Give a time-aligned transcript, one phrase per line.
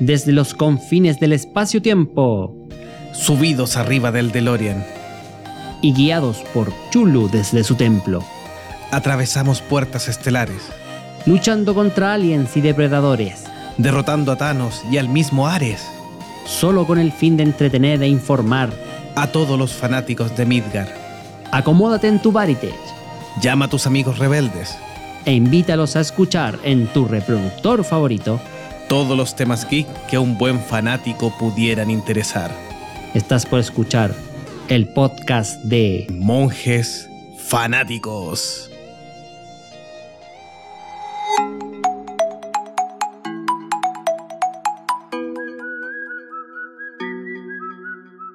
[0.00, 2.56] desde los confines del espacio-tiempo
[3.12, 4.84] Subidos arriba del DeLorean,
[5.82, 8.22] y guiados por Chulu desde su templo,
[8.92, 10.62] atravesamos puertas estelares,
[11.26, 13.44] luchando contra aliens y depredadores,
[13.78, 15.84] derrotando a Thanos y al mismo Ares,
[16.46, 18.70] solo con el fin de entretener e informar.
[19.16, 20.88] a todos los fanáticos de Midgar.
[21.50, 22.72] Acomódate en tu Varitech
[23.42, 24.76] Llama a tus amigos rebeldes.
[25.24, 28.40] e invítalos a escuchar en tu reproductor favorito.
[28.90, 32.50] Todos los temas geek que a un buen fanático pudieran interesar.
[33.14, 34.12] Estás por escuchar
[34.66, 37.08] el podcast de Monjes
[37.38, 38.68] fanáticos.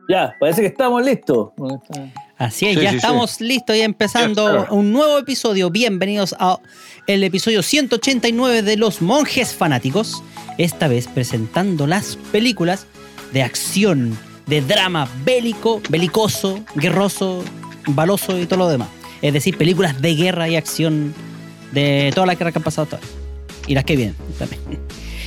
[0.07, 1.49] Ya, parece que estamos listos.
[2.37, 5.69] Así es, Sí, ya sí, estamos listos y empezando un nuevo episodio.
[5.69, 6.59] Bienvenidos a
[7.07, 10.21] el episodio 189 de Los Monjes Fanáticos.
[10.57, 12.87] Esta vez presentando las películas
[13.31, 17.41] de acción, de drama bélico, belicoso, guerroso,
[17.87, 18.89] baloso y todo lo demás.
[19.21, 21.13] Es decir, películas de guerra y acción
[21.71, 23.07] de todas las guerras que han pasado hasta ahora.
[23.65, 24.61] Y las que vienen también.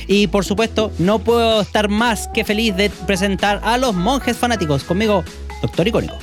[0.05, 4.83] Y por supuesto, no puedo estar más que feliz de presentar a los monjes fanáticos.
[4.83, 5.23] Conmigo,
[5.63, 6.15] Doctor Icónico.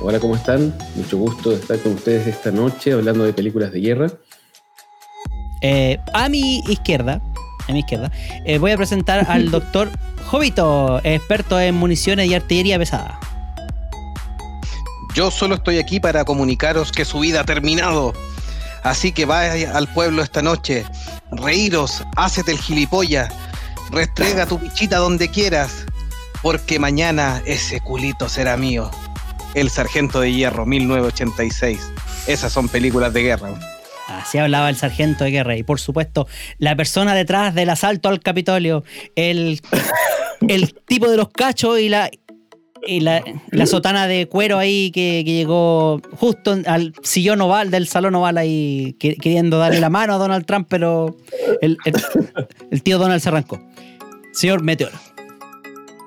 [0.00, 0.72] Hola, ¿cómo están?
[0.94, 4.12] Mucho gusto de estar con ustedes esta noche hablando de películas de guerra.
[5.60, 7.20] Eh, a mi izquierda,
[7.66, 8.12] a mi izquierda,
[8.44, 9.90] eh, voy a presentar al doctor
[10.26, 13.18] Jovito, experto en municiones y artillería pesada.
[15.16, 18.12] Yo solo estoy aquí para comunicaros que su vida ha terminado.
[18.84, 20.84] Así que vaya al pueblo esta noche,
[21.32, 23.34] reíros, hácete el gilipollas,
[23.90, 25.84] restrega tu pichita donde quieras,
[26.40, 28.92] porque mañana ese culito será mío.
[29.54, 31.92] El Sargento de Hierro, 1986.
[32.26, 33.50] Esas son películas de guerra.
[34.08, 35.56] Así hablaba el sargento de guerra.
[35.56, 36.26] Y por supuesto,
[36.58, 38.84] la persona detrás del asalto al Capitolio,
[39.16, 39.60] el,
[40.48, 42.10] el tipo de los cachos y la,
[42.86, 47.86] y la, la sotana de cuero ahí que, que llegó justo al sillón oval del
[47.88, 51.16] salón oval ahí que- queriendo darle la mano a Donald Trump, pero
[51.60, 51.94] el, el-
[52.70, 53.60] el tío Donald se arrancó.
[54.32, 54.92] Señor Meteor.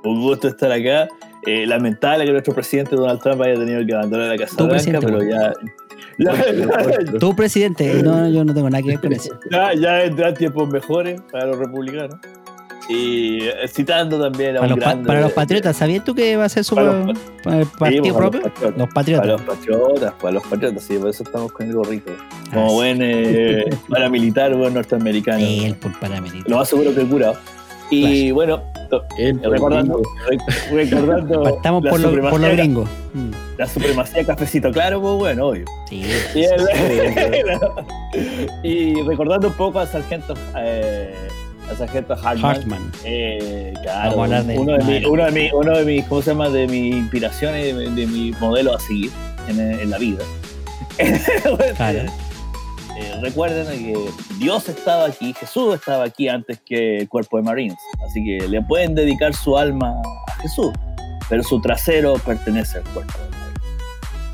[0.03, 1.07] Un gusto estar acá.
[1.47, 5.23] Eh, lamentable que nuestro presidente Donald Trump haya tenido que abandonar la Casa Blanca, pero
[5.23, 5.53] ya,
[6.19, 6.31] ya,
[7.19, 9.33] Tú, presidente, no, yo no tengo nada que ver con eso.
[9.51, 12.17] ya, ya vendrán tiempos mejores para los republicanos.
[12.89, 16.35] Y eh, citando también a Para un los, grande- para los patriotas, ¿sabías tú que
[16.35, 18.41] va a ser su Para los para el Sí, partido para propio?
[18.41, 18.77] los patriotas.
[18.77, 19.21] Los patriotas.
[19.21, 22.11] Para los patriotas, para los patriotas, sí, por eso estamos con el gorrito.
[22.51, 25.39] Como Ah, buen eh, paramilitar, buen norteamericano.
[25.45, 26.49] Él por paramilitar.
[26.49, 27.35] Lo más seguro que el curado.
[27.91, 28.61] Y bueno,
[29.17, 30.01] El recordando,
[30.71, 32.89] recordando Partamos la, por, lo, por supremacía, los gringos.
[33.57, 35.65] La supremacía cafecito claro, pues bueno, obvio.
[35.89, 36.03] Sí.
[36.35, 37.59] Y, el-
[38.63, 41.13] y recordando un poco al sargento, eh,
[41.69, 42.45] al sargento Hartman.
[42.55, 42.91] Hartman.
[43.03, 46.05] Eh, claro, Vamos a hablar de- uno, de mi- uno de mi- uno de mis,
[46.05, 46.49] ¿cómo se llama?
[46.49, 49.11] De mis inspiraciones, de, de mi modelo a seguir
[49.47, 50.23] en, en la vida.
[51.77, 51.99] Claro.
[53.01, 57.77] Eh, recuerden que Dios estaba aquí, Jesús estaba aquí antes que el cuerpo de Marines.
[58.05, 60.71] Así que le pueden dedicar su alma a Jesús,
[61.27, 63.61] pero su trasero pertenece al cuerpo de Marines.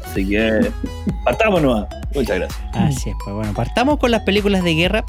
[0.05, 0.71] Así que
[1.23, 1.87] partamos nomás.
[2.17, 2.59] Muchas gracias.
[2.73, 5.05] Así es, pues bueno, partamos con las películas de guerra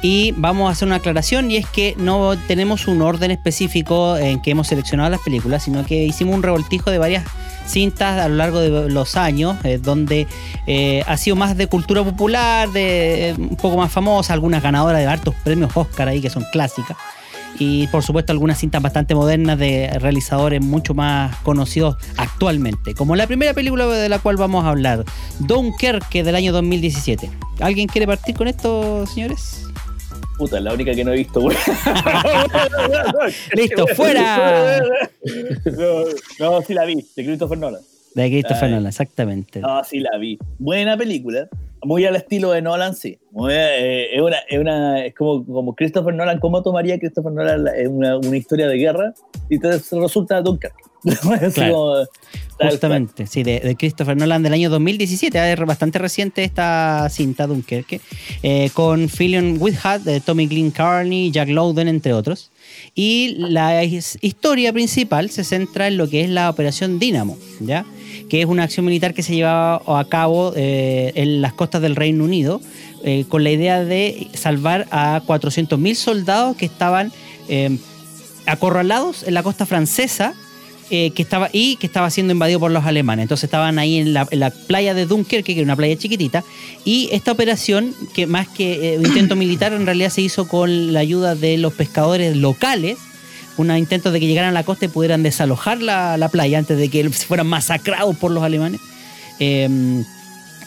[0.00, 4.40] y vamos a hacer una aclaración y es que no tenemos un orden específico en
[4.40, 7.24] que hemos seleccionado las películas, sino que hicimos un revoltijo de varias
[7.66, 10.26] cintas a lo largo de los años, eh, donde
[10.66, 15.00] eh, ha sido más de cultura popular, de eh, un poco más famosa, algunas ganadoras
[15.00, 16.96] de hartos premios Oscar ahí que son clásicas.
[17.58, 22.94] Y por supuesto algunas cintas bastante modernas de realizadores mucho más conocidos actualmente.
[22.94, 25.04] Como la primera película de la cual vamos a hablar,
[25.40, 27.30] Dunkerque del año 2017.
[27.60, 29.66] ¿Alguien quiere partir con esto, señores?
[30.38, 31.56] Puta, la única que no he visto, güey.
[33.54, 34.82] Listo, fuera.
[35.64, 36.04] No,
[36.40, 37.82] no, sí la vi, de Christopher Nolan.
[38.14, 38.70] De Christopher Ay.
[38.70, 39.60] Nolan, exactamente.
[39.60, 40.38] No, sí la vi.
[40.58, 41.48] Buena película.
[41.84, 43.18] Muy al estilo de Nolan, sí.
[43.32, 46.38] Muy, eh, es, una, es, una, es como, como Christopher Nolan.
[46.38, 49.14] ¿Cómo tomaría Christopher Nolan la- una, una historia de guerra?
[49.48, 50.76] Y te resulta Dunkerque.
[51.54, 51.72] Claro.
[51.72, 51.94] como,
[52.70, 55.52] Justamente, sí, de, de Christopher Nolan del año 2017.
[55.52, 58.00] Es bastante reciente esta cinta, Dunkerque.
[58.44, 62.52] eh, con Fillion Whithad, de Tommy Glynn Carney, Jack Lowden, entre otros.
[62.94, 67.84] Y la his- historia principal se centra en lo que es la Operación Dínamo, ¿ya?
[68.32, 71.94] Que es una acción militar que se llevaba a cabo eh, en las costas del
[71.94, 72.62] Reino Unido
[73.04, 77.12] eh, con la idea de salvar a 400.000 soldados que estaban
[77.50, 77.76] eh,
[78.46, 80.32] acorralados en la costa francesa
[80.88, 83.24] que estaba y que estaba siendo invadido por los alemanes.
[83.24, 86.42] Entonces estaban ahí en la, en la playa de Dunkerque, que era una playa chiquitita,
[86.84, 91.00] y esta operación, que más que un intento militar, en realidad se hizo con la
[91.00, 92.98] ayuda de los pescadores locales,
[93.56, 96.78] un intento de que llegaran a la costa y pudieran desalojar la, la playa antes
[96.78, 98.80] de que fueran masacrados por los alemanes.
[99.38, 100.02] Eh,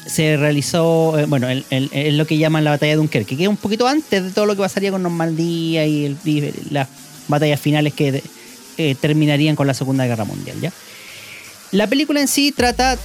[0.05, 3.57] se realizó, eh, bueno, es lo que llaman la batalla de Dunkerque, que es un
[3.57, 6.87] poquito antes de todo lo que pasaría con Normandía y, y las
[7.27, 8.21] batallas finales que
[8.77, 10.71] eh, terminarían con la Segunda Guerra Mundial, ¿ya?
[11.71, 12.97] La película en sí trata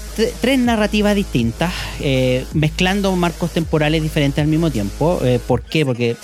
[0.43, 5.21] tres narrativas distintas, eh, mezclando marcos temporales diferentes al mismo tiempo.
[5.49, 5.85] ¿Por qué?
[5.85, 6.17] Porque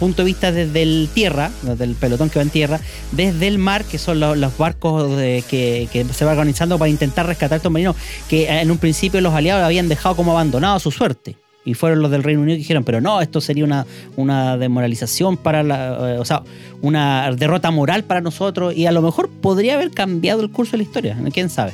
[0.00, 2.80] punto de vista desde el tierra, desde el pelotón que va en tierra,
[3.12, 7.54] desde el mar, que son los, barcos que, que se va organizando para intentar rescatar
[7.54, 7.94] a estos marinos,
[8.28, 11.36] que en un principio los aliados habían dejado como abandonado a su suerte.
[11.64, 13.86] Y fueron los del Reino Unido que dijeron, pero no, esto sería una,
[14.16, 16.14] una desmoralización para la.
[16.14, 16.42] eh, o sea,
[16.80, 18.74] una derrota moral para nosotros.
[18.74, 21.72] Y a lo mejor podría haber cambiado el curso de la historia, quién sabe.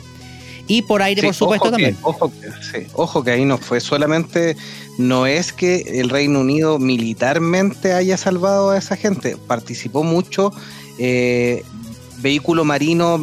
[0.69, 1.99] Y por aire, Sí, por supuesto, ojo que- también.
[2.03, 2.49] ojo, que,
[2.81, 4.57] sí, ojo que ahí no fue solamente,
[4.99, 10.53] no es que el Reino Unido militarmente haya salvado a esa gente, participó mucho
[10.99, 11.63] eh,
[12.19, 13.21] vehículo marino,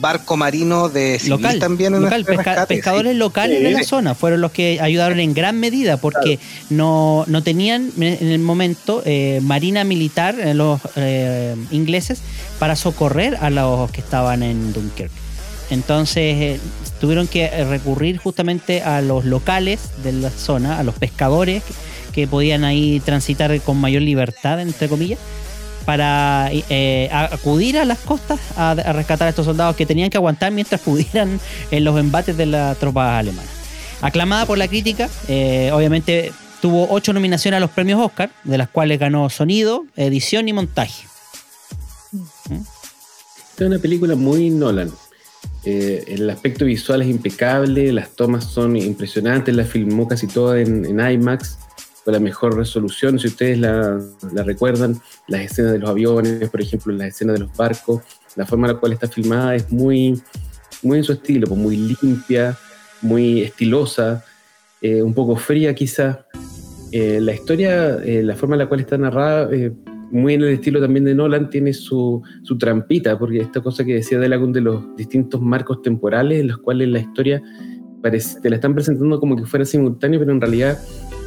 [0.00, 2.78] barco marino de civil local, también en local, este pesca- rescate, sí.
[2.80, 3.64] pescadores locales Sí.
[3.64, 8.26] de la zona fueron los que ayudaron en gran medida porque no, no tenían en
[8.32, 12.20] el momento eh, marina militar eh, los eh, ingleses
[12.58, 15.14] para socorrer a los que estaban en Dunkerque.
[15.70, 16.60] Entonces eh,
[17.00, 21.62] tuvieron que eh, recurrir justamente a los locales de la zona, a los pescadores
[22.14, 25.20] que, podían ahí transitar con mayor libertad, entre comillas,
[25.84, 30.50] para eh, acudir a las costas a, rescatar a estos soldados que tenían que aguantar
[30.50, 31.38] mientras pudieran
[31.70, 33.50] en los embates de las tropas alemanas.
[34.00, 35.08] Aclamada por la crítica,
[35.72, 40.52] obviamente tuvo ocho nominaciones a los premios Oscar, de las cuales ganó sonido, edición y
[40.52, 41.04] montaje.
[42.50, 44.92] Esta es una película muy Nolan.
[45.64, 50.84] Eh, el aspecto visual es impecable, las tomas son impresionantes, la filmó casi toda en,
[50.98, 51.58] IMAX,
[52.04, 54.00] con la mejor resolución, si ustedes la,
[54.44, 58.02] recuerdan, las escenas de los aviones, por ejemplo, las escenas de los barcos,
[58.36, 60.20] la forma en la cual está filmada es muy,
[60.82, 62.56] muy en su estilo, pues muy limpia,
[63.02, 64.24] muy estilosa,
[64.80, 66.24] eh, un poco fría quizá.
[66.92, 69.50] Eh, la historia, la forma en la cual está narrada,
[70.10, 73.94] muy en el estilo también de Nolan, tiene su, su trampita, porque esta cosa que
[73.94, 77.42] decía Delagun de los distintos marcos temporales en los cuales la historia
[78.02, 80.78] parece, te la están presentando como que fuera simultáneo, pero en realidad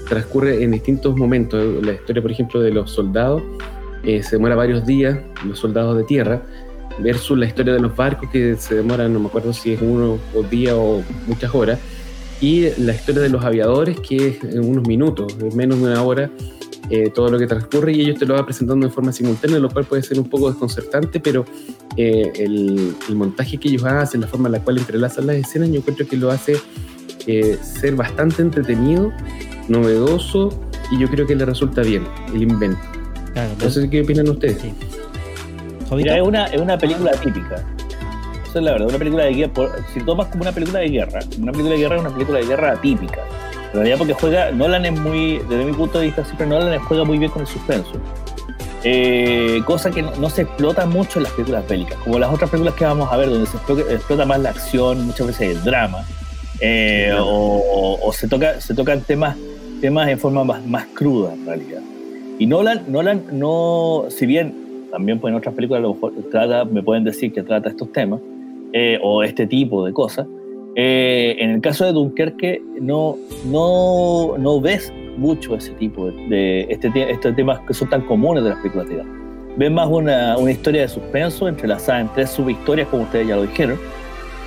[0.10, 1.84] transcurre en distintos momentos.
[1.84, 3.42] La historia, por ejemplo, de los soldados
[4.04, 6.42] eh, se demora varios días, los soldados de tierra,
[7.00, 10.18] versus la historia de los barcos que se demoran, no me acuerdo si es uno
[10.36, 11.80] o día o muchas horas,
[12.42, 16.02] y la historia de los aviadores que es en unos minutos, en menos de una
[16.04, 16.32] hora,
[16.92, 19.70] eh, todo lo que transcurre y ellos te lo van presentando de forma simultánea, lo
[19.70, 21.46] cual puede ser un poco desconcertante, pero
[21.96, 25.70] eh, el, el montaje que ellos hacen, la forma en la cual entrelazan las escenas,
[25.70, 26.58] yo encuentro que lo hace
[27.28, 29.12] eh, ser bastante entretenido,
[29.70, 30.50] novedoso
[30.92, 32.04] y yo creo que le resulta bien
[32.34, 32.82] el invento.
[33.34, 34.62] Claro, No sé qué opinan ustedes.
[34.62, 34.74] Sí.
[35.88, 35.96] Jovito.
[35.96, 37.64] Mira, es una, es una película típica.
[38.44, 39.76] Eso es la verdad, una película de guerra.
[39.94, 42.46] Si tomas como una película de guerra, una película de guerra es una película de
[42.46, 43.22] guerra atípica.
[43.72, 47.04] En realidad porque juega, Nolan es muy, desde mi punto de vista, siempre Nolan juega
[47.06, 47.92] muy bien con el suspenso.
[48.84, 52.50] Eh, cosa que no, no se explota mucho en las películas bélicas, como las otras
[52.50, 55.64] películas que vamos a ver, donde se explota, explota más la acción, muchas veces el
[55.64, 56.04] drama,
[56.60, 59.38] eh, o, o- o se, toca, se tocan temas,
[59.82, 61.82] temas en forma más, más cruda en realidad.
[62.40, 66.66] Y Nolan, Nolan no, si bien también pues, en otras películas a lo mejor trata,
[66.66, 68.20] me pueden decir que trata estos temas,
[68.74, 70.26] eh, o este tipo de cosas,
[70.76, 76.68] eh, en el caso de Dunkerque no, no, no ves mucho ese tipo de, de
[76.70, 79.04] este, temas que son tan comunes de las películas de.
[79.58, 83.44] Ves más una, una historia de suspenso entrelazada en tres subhistorias, como ustedes ya lo
[83.44, 83.78] dijeron,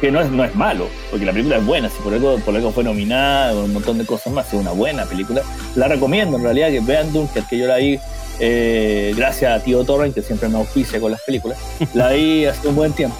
[0.00, 2.56] que no es, no es malo, porque la película es buena, si por algo, por
[2.56, 5.42] algo fue nominada, un montón de cosas más, es una buena película.
[5.76, 7.98] La recomiendo en realidad que vean Dunkerque, que yo la vi
[8.40, 11.58] eh, gracias a Tío Torren, que siempre me auspicia con las películas.
[11.94, 13.18] La vi hace un buen tiempo.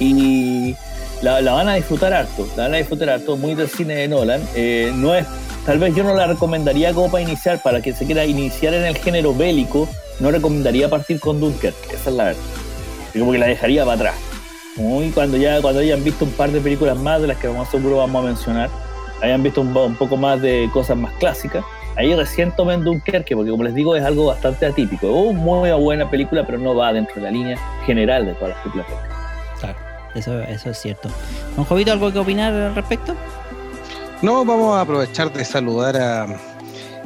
[0.00, 0.74] Y
[1.22, 4.42] la, van a disfrutar harto, la van a disfrutar harto, muy del cine de Nolan.
[4.54, 5.26] Eh, no es,
[5.64, 8.84] tal vez yo no la recomendaría como para iniciar, para que se quiera iniciar en
[8.84, 9.88] el género bélico,
[10.20, 12.42] no recomendaría partir con Dunkerque, esa es la verdad.
[13.14, 14.14] Yo como que la dejaría para atrás.
[14.76, 17.70] Muy cuando ya cuando hayan visto un par de películas más de las que más
[17.70, 18.70] seguro vamos a mencionar,
[19.20, 21.64] hayan visto un, poco más de cosas más clásicas,
[21.96, 25.06] ahí recién tomen Dunkerque, porque como les digo es algo bastante atípico.
[25.06, 28.54] Es una muy buena película, pero no va dentro de la línea general de todas
[28.54, 28.86] las películas.
[29.60, 29.78] Claro,
[30.14, 31.08] eso, eso es cierto.
[31.56, 33.14] Don Jovito, ¿algo que opinar al respecto?
[34.22, 36.26] No, vamos a aprovechar de saludar a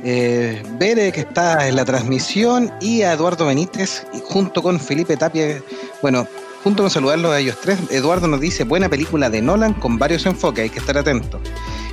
[0.04, 5.62] eh, Bere, que está en la transmisión, y a Eduardo Benítez, junto con Felipe Tapia.
[6.02, 6.26] Bueno,
[6.62, 10.26] junto con saludarlos a ellos tres, Eduardo nos dice, buena película de Nolan con varios
[10.26, 11.40] enfoques, hay que estar atento.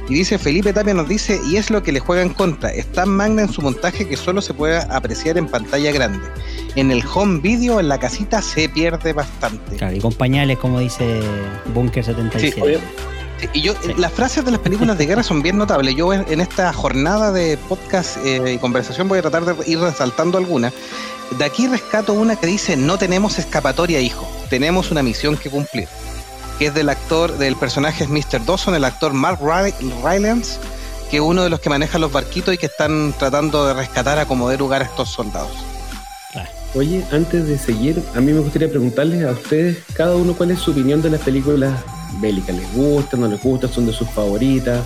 [0.09, 2.91] Y dice Felipe Tapia nos dice, y es lo que le juega en contra, es
[2.91, 6.27] tan magna en su montaje que solo se puede apreciar en pantalla grande.
[6.75, 9.75] En el home video, en la casita, se pierde bastante.
[9.77, 11.21] Claro, y con pañales, como dice
[11.73, 12.79] Bunker 77.
[13.39, 13.93] Sí, y yo, Sí.
[13.97, 15.95] las frases de las películas de guerra son bien notables.
[15.95, 19.79] Yo en, en esta jornada de podcast eh, y conversación voy a tratar de ir
[19.79, 20.73] resaltando algunas.
[21.37, 25.87] De aquí rescato una que dice, no tenemos escapatoria, hijo, tenemos una misión que cumplir.
[26.57, 28.45] Que es del actor, del personaje es Mr.
[28.45, 30.57] Dawson, el actor Mark Ry- Rylance,
[31.11, 34.17] que es uno de los que maneja los barquitos y que están tratando de rescatar
[34.19, 35.51] a como de lugar a estos soldados.
[36.75, 40.59] Oye, antes de seguir, a mí me gustaría preguntarles a ustedes, cada uno, cuál es
[40.59, 41.71] su opinión de las películas
[42.19, 42.55] bélicas.
[42.55, 44.83] ¿Les gustan, no les gustan, son de sus favoritas?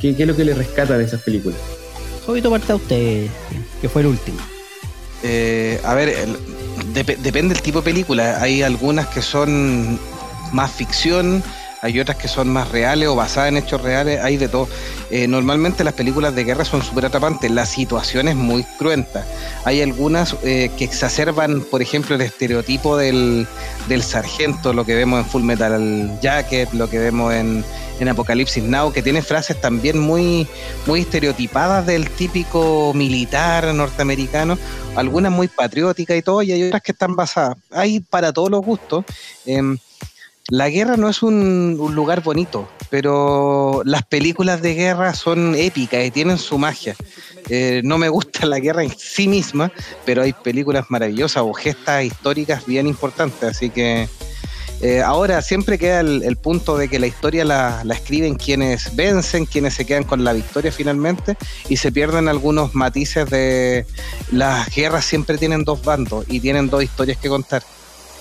[0.00, 1.58] ¿Qué, qué es lo que les rescata de esas películas?
[2.26, 3.26] Jovito, parte a usted,
[3.80, 4.38] que fue el último.
[5.22, 6.36] Eh, a ver, el-
[6.92, 8.40] dep- depende del tipo de película.
[8.42, 9.98] Hay algunas que son
[10.52, 11.42] más ficción,
[11.80, 14.68] hay otras que son más reales o basadas en hechos reales, hay de todo.
[15.10, 19.24] Eh, normalmente las películas de guerra son súper atrapantes, la situación es muy cruenta.
[19.64, 23.46] Hay algunas eh, que exacerban, por ejemplo, el estereotipo del,
[23.88, 27.64] del sargento, lo que vemos en Full Metal Jacket, lo que vemos en,
[28.00, 30.46] en Apocalipsis Now, que tiene frases también muy,
[30.86, 34.58] muy estereotipadas del típico militar norteamericano,
[34.96, 37.56] algunas muy patrióticas y todo, y hay otras que están basadas.
[37.70, 39.04] Hay para todos los gustos.
[39.46, 39.78] Em,
[40.50, 46.10] la guerra no es un, lugar bonito, pero las películas de guerra son épicas y
[46.10, 46.96] tienen su magia.
[47.50, 49.70] Eh, no me gusta la guerra en sí misma,
[50.06, 54.08] pero hay películas maravillosas o gestas históricas bien importantes, así que
[54.80, 59.44] eh, ahora siempre queda el, punto de que la historia la, la escriben quienes vencen,
[59.44, 61.36] quienes se quedan con la victoria finalmente
[61.68, 63.84] y se pierden algunos matices de
[64.30, 67.62] las guerras siempre tienen dos bandos y tienen dos historias que contar.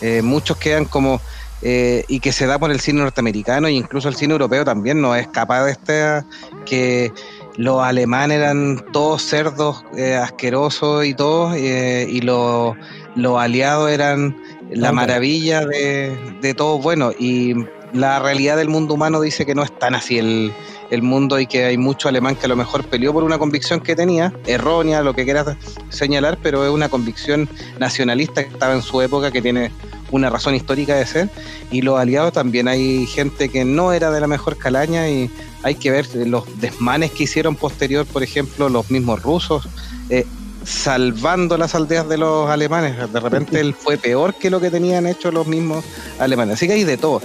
[0.01, 1.21] Eh, muchos quedan como
[1.61, 5.01] eh, y que se da por el cine norteamericano e incluso el cine europeo también
[5.01, 6.23] no es capaz de este
[6.65, 7.11] que
[7.55, 12.75] los alemanes eran todos cerdos eh, asquerosos y todo eh, y los,
[13.15, 14.37] los aliados eran
[14.69, 17.11] la maravilla de, de todo bueno.
[17.17, 17.55] Y
[17.93, 20.53] la realidad del mundo humano dice que no es tan así el,
[20.89, 23.79] el mundo y que hay mucho alemán que a lo mejor peleó por una convicción
[23.79, 25.55] que tenía, errónea, lo que quieras
[25.89, 27.49] señalar, pero es una convicción
[27.79, 29.71] nacionalista que estaba en su época, que tiene
[30.11, 31.29] una razón histórica de ser,
[31.71, 35.29] y los aliados también hay gente que no era de la mejor calaña y
[35.63, 39.67] hay que ver los desmanes que hicieron posterior, por ejemplo, los mismos rusos.
[40.09, 40.25] eh,
[40.67, 43.11] salvando las aldeas de los alemanes.
[43.11, 45.85] De repente él fue peor que lo que tenían hecho los mismos
[46.19, 46.55] alemanes.
[46.55, 47.21] Así que hay de todo.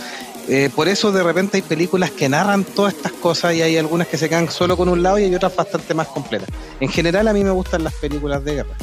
[0.49, 4.09] Eh, por eso de repente hay películas que narran todas estas cosas y hay algunas
[4.09, 6.49] que se quedan solo con un lado y hay otras bastante más completas.
[6.81, 8.77] En general a mí me gustan las películas de guerra.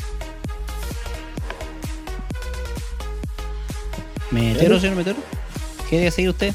[4.32, 5.18] ¿Metero, señor Metero?
[5.90, 6.54] ¿Quiere seguir usted?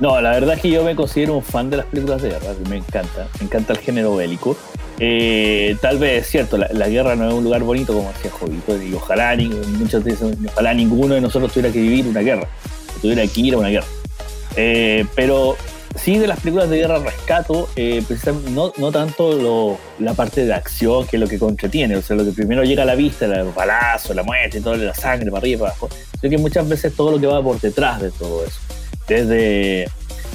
[0.00, 2.54] No, la verdad es que yo me considero un fan de las películas de guerra,
[2.68, 4.56] me encanta, me encanta el género bélico.
[4.98, 8.30] Eh, tal vez es cierto, la, la guerra no es un lugar bonito, como decía
[8.30, 12.48] Jovito, y ojalá, ni, muchos dicen, ojalá ninguno de nosotros tuviera que vivir una guerra,
[12.94, 13.86] que tuviera que ir a una guerra.
[14.56, 15.56] Eh, pero
[15.94, 20.44] sí de las películas de guerra rescato, eh, precisamente no, no tanto lo- la parte
[20.46, 22.94] de acción, que es lo que entretiene, o sea, lo que primero llega a la
[22.94, 25.88] vista, el balazo, la muerte, toda la sangre para arriba y para abajo,
[26.20, 28.60] sino que muchas veces todo lo que va por detrás de todo eso
[29.08, 29.88] desde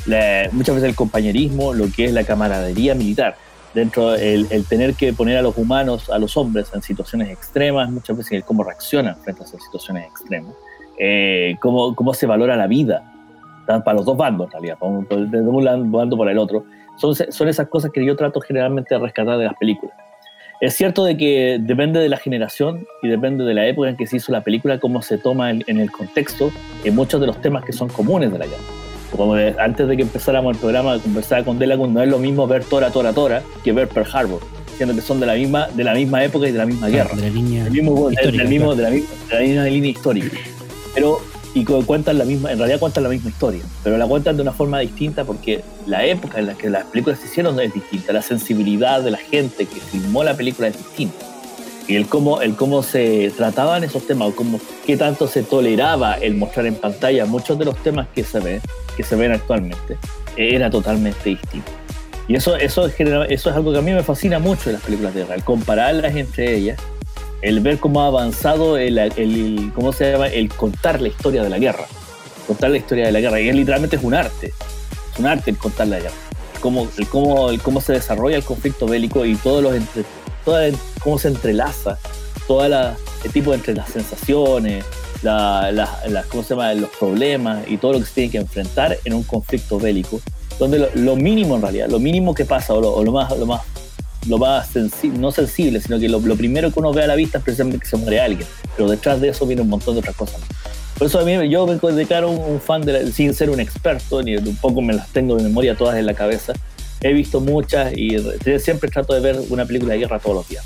[0.05, 3.35] la- muchas veces el compañerismo, lo que es la camaradería militar,
[3.73, 7.89] dentro el, el tener que poner a los humanos, a los hombres en situaciones extremas,
[7.89, 10.53] muchas veces el cómo reaccionan frente a esas situaciones extremas,
[10.97, 13.03] eh, cómo, cómo se valora la vida,
[13.65, 16.65] para los dos bandos en realidad, para un- desde un bando para el otro,
[16.97, 19.95] son, son esas cosas que yo trato generalmente de rescatar de las películas.
[20.61, 24.07] Es cierto de que depende de la generación y depende de la época en que
[24.07, 26.51] se hizo la película, cómo se toma en, en el contexto,
[26.83, 28.61] en muchos de los temas que son comunes de la guerra.
[29.15, 32.47] Como de- antes de que empezáramos el programa, conversaba con Delagun, no es lo mismo
[32.47, 34.39] ver Tora Tora Tora que ver Pearl Harbor,
[34.77, 37.15] siendo que son de la misma, de la misma época y de la misma guerra
[37.15, 37.63] De la línea.
[37.65, 38.75] del mismo, del- Histórica, del mismo- claro.
[38.77, 40.37] de, la misma, de la misma línea histórica.
[40.95, 41.19] Pero,
[41.55, 44.43] y cu- cuentan la misma, en realidad cuentan la misma historia, pero la cuentan de
[44.43, 48.13] una forma distinta porque la época en la que las películas se hicieron es distinta,
[48.13, 51.25] la sensibilidad de la gente que filmó la película es distinta.
[51.87, 56.15] Y el cómo, el cómo se trataban esos temas, o cómo, qué tanto se toleraba
[56.15, 58.59] el mostrar en pantalla muchos de los temas que se ven,
[58.97, 59.93] que se ven actualmente,
[60.35, 61.71] eh, era totalmente distinto.
[62.27, 65.13] Y eso, eso, eso es algo que a mí me fascina mucho de las películas
[65.13, 66.79] de guerra, el compararlas entre ellas,
[67.47, 70.27] el ver cómo ha avanzado el, el- ¿cómo se llama?
[70.27, 71.85] El contar la historia de la guerra.
[72.47, 73.39] Contar la historia de la guerra.
[73.39, 74.47] Y es literalmente es un arte.
[75.13, 76.15] Es un arte el contar la guerra.
[76.59, 80.03] Cómo, cómo, cómo se desarrolla el conflicto bélico y todos los entre,
[80.43, 80.69] toda-
[81.03, 81.97] cómo se entrelaza
[82.47, 84.83] todo el tipo entre las sensaciones,
[85.23, 86.73] la, la- ¿cómo se llama?
[86.73, 90.19] los problemas y todo lo que se tiene que enfrentar en un conflicto bélico,
[90.59, 93.61] donde lo, mínimo en realidad, lo mínimo que pasa o o lo más, lo más,
[94.27, 97.15] lo más sensible, no sensible, sino que lo, lo primero que uno ve a la
[97.15, 99.99] vista es precisamente que se muere alguien, pero detrás de eso viene un montón de
[99.99, 100.41] otras cosas.
[100.97, 104.21] Por eso a mí yo me declaro un, fan, de la- sin ser un experto,
[104.23, 106.53] ni un poco me las tengo de memoria todas en la cabeza.
[107.01, 110.47] He visto muchas y re- siempre trato de ver una película de guerra todos los
[110.49, 110.63] días.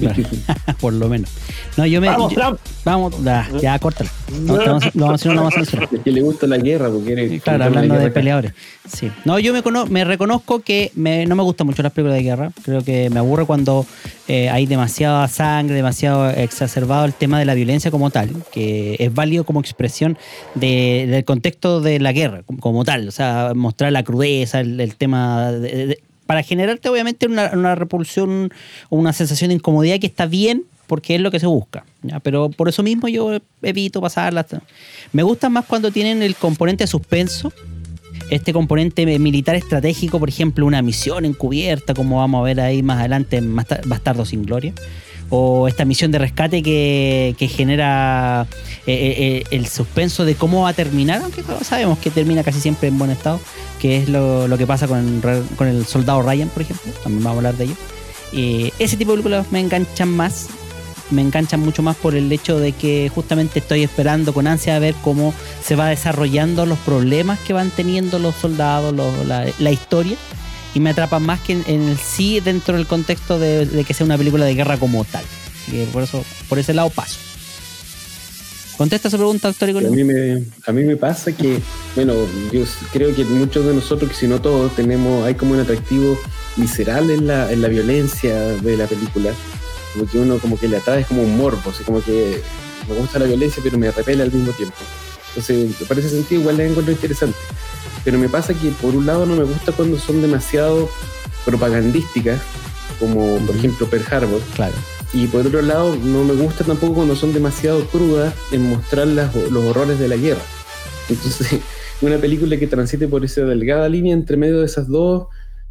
[0.00, 0.22] Claro.
[0.80, 1.30] Por lo menos.
[1.76, 2.08] No, yo me.
[2.08, 2.58] ¡Vamos, yo- Trump!
[2.84, 4.10] vamos, ya, ya, córtala.
[4.42, 5.88] No, te vamos, lo vamos a hacer una más censura.
[5.92, 7.28] Es que le gusta la guerra, porque quiere.
[7.28, 8.14] Sí, Claro, hablando de acá.
[8.14, 8.52] peleadores.
[8.86, 9.10] Sí.
[9.24, 12.50] No, yo me, me reconozco que me- no me gustan mucho las películas de guerra.
[12.64, 13.86] Creo que me aburre cuando
[14.28, 19.12] eh, hay demasiada sangre, demasiado exacerbado el tema de la violencia como tal, que es
[19.14, 20.16] válido como expresión
[20.54, 23.08] de- del contexto de la guerra como, como tal.
[23.08, 28.52] O sea, mostrar la crudeza, el, el tema de- de- para generarte obviamente una, repulsión
[28.90, 31.86] o una sensación de incomodidad que está bien porque es lo que se busca.
[32.22, 34.44] Pero por eso mismo yo evito pasarlas.
[35.14, 37.50] Me gustan más cuando tienen el componente suspenso,
[38.28, 42.98] este componente militar estratégico, por ejemplo, una misión encubierta, como vamos a ver ahí más
[42.98, 44.74] adelante en Basta- Bastardo sin Gloria,
[45.30, 48.46] o esta misión de rescate que, que genera
[48.86, 52.60] eh, eh, eh, el suspenso de cómo va a terminar, aunque sabemos que termina casi
[52.60, 53.38] siempre en buen estado,
[53.80, 55.22] que es lo, lo que pasa con,
[55.56, 58.72] con el soldado Ryan, por ejemplo, también vamos a hablar de ello.
[58.78, 60.48] Ese tipo de películas me enganchan más,
[61.10, 64.78] me enganchan mucho más por el hecho de que justamente estoy esperando con ansia a
[64.78, 65.32] ver cómo
[65.64, 70.16] se va desarrollando los problemas que van teniendo los soldados, los- la, la historia,
[70.74, 73.94] y me atrapan más que en, en el sí dentro del contexto de, de que
[73.94, 75.24] sea una película de guerra como tal.
[75.62, 77.18] Así que por eso, por ese lado paso.
[78.76, 79.90] Contesta esa pregunta, doctor A Icolino.
[79.90, 81.58] mí, me, a mí me pasa que,
[81.96, 82.14] bueno,
[82.52, 86.16] yo creo que muchos de nosotros, que si no todos, tenemos, hay como un atractivo
[86.56, 89.32] visceral en la, en la violencia de la película.
[89.94, 92.40] Como que uno como que le atrae como un morbo, como que
[92.88, 94.76] me gusta la violencia pero me repele al mismo tiempo.
[95.30, 97.36] Entonces, por ese sentido igual la encuentro interesante.
[98.08, 100.88] Pero me pasa que por un lado no me gusta cuando son demasiado
[101.44, 102.40] propagandísticas,
[102.98, 104.72] como por ejemplo Pearl Harbor, Claro.
[105.12, 109.34] y por otro lado, no me gusta tampoco cuando son demasiado crudas en mostrar las-
[109.34, 110.40] los horrores de la guerra.
[111.10, 111.60] Entonces,
[112.00, 115.26] una película que transite por esa delgada línea entre medio de esas dos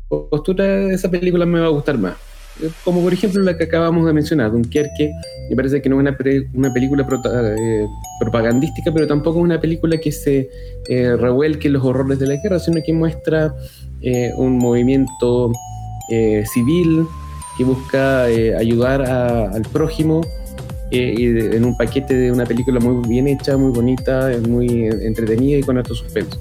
[0.07, 2.17] posturas, esa película me va a gustar más.
[2.83, 5.11] Como por ejemplo la que acabamos de mencionar, Dunkerque,
[5.49, 7.85] me parece que no es una, pre- una película prota- eh,
[8.19, 10.49] propagandística, pero tampoco es una película que se
[10.89, 13.53] eh, revuelque los horrores de la guerra, sino que muestra
[14.01, 15.51] eh, un movimiento
[16.11, 17.05] eh, civil
[17.57, 20.21] que busca eh, ayudar a- al prójimo
[20.91, 24.85] eh, y de- en un paquete de una película muy bien hecha, muy bonita, muy
[24.85, 26.39] entretenida y con alto suspenso.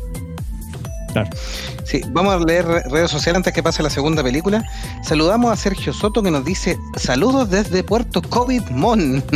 [1.86, 4.64] Sí, vamos a leer re- redes sociales antes que pase la segunda película.
[5.04, 9.22] Saludamos a Sergio Soto que nos dice saludos desde Puerto COVID Mon.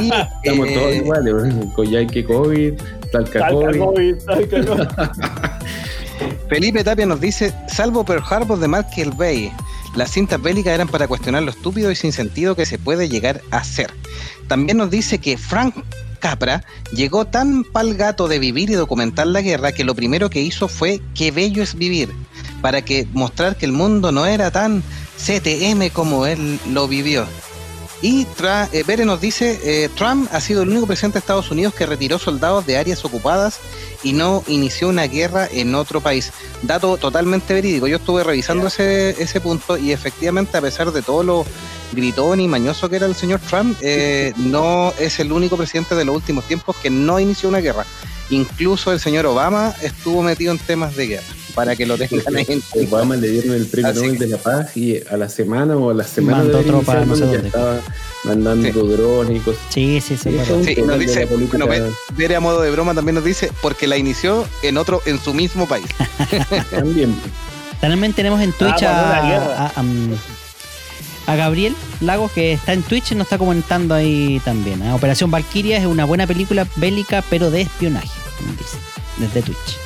[0.00, 0.10] y,
[0.42, 1.72] Estamos eh, todos iguales, ¿no?
[1.74, 2.74] Coyhaique COVID,
[3.12, 3.78] Talca Talca COVID.
[3.78, 4.88] COVID, talca COVID.
[6.48, 9.52] Felipe Tapia nos dice, salvo Pearl Harbor de Michael Bay,
[9.94, 13.40] las cintas bélicas eran para cuestionar lo estúpido y sin sentido que se puede llegar
[13.52, 13.92] a ser.
[14.48, 15.76] También nos dice que Frank
[16.18, 20.42] Capra llegó tan pal gato de vivir y documentar la guerra que lo primero que
[20.42, 22.12] hizo fue qué bello es vivir,
[22.62, 24.82] para que mostrar que el mundo no era tan
[25.16, 27.26] CTM como él lo vivió.
[28.00, 31.50] Y Tra- eh, Bere nos dice, eh, Trump ha sido el único presidente de Estados
[31.50, 33.58] Unidos que retiró soldados de áreas ocupadas
[34.04, 36.32] y no inició una guerra en otro país.
[36.62, 37.88] Dato totalmente verídico.
[37.88, 41.44] Yo estuve revisando ese, ese punto y efectivamente, a pesar de todo lo
[41.92, 46.04] gritón y mañoso que era el señor Trump, eh, no es el único presidente de
[46.04, 47.84] los últimos tiempos que no inició una guerra.
[48.30, 51.26] Incluso el señor Obama estuvo metido en temas de guerra,
[51.58, 52.94] para que lo tengan ahí en cuenta.
[52.96, 55.76] Obama le dieron el premio Así Nobel que- de la Paz y a la semana
[55.76, 57.46] o a la semana Mandó tropa, no sé ya dónde.
[57.48, 57.80] estaba
[58.24, 58.72] mandando Sí.
[58.72, 59.60] drones y cosas.
[59.70, 60.30] Sí, sí, sí.
[60.30, 60.60] Claro.
[60.86, 64.76] nos dice, bueno, Bere a modo de broma también nos dice, porque la inició en
[64.76, 65.86] otro, en su mismo país.
[66.70, 67.14] También.
[67.80, 73.26] También tenemos en Twitch Ah, a, a Gabriel Lagos, que está en Twitch y nos
[73.26, 74.82] está comentando ahí también.
[74.82, 74.92] ¿eh?
[74.92, 78.08] Operación Valkyria es una buena película bélica, pero de espionaje,
[78.58, 78.76] dice,
[79.18, 79.76] desde Twitch.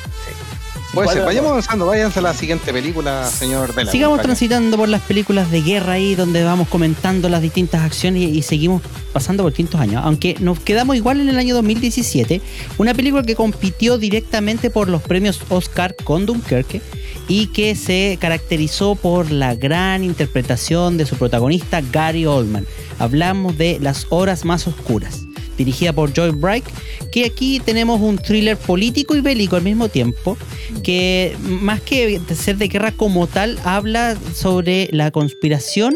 [0.93, 3.91] Puede ser, ¿Cuál- vayamos avanzando, váyanse a la siguiente película, señor Vela.
[3.91, 8.25] Sigamos transitando por las películas de guerra ahí, donde vamos comentando las distintas acciones y,
[8.37, 10.01] y seguimos pasando por distintos años.
[10.05, 12.41] Aunque nos quedamos igual en el año 2017,
[12.77, 16.81] una película que compitió directamente por los premios Oscar con Dunkerque
[17.27, 22.67] y que se caracterizó por la gran interpretación de su protagonista Gary Oldman.
[22.99, 25.21] Hablamos de Las Horas Más Oscuras,
[25.57, 26.65] dirigida por Joy Bright,
[27.11, 30.37] que aquí tenemos un thriller político y bélico al mismo tiempo,
[30.83, 35.95] que más que ser de guerra como tal, habla sobre la conspiración,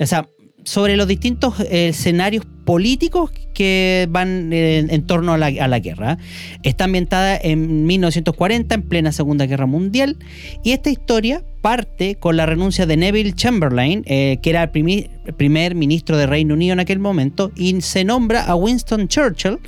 [0.00, 0.28] o sea,
[0.64, 6.18] sobre los distintos eh, escenarios políticos que van eh, en torno a la, guerra.
[6.62, 10.18] Está ambientada en 1940, en plena Segunda Guerra Mundial,
[10.62, 15.74] y esta historia parte con la renuncia de Neville Chamberlain, eh, que era el primer
[15.74, 19.58] ministro de Reino Unido en aquel momento, y se nombra a Winston Churchill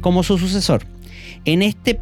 [0.00, 0.86] como su sucesor.
[1.44, 2.00] En este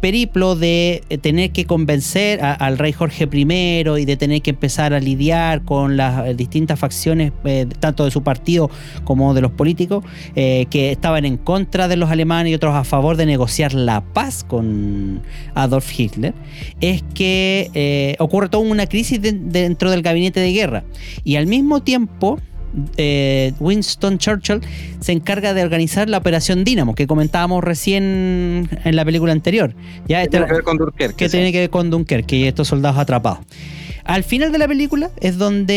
[0.00, 4.50] periplo de eh, tener que convencer a- al rey Jorge I y de tener que
[4.50, 8.70] empezar a lidiar con las eh, distintas facciones, eh, tanto de su partido
[9.04, 10.04] como de los políticos,
[10.34, 14.44] que estaban en contra de los alemanes y otros a favor de negociar la paz
[14.44, 15.22] con
[15.54, 16.34] Adolf Hitler,
[16.80, 20.84] es que eh, ocurre toda una crisis de- dentro del gabinete de guerra.
[21.24, 22.38] Y al mismo tiempo,
[22.96, 24.60] eh, Winston Churchill
[25.00, 29.74] se encarga de organizar la operación Dynamo, que comentábamos recién en la película anterior.
[30.08, 31.36] Ya este- Tiene que ver con Dunkerque, que sí.
[31.36, 33.38] tiene que ver con Dunkerque y estos soldados atrapados.
[34.04, 35.74] Al final de la película es donde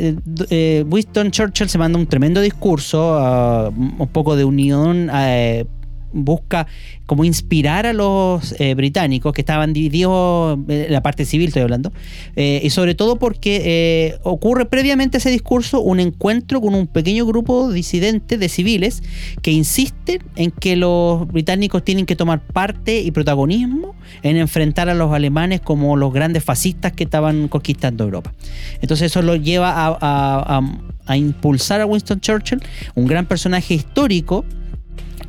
[0.00, 0.16] eh,
[0.50, 5.66] eh, Winston Churchill se manda un tremendo discurso, ah, un poco de unión, eh,
[6.12, 6.66] busca
[7.06, 11.92] como inspirar a los eh, británicos que estaban divididos, eh, la parte civil estoy hablando,
[12.36, 17.70] eh, y sobre todo porque ocurre previamente ese discurso un encuentro con un pequeño grupo
[17.72, 19.02] disidente de civiles
[19.42, 24.94] que insisten en que los británicos tienen que tomar parte y protagonismo en enfrentar a
[24.94, 28.32] los alemanes como los grandes fascistas que estaban conquistando Europa.
[28.80, 30.60] Entonces eso lo lleva a- a-
[31.06, 32.60] a impulsar a Winston Churchill,
[32.94, 34.44] un gran personaje histórico,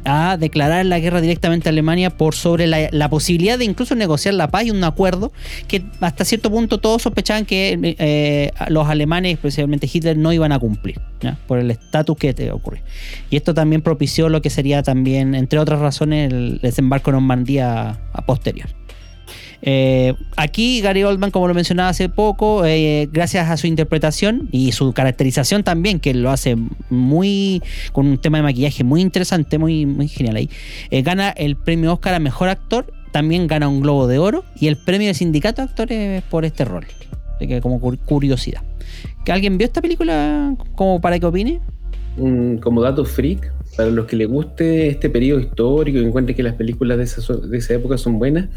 [0.05, 4.33] a declarar la guerra directamente a Alemania por sobre la, la posibilidad de incluso negociar
[4.33, 5.31] la paz y un acuerdo
[5.67, 10.59] que hasta cierto punto todos sospechaban que eh, los alemanes, especialmente Hitler, no iban a
[10.59, 11.37] cumplir ¿ya?
[11.47, 12.83] por el estatus que te ocurre.
[13.29, 17.99] Y esto también propició lo que sería también, entre otras razones, el desembarco en Normandía
[18.13, 18.69] a posterior.
[19.61, 24.71] Eh, aquí Gary Oldman, como lo mencionaba hace poco, eh, gracias a su interpretación y
[24.71, 26.57] su caracterización también, que lo hace
[26.89, 30.49] muy con un tema de maquillaje muy interesante, muy, muy genial ahí,
[30.89, 34.67] eh, gana el premio Oscar a Mejor Actor, también gana un Globo de Oro y
[34.67, 36.85] el premio del Sindicato de Actores por este rol.
[37.39, 38.61] Que como cur- curiosidad.
[39.25, 41.59] ¿Que ¿Alguien vio esta película como para que opine?
[42.61, 46.53] Como dato freak, para los que les guste este periodo histórico y encuentren que las
[46.53, 48.49] películas de esa, de esa época son buenas,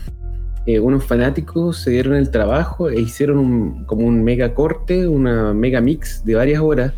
[0.66, 5.52] eh, unos fanáticos se dieron el trabajo e hicieron un- como un mega corte, una
[5.52, 6.92] mega mix de varias horas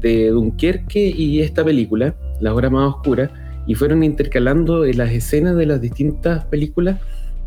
[0.00, 3.30] de Dunkerque y esta película, Las Horas Más Oscuras,
[3.66, 6.98] y fueron intercalando las escenas de las distintas películas,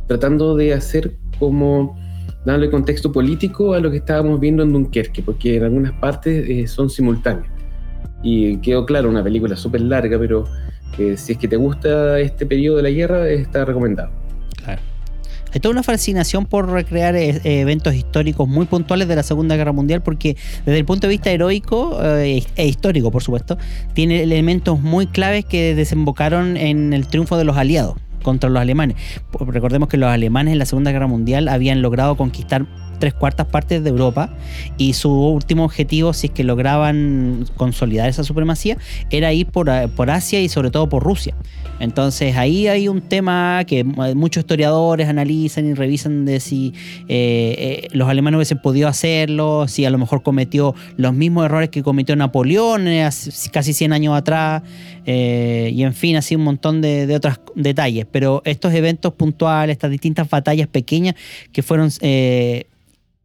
[0.08, 1.98] tratando de hacer como
[2.46, 6.68] darle contexto político a lo que estábamos viendo en Dunkerque, porque en algunas partes eh,
[6.68, 7.52] son simultáneas.
[8.24, 10.46] Y quedó claro, una película súper larga, pero
[10.98, 14.10] eh, si es que te gusta este periodo de la guerra, está recomendado.
[15.58, 19.72] Hay toda una fascinación por recrear eh, eventos históricos muy puntuales de la Segunda Guerra
[19.72, 23.58] Mundial, porque desde el punto de vista heroico eh, e histórico, por supuesto,
[23.96, 28.98] tiene elementos muy claves que desembocaron en el triunfo de los aliados contra los alemanes.
[29.48, 32.68] Recordemos que los alemanes en la Segunda Guerra Mundial habían logrado conquistar
[33.00, 34.30] tres cuartas partes de Europa
[34.78, 38.78] y su último objetivo, si es que lograban consolidar esa supremacía,
[39.10, 41.36] era ir por, eh, por Asia y sobre todo por Rusia.
[41.80, 46.74] Entonces ahí hay un tema que muchos historiadores analizan y revisan de si
[47.08, 51.70] eh, eh, los alemanes hubiesen podido hacerlo, si a lo mejor cometió los mismos errores
[51.70, 53.08] que cometió Napoleón eh,
[53.52, 54.64] casi 100 años atrás,
[55.06, 58.06] y en fin, así un montón de, de otros detalles.
[58.12, 61.16] Pero estos eventos puntuales, estas distintas batallas pequeñas
[61.52, 61.90] que fueron...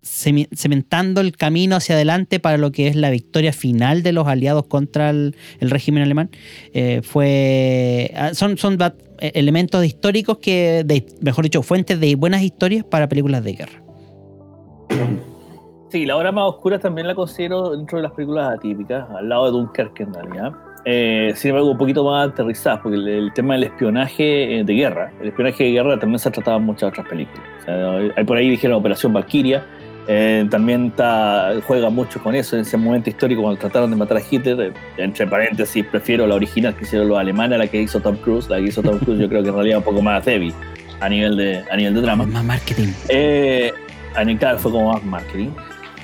[0.02, 4.66] cementando el camino hacia adelante para lo que es la victoria final de los aliados
[4.66, 6.30] contra el, régimen alemán.
[6.72, 10.84] Eh, fue ah, son, son eh, elementos históricos que,
[11.20, 13.82] mejor dicho, fuentes de buenas historias para películas de guerra.
[15.90, 19.44] Sí, la hora más oscura también la considero dentro de las películas atípicas, al lado
[19.44, 20.52] de Dunkerque en realidad.
[20.84, 25.28] Eh, sin embargo, un poquito más aterrizada, porque el, tema del espionaje de guerra, el
[25.28, 27.46] espionaje de guerra también se ha tratado en muchas otras películas.
[28.16, 29.64] Hay por ahí dijeron Operación Valkyria,
[30.08, 34.16] eh, también está, juega mucho con eso en ese momento histórico cuando trataron de matar
[34.16, 34.60] a Hitler.
[34.60, 38.16] eh, entre paréntesis, prefiero la original que hicieron los alemanes a la que hizo Tom
[38.16, 38.48] Cruise.
[38.48, 40.52] La que hizo Tom Cruise, yo creo que en realidad un poco más heavy
[41.00, 42.26] a nivel de, a nivel de drama.
[42.26, 42.88] Más marketing.
[43.08, 43.72] Eh,
[44.58, 45.50] fue como más marketing.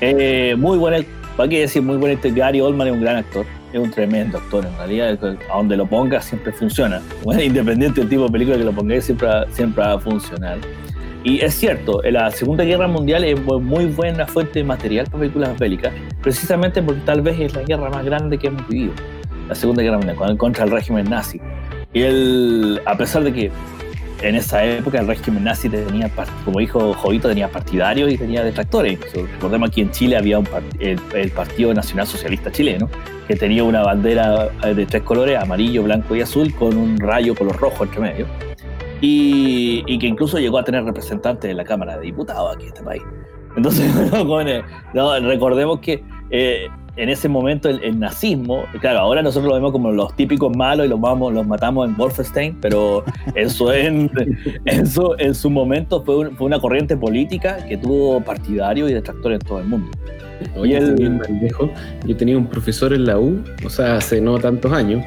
[0.01, 1.05] Eh, muy buena,
[1.37, 1.83] ¿para qué decir?
[1.83, 2.33] Muy buen actor.
[2.33, 3.47] Gary Oldman es un gran actor.
[3.73, 5.19] Es un tremendo actor, en realidad.
[5.53, 7.03] A donde lo pongas siempre funciona.
[7.25, 10.59] Bueno, independiente del tipo de película que lo pongáis, siempre, siempre va a funcionar.
[11.24, 15.59] Y es cierto, la Segunda Guerra Mundial es muy buena fuente de material para películas
[15.59, 18.92] bélicas, precisamente porque tal vez es la guerra más grande que hemos vivido.
[19.48, 21.40] La Segunda Guerra Mundial, contra el régimen nazi.
[21.92, 23.50] Y él, a pesar de que
[24.22, 26.11] en esa época el régimen nazi tenía,
[26.44, 28.98] como dijo Jovito, tenía partidarios y tenía detractores.
[29.12, 32.88] Recordemos aquí en Chile había un par- el, el Partido Nacional Socialista Chileno,
[33.26, 37.35] que tenía una bandera eh, de tres colores, amarillo, blanco y azul, con un rayo
[37.35, 38.26] color rojo entre medio.
[39.01, 42.69] Y, y que incluso llegó a tener representantes en la Cámara de Diputados aquí en
[42.69, 43.03] este país.
[43.57, 43.91] Entonces,
[44.27, 44.63] bueno,
[44.95, 49.71] no, recordemos que eh, en ese momento el, el nazismo, claro, ahora nosotros lo vemos
[49.73, 53.05] como los típicos malos y los, vamos, los matamos en Wolfenstein, pero
[53.37, 54.11] en su, en,
[54.65, 58.95] en su, en su momento fue, un- fue una corriente política que tuvo partidarios y
[58.95, 59.91] detractores en todo el mundo.
[60.57, 61.71] Oye, Y el- ir más lejos,
[62.05, 65.05] yo tenía un profesor en la U, o sea, hace no tantos años,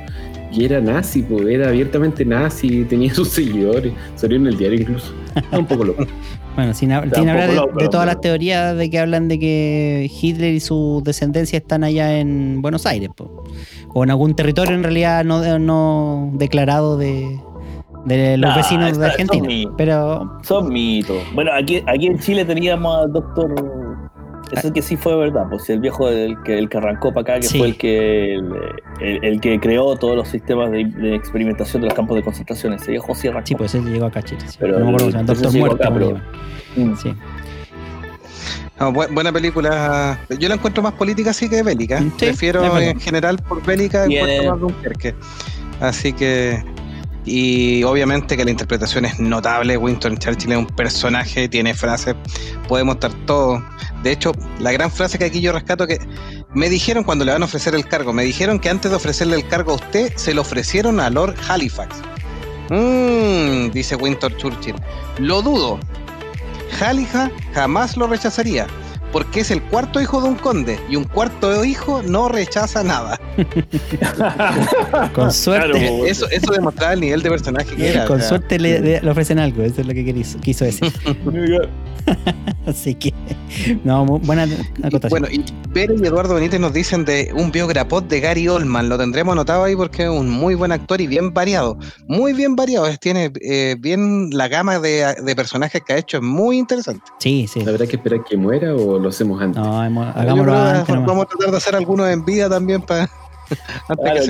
[0.51, 5.13] y era nazi, pues, era abiertamente nazi, tenía sus seguidores, salió en el diario incluso.
[5.35, 6.05] Era un poco loco.
[6.53, 9.29] Bueno, sin, hab- sin hablar de, lo- de pero- todas las teorías de que hablan
[9.29, 13.45] de que Hitler y su descendencia están allá en Buenos Aires, po.
[13.93, 17.39] o en algún territorio en realidad no, no declarado de,
[18.03, 19.47] de los Nah, vecinos de son Argentina.
[19.47, 21.19] mi- Pero Son mitos.
[21.33, 23.55] Bueno, aquí, aquí en Chile teníamos al doctor.
[24.51, 27.39] Ese que sí fue verdad, pues el viejo el que, el que arrancó para acá,
[27.39, 27.57] que Sí.
[27.59, 28.51] fue el que el,
[28.99, 32.73] el- el que creó todos los sistemas de, de experimentación de los campos de concentración.
[32.73, 33.47] Ese viejo sí arrancó.
[33.47, 34.41] sí, pues él llegó acá a Chile.
[34.47, 34.57] sí.
[34.59, 35.75] Pero no me acuerdo ese Doctor Muerte.
[35.75, 36.21] acá, ¿cómo le pero-?
[36.91, 36.95] Mm.
[36.97, 37.13] Sí.
[38.79, 40.19] No, bu- buena película.
[40.39, 41.99] Yo la encuentro más política así que bélica.
[41.99, 45.15] Sí, Prefiero en general por bélica encuentro más Dunkerque.
[45.79, 46.63] Así que.
[47.25, 49.77] Y obviamente que la interpretación es notable.
[49.77, 52.15] Winston Churchill es un personaje, tiene frases,
[52.67, 53.63] puede mostrar todo.
[54.03, 55.99] De hecho, la gran frase que aquí yo rescato que
[56.53, 59.35] me dijeron cuando le van a ofrecer el cargo, me dijeron que antes de ofrecerle
[59.35, 61.97] el cargo a usted, se lo ofrecieron a Lord Halifax.
[62.69, 64.75] Mmm, dice Winston Churchill.
[65.19, 65.79] Lo dudo.
[66.79, 68.65] Halifax jamás lo rechazaría,
[69.11, 73.19] porque es el cuarto hijo de un conde y un cuarto hijo no rechaza nada.
[75.13, 75.69] Con suerte.
[75.79, 78.05] Claro, Eso, eso demostraba el nivel de personaje que era.
[78.05, 78.29] Con o sea.
[78.29, 80.91] suerte le, ofrecen algo, eso es lo que quiso, quiso decir.
[82.65, 83.13] Así que,
[83.83, 84.43] no, buena
[84.83, 85.09] acotación.
[85.09, 85.43] Bueno, y
[85.73, 88.89] Pérez y Eduardo Benítez nos dicen de un biograpot de Gary Oldman.
[88.89, 91.77] Lo tendremos anotado ahí porque es un muy buen actor y bien variado.
[92.07, 92.87] Muy bien variado.
[92.87, 96.17] Es- Tiene eh, bien la gama de, de personajes que ha hecho.
[96.17, 97.03] Es muy interesante.
[97.19, 97.61] sí, sí.
[97.67, 99.61] ¿Habrá que esperar que muera o lo hacemos antes?
[99.61, 100.87] No, hemos- hagámoslo nomás.
[100.87, 103.01] Vamos a tratar de hacer algunos en vida también para.
[103.89, 104.21] antes Claro, que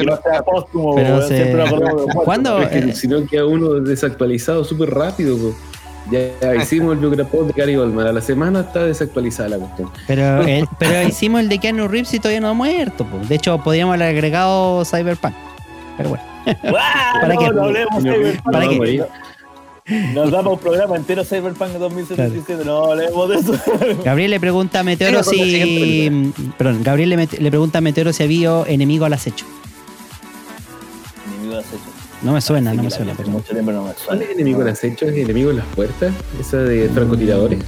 [2.72, 5.38] eh, si no queda uno desactualizado súper rápido.
[6.10, 8.08] Ya hicimos el biograpod de Gary Oldman.
[8.08, 9.92] A la semana está desactualizada la cuestión.
[10.08, 13.06] Pero, el- pero hicimos el de Keanu Reeves y todavía no ha muerto.
[13.06, 13.18] po.
[13.20, 15.34] De hecho, podríamos haber agregado Cyberpunk.
[15.98, 16.24] Pero bueno.
[17.22, 17.50] ¿Para no, qué?
[17.52, 18.52] no hablemos No, Cyberpunk.
[18.52, 19.06] ¿Para no, qué?
[20.14, 22.64] Nos damos un programa entero Cyberpunk 2077.
[22.66, 23.54] No hablemos de eso.
[24.04, 26.34] Gabriel le pregunta a Meteoro la si.
[26.58, 29.46] Perdón, Gabriel le, met- le pregunta a Meteoro si había enemigo al acecho.
[31.28, 31.84] Enemigo de acecho.
[32.22, 33.14] No me suena, no me la suena.
[33.18, 35.10] pero mucho tiempo no me ¿Cuál es el enemigo de las hechos?
[35.10, 36.14] ¿Es el enemigo de las puertas?
[36.40, 37.60] Esa de francotiradores.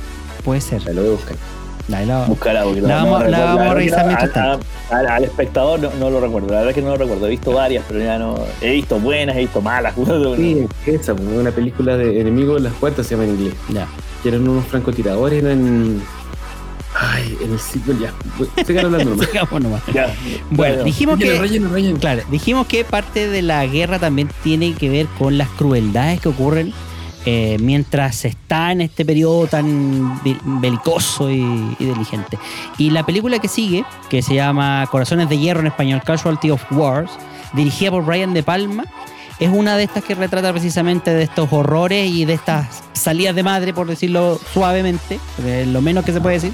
[0.44, 0.82] puede ser.
[0.84, 1.36] Ya lo voy a buscar.
[1.89, 4.60] La- Buscarla, porque La no- vamos- no la vamos a revisar mientras a- a-
[5.00, 6.48] al, al espectador no, no lo recuerdo.
[6.48, 7.26] La verdad es que no lo recuerdo.
[7.28, 8.36] He visto varias, pero ya no.
[8.62, 9.93] He visto buenas, he visto malas.
[10.38, 13.54] Sí, esa, pues, una película de enemigos de las puertas se llama en inglés.
[13.69, 13.86] ya.
[14.22, 16.02] Que eran unos francotiradores, eran.
[16.96, 18.13] Ay, en el sitio ya.
[18.65, 19.28] Sigan hablando nomás.
[19.28, 19.82] Sigamos nomás.
[19.93, 20.13] Ya.
[20.52, 21.38] Bueno, dijimos que.
[21.39, 22.00] relleno, relleno.
[22.00, 26.30] Claro, dijimos que parte de la guerra también tiene que ver con las crueldades que
[26.30, 26.72] ocurren
[27.26, 32.38] eh, mientras está en este periodo tan be- belicoso y, diligente.
[32.78, 36.62] Y la película que sigue, que se llama Corazones de Hierro en español, Casualty of
[36.72, 37.12] Wars,
[37.54, 38.84] dirigida por Brian De Palma,
[39.40, 43.44] es una de estas que retrata precisamente de estos horrores y de estas salidas de
[43.44, 45.20] madre, por decirlo suavemente,
[45.68, 46.54] lo menos que se puede decir,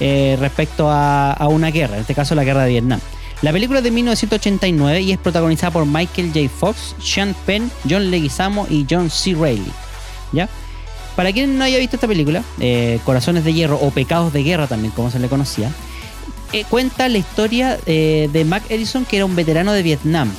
[0.00, 3.00] eh, respecto a, a una guerra, en este caso la guerra de Vietnam.
[3.42, 6.48] La película es de 1989 y es protagonizada por Michael J.
[6.48, 9.34] Fox, Sean Penn, John Leguizamo y John C.
[9.34, 9.70] Reilly.
[10.34, 10.48] ¿Ya?
[11.16, 14.66] Para quien no haya visto esta película, eh, Corazones de Hierro o Pecados de Guerra
[14.66, 15.70] también, como se le conocía,
[16.52, 20.30] eh, cuenta la historia eh, de Mac Edison, que era un veterano de Vietnam.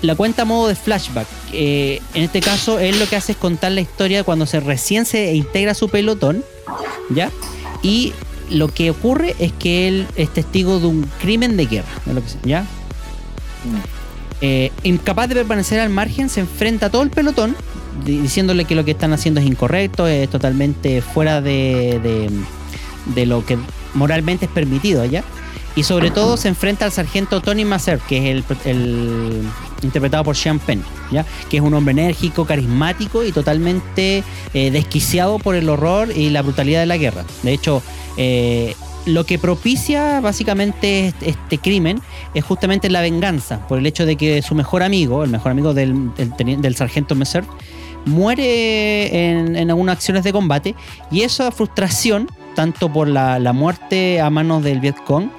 [0.00, 1.26] La cuenta a modo de flashback.
[1.52, 5.34] En este caso, él lo que hace es contar la historia cuando se recién se
[5.34, 6.44] integra a su pelotón,
[7.10, 7.30] ¿ya?
[7.82, 8.12] Y
[8.50, 12.48] lo que ocurre es que él es testigo de un crimen de guerra, lo que
[12.48, 12.64] ¿ya?
[14.40, 17.56] Eh, incapaz de permanecer al margen, se enfrenta a todo el pelotón,
[18.04, 22.30] diciéndole que lo que están haciendo es incorrecto, es totalmente fuera de,
[23.14, 23.56] de- lo que
[23.94, 25.24] moralmente es permitido, ¿ya?
[25.76, 29.42] Y sobre todo se enfrenta al sargento Tony Macer, que es el, el-
[29.82, 31.24] interpretado por Sean Penn, ¿ya?
[31.48, 36.42] Que es un hombre enérgico, carismático y totalmente eh, desquiciado por el horror y la
[36.42, 37.24] brutalidad de la guerra.
[37.42, 37.82] De hecho,
[38.16, 38.74] eh,
[39.06, 42.00] lo que propicia básicamente este, crimen
[42.34, 45.72] es justamente la venganza, por el hecho de que su mejor amigo, el mejor amigo
[45.74, 47.44] del, del del sargento Messer,
[48.04, 50.74] muere en, algunas acciones de combate
[51.10, 55.30] y esa frustración, tanto por la, muerte a manos del Vietcong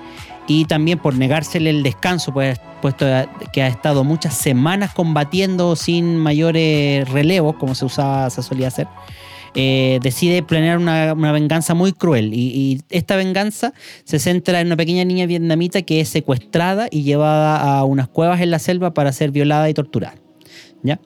[0.47, 3.05] y también por negársele el descanso, pues, puesto
[3.51, 8.87] que ha estado muchas semanas combatiendo sin mayores relevos, como se usaba, se solía hacer,
[9.55, 12.33] eh, decide planear una, una venganza muy cruel.
[12.33, 13.73] Y, y esta venganza
[14.05, 18.41] se centra en una pequeña niña vietnamita que es secuestrada y llevada a unas cuevas
[18.41, 20.15] en la selva para ser violada y torturada.
[20.81, 20.99] ¿Ya?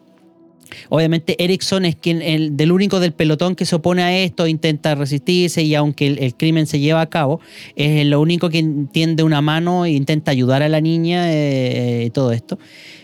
[0.90, 4.96] Obviamente Erickson es quien el, del único del pelotón que se opone a esto, intenta
[4.96, 7.40] resistirse y aunque el, crimen se lleva a cabo,
[7.76, 12.10] es lo único que tiende una mano e intenta ayudar a la niña eh, y
[12.10, 12.58] todo esto.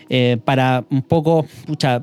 [0.08, 2.02] eh, para un poco, pucha,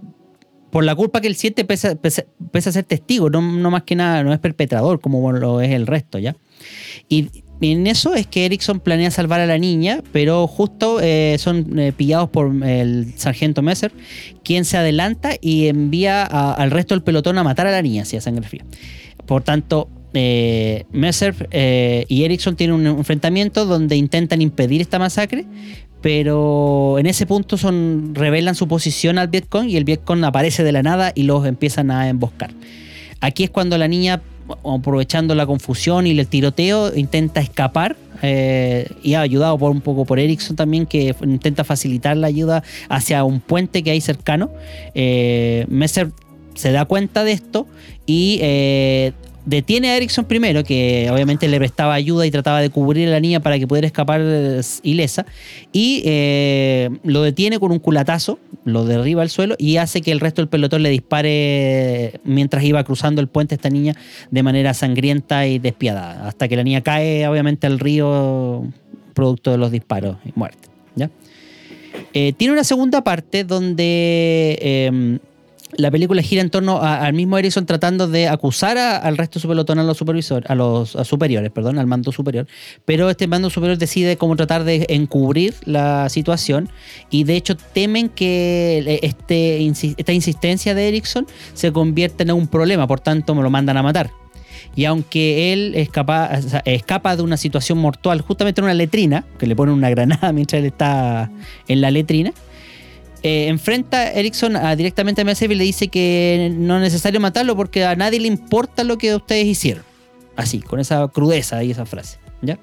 [0.72, 3.84] por la culpa que él siente, pese, pese- pese a ser testigo, no, no más
[3.84, 6.36] que nada, no es perpetrador como lo es el resto, ¿ya?
[7.10, 7.28] Y
[7.62, 11.92] en eso es que Erickson planea salvar a la niña, pero justo eh, son eh,
[11.92, 13.92] pillados por el sargento Messer,
[14.44, 18.16] quien se adelanta y envía al resto del pelotón a matar a la niña, así
[18.18, 18.66] a sangre fría.
[19.26, 25.46] Por tanto, eh, Messer eh, y Erickson tienen un enfrentamiento donde intentan impedir esta masacre,
[26.02, 30.72] pero en ese punto son revelan su posición al Vietcong y el Vietcong aparece de
[30.72, 32.52] la nada y los empiezan a emboscar.
[33.20, 34.22] Aquí es cuando la niña,
[34.64, 37.96] aprovechando la confusión y el tiroteo, intenta escapar.
[38.24, 43.24] eh, y ayudado por un poco por Erickson también, que intenta facilitar la ayuda hacia
[43.24, 44.50] un puente que hay cercano.
[44.96, 46.12] Eh, Messer
[46.56, 47.68] se da cuenta de esto
[48.08, 49.14] y eh,
[49.48, 53.20] detiene a Erickson primero, que obviamente le prestaba ayuda y trataba de cubrir a la
[53.20, 55.26] niña para que pudiera escapar eh, ilesa,
[55.72, 60.20] y eh, lo detiene con un culatazo, lo derriba al suelo y hace que el
[60.20, 63.96] resto del pelotón le dispare mientras iba cruzando el puente esta niña
[64.30, 68.66] de manera sangrienta y despiadada, hasta que la niña cae obviamente al río
[69.14, 70.68] producto de los disparos y muerte.
[72.14, 75.20] Eh, tiene una segunda parte donde eh,
[75.76, 79.42] la película gira en torno al mismo Erickson tratando de acusar a- al resto de
[79.42, 82.48] su pelotón, a los, supervisor, a los superiores, perdón, al mando superior.
[82.86, 86.70] Pero este mando superior decide cómo tratar de encubrir la situación
[87.10, 89.66] y de hecho temen que este,
[89.98, 93.84] esta insistencia de Erickson se convierta en un problema, por tanto me lo mandan a
[93.84, 94.12] matar.
[94.76, 96.30] Y aunque él escapa,
[96.66, 100.60] escapa de una situación mortal justamente en una letrina, que le ponen una granada mientras
[100.60, 101.32] él está
[101.68, 102.32] en la letrina,
[103.28, 107.56] eh, enfrenta Erickson a- directamente a Messer y le dice que no es necesario matarlo
[107.56, 109.84] porque a nadie le importa lo que ustedes hicieron.
[110.36, 112.20] Así, con esa crudeza y esa frase.
[112.42, 112.58] ¿ya?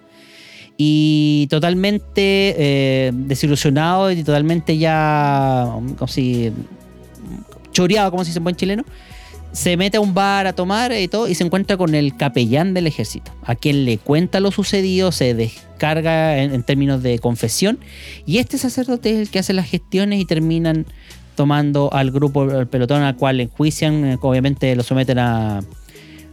[0.76, 6.50] Y totalmente eh, desilusionado y totalmente ya como si
[7.72, 8.84] choreado, como se dice en buen chileno,
[9.54, 12.74] se mete a un bar a tomar y todo y se encuentra con el capellán
[12.74, 17.78] del ejército, a quien le cuenta lo sucedido, se descarga en, términos de confesión
[18.26, 20.86] y este sacerdote es el que hace las gestiones y terminan
[21.36, 25.60] tomando al grupo, al pelotón al cual enjuician, eh, obviamente lo someten a,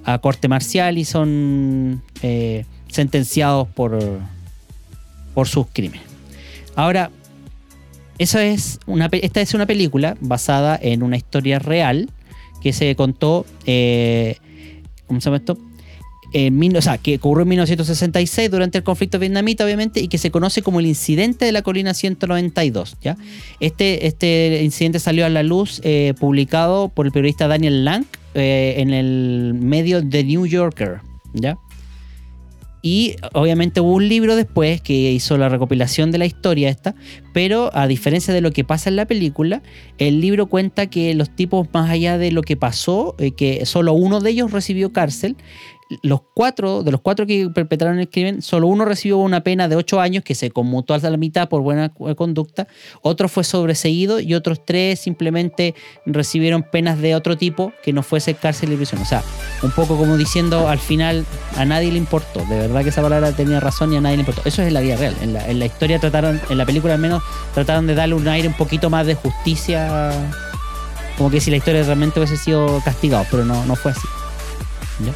[0.03, 3.99] a corte marcial y son eh, sentenciados por,
[5.35, 6.05] por sus crímenes.
[6.75, 7.11] Ahora,
[8.17, 12.09] esa es una, esta es una película basada en una historia real
[12.61, 14.37] que se contó, eh,
[15.07, 15.57] ¿cómo se llama esto?
[16.33, 20.31] En o sea, que ocurrió en 1966 durante el conflicto vietnamita, obviamente, y que se
[20.31, 22.97] conoce como el incidente de la colina 192.
[23.01, 23.17] ¿ya?
[23.59, 28.75] Este, este incidente salió a la luz eh, publicado por el periodista Daniel Lang eh,
[28.77, 31.01] en el medio The New Yorker.
[31.33, 31.57] ¿ya?
[32.81, 36.95] Y obviamente hubo un libro después que hizo la recopilación de la historia esta,
[37.33, 39.61] pero a diferencia de lo que pasa en la película,
[39.99, 43.93] el libro cuenta que los tipos, más allá de lo que pasó, eh, que solo
[43.93, 45.35] uno de ellos recibió cárcel,
[46.03, 49.75] los cuatro, de los cuatro que perpetraron el crimen, solo uno recibió una pena de
[49.75, 52.67] ocho años que se conmutó hasta la mitad por buena cu- conducta,
[53.01, 55.75] otro fue sobreseído y otros tres simplemente
[56.05, 59.01] recibieron penas de otro tipo que no fuese cárcel y prisión.
[59.01, 59.23] O sea,
[59.63, 61.25] un poco como diciendo al final
[61.57, 62.39] a nadie le importó.
[62.45, 64.41] De verdad que esa palabra tenía razón y a nadie le importó.
[64.45, 65.15] Eso es en la vida real.
[65.21, 67.21] En la, en la historia trataron, en la película al menos,
[67.53, 70.11] trataron de darle un aire un poquito más de justicia.
[71.17, 74.07] Como que si la historia realmente hubiese sido castigado, pero no, no fue así.
[75.05, 75.13] ¿Ya?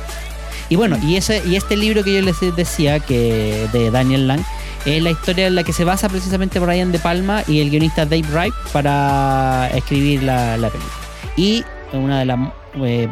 [0.70, 4.44] Y bueno, y, ese, y este libro que yo les decía, que de Daniel Lang,
[4.86, 8.06] es la historia en la que se basa precisamente Brian De Palma y el guionista
[8.06, 10.94] Dave Wright para escribir la, la película.
[11.36, 12.40] Y una de las
[12.84, 13.08] eh,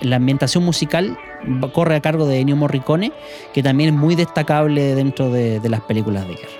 [0.00, 1.16] la ambientación musical
[1.72, 3.12] corre a cargo de Ennio Morricone,
[3.52, 6.50] que también es muy destacable dentro de, las películas de guerra.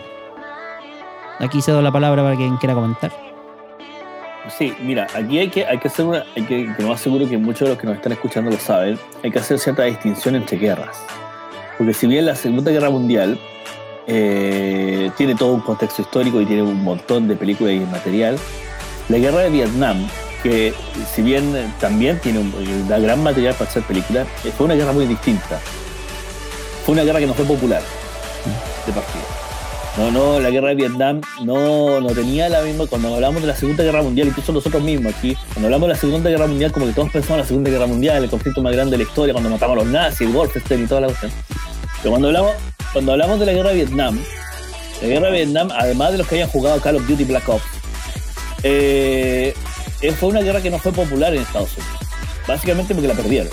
[1.40, 3.25] Aquí cedo la palabra para quien quiera comentar.
[4.48, 7.28] Sí, mira, aquí hay que, hay que hacer una, hay que, que no más seguro
[7.28, 10.36] que muchos de los que nos están escuchando lo saben, hay que hacer cierta distinción
[10.36, 10.98] entre guerras.
[11.76, 13.38] Porque si bien la Segunda Guerra Mundial
[14.06, 18.38] eh, tiene todo un contexto histórico y tiene un montón de películas y material,
[19.08, 20.06] la guerra de Vietnam
[20.42, 20.74] que
[21.12, 24.92] si bien también tiene un, da gran material para hacer películas, eh, fue una guerra
[24.92, 25.58] muy distinta.
[26.84, 27.82] Fue una guerra que no fue popular
[28.86, 29.45] de partida.
[29.96, 32.86] No, no, la guerra de Vietnam no, no tenía la misma.
[32.86, 36.00] Cuando hablamos de la Segunda Guerra Mundial, incluso nosotros mismos aquí, cuando hablamos de la
[36.00, 38.72] Segunda Guerra Mundial, como que todos pensamos en la Segunda Guerra Mundial, el conflicto más
[38.74, 41.32] grande de la historia, cuando matamos a los nazis, Wolfenstein y toda la cuestión.
[41.98, 42.52] Pero cuando hablamos,
[42.92, 44.20] cuando hablamos de la guerra de Vietnam,
[45.00, 47.64] la guerra de Vietnam, además de los que hayan jugado Call of Duty Black Ops,
[48.64, 49.54] eh,
[50.02, 51.96] eh, fue una guerra que no fue popular en Estados Unidos.
[52.46, 53.48] Básicamente porque la perdieron.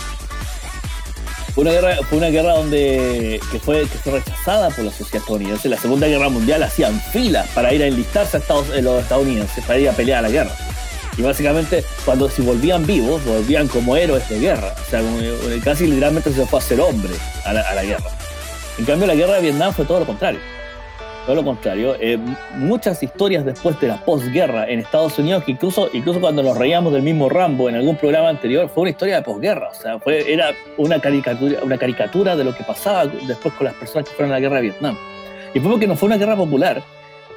[1.54, 5.18] Fue una guerra, fue una guerra donde que fue, que fue rechazada por la sociedad
[5.18, 5.68] estadounidense.
[5.68, 9.02] En la Segunda Guerra Mundial hacían filas para ir a enlistarse a Estados, eh, los
[9.02, 10.52] estadounidenses, para ir a pelear a la guerra.
[11.16, 14.74] Y básicamente, cuando si volvían vivos, volvían como héroes de guerra.
[14.88, 17.14] O sea, eh, casi literalmente se fue a ser hombre
[17.46, 18.10] a la, a la guerra.
[18.80, 20.40] En cambio, la guerra de Vietnam fue todo lo contrario.
[21.26, 22.20] Todo lo contrario, eh,
[22.58, 26.92] muchas historias después de la posguerra en Estados Unidos, que incluso, incluso cuando nos reíamos
[26.92, 29.70] del mismo Rambo en algún programa anterior, fue una historia de posguerra.
[29.70, 33.74] O sea, fue, era una caricatura, una caricatura de lo que pasaba después con las
[33.76, 34.98] personas que fueron a la guerra de Vietnam.
[35.54, 36.84] Y fue porque no fue una guerra popular.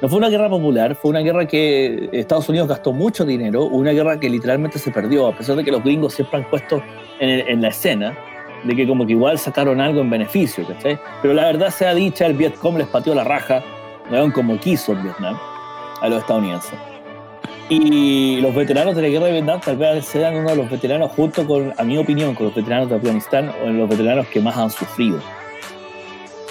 [0.01, 3.91] No fue una guerra popular, fue una guerra que Estados Unidos gastó mucho dinero, una
[3.93, 6.83] guerra que literalmente se perdió, a pesar de que los gringos siempre han puesto
[7.19, 8.15] en, en la escena
[8.63, 10.99] de que como que igual sacaron algo en beneficio, ¿cachai?
[11.21, 13.63] Pero la verdad sea dicha, el Vietcong les pateó la raja
[14.33, 15.37] como quiso en Vietnam
[16.01, 16.73] a los estadounidenses.
[17.69, 21.11] Y los veteranos de la guerra de Vietnam tal vez sean uno de los veteranos,
[21.11, 24.55] junto con, a mi opinión, con los veteranos de Afganistán, o los veteranos que más
[24.55, 25.19] han sufrido.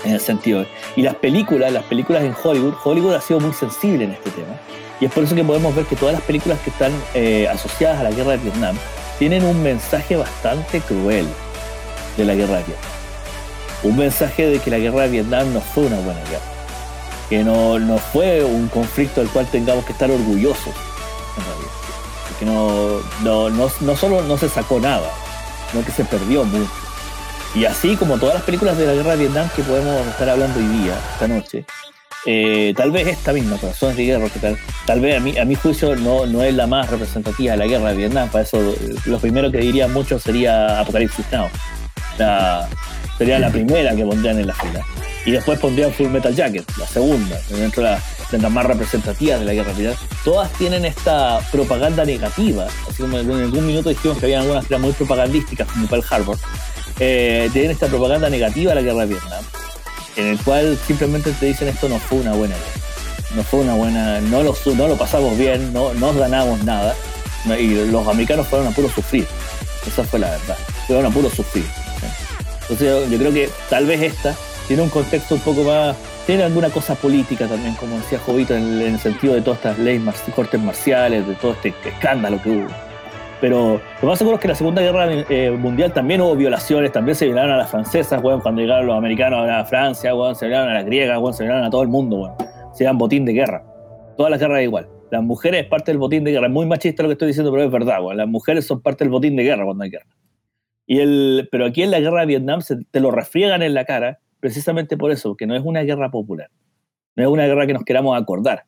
[0.04, 0.66] En el sentido.
[0.94, 4.60] Y las películas, las películas en Hollywood, Hollywood ha sido muy sensible en este tema.
[5.00, 8.00] Y es por eso que podemos ver que todas las películas que están eh, asociadas
[8.00, 8.76] a la guerra de Vietnam
[9.18, 11.26] tienen un mensaje bastante cruel
[12.16, 12.90] de la guerra de Vietnam.
[13.82, 16.55] Un mensaje de que la guerra de Vietnam no fue una buena guerra
[17.28, 20.74] que no, no, fue un conflicto del cual tengamos que estar orgullosos.
[22.38, 25.10] Que no, no, no, no, solo no se sacó nada,
[25.70, 26.70] sino que se perdió mucho.
[27.54, 30.58] Y así como todas las películas de la guerra de Vietnam que podemos estar hablando
[30.58, 31.64] hoy día, esta noche,
[32.26, 35.44] eh, tal vez esta misma, Corazones de Guerra, que tal, tal vez a mi, a
[35.44, 38.74] mi juicio no, no es la más representativa de la guerra de Vietnam, para eso
[39.06, 41.48] lo primero que diría mucho sería Apocalipsis Now.
[42.18, 42.68] La,
[43.18, 44.84] sería la primera que pondrían en la fila.
[45.24, 49.54] Y después pondrían Full Metal Jacket, la segunda, dentro de, las más representativas de la
[49.54, 49.94] guerra fría.
[50.24, 54.76] Todas tienen esta propaganda negativa, así como en algún minuto dijimos que había algunas que
[54.78, 56.38] muy propagandísticas, como Pearl Harbor.
[57.00, 59.44] Eh, tienen esta propaganda negativa a la guerra de Vietnam,
[60.16, 62.86] en el cual simplemente te dicen esto no fue una buena guerra.
[63.34, 66.94] No fue una buena, no lo, no lo pasamos bien, no, no ganamos nada.
[67.58, 69.26] Y los americanos fueron a puro sufrir.
[69.86, 70.56] Esa fue la verdad.
[70.86, 71.64] Fueron a puro sufrir.
[72.68, 74.34] Entonces yo creo que tal vez esta
[74.66, 75.96] tiene un contexto un poco más,
[76.26, 80.02] tiene alguna cosa política también, como decía Jovito, en, el sentido de todas estas leyes,
[80.34, 82.66] cortes marciales, de todo este escándalo que hubo.
[83.40, 86.90] Pero lo más seguro es que en la Segunda Guerra eh, Mundial también hubo violaciones,
[86.90, 90.74] también se violaron a las francesas, cuando llegaron los americanos a Francia, se violaron a
[90.74, 92.36] las griegas, se violaron a todo el mundo, bueno,
[92.72, 93.62] se llaman botín de guerra.
[94.16, 94.88] Todas las guerras igual.
[95.10, 96.46] Las mujeres es parte del botín de guerra.
[96.46, 97.98] Es muy machista lo que estoy diciendo, pero es verdad.
[98.14, 100.06] Las mujeres son parte del botín de guerra cuando hay guerra.
[100.86, 103.84] Y el, pero aquí en la guerra de Vietnam se, te lo refriegan en la
[103.84, 106.50] cara precisamente por eso, que no es una guerra popular.
[107.16, 108.64] No es una guerra que nos queramos acordar.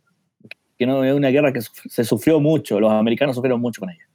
[0.76, 2.80] Que no es una guerra que se sufrió mucho.
[2.80, 4.08] Los americanos sufrieron mucho con ella.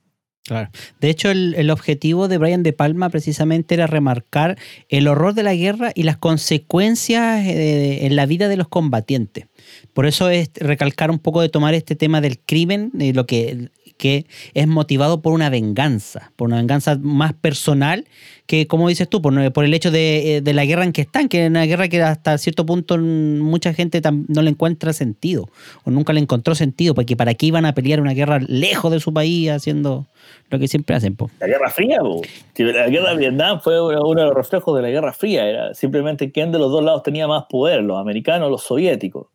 [0.46, 0.70] Claro.
[1.00, 4.58] De hecho, el, objetivo de Brian De Palma precisamente era remarcar
[4.90, 9.48] el horror de la guerra y las consecuencias eh, en la vida de los combatientes.
[9.94, 13.70] Por eso es recalcar un poco de tomar este tema del crimen, de lo que
[13.98, 18.06] que es motivado por una venganza, por una venganza más personal
[18.48, 21.46] que, como dices tú, por, el hecho eh, de, la guerra en que están, que
[21.46, 25.48] es una guerra que hasta cierto punto mucha gente no le encuentra sentido,
[25.86, 29.00] o nunca le encontró sentido, porque para qué iban a pelear una guerra lejos de
[29.00, 30.06] su país haciendo
[30.50, 31.16] lo que siempre hacen.
[31.40, 35.14] La Guerra Fría, la Guerra de Vietnam fue uno de los reflejos de la Guerra
[35.14, 38.64] Fría, era simplemente quién de los dos lados tenía más poder, los americanos o los
[38.64, 39.28] soviéticos.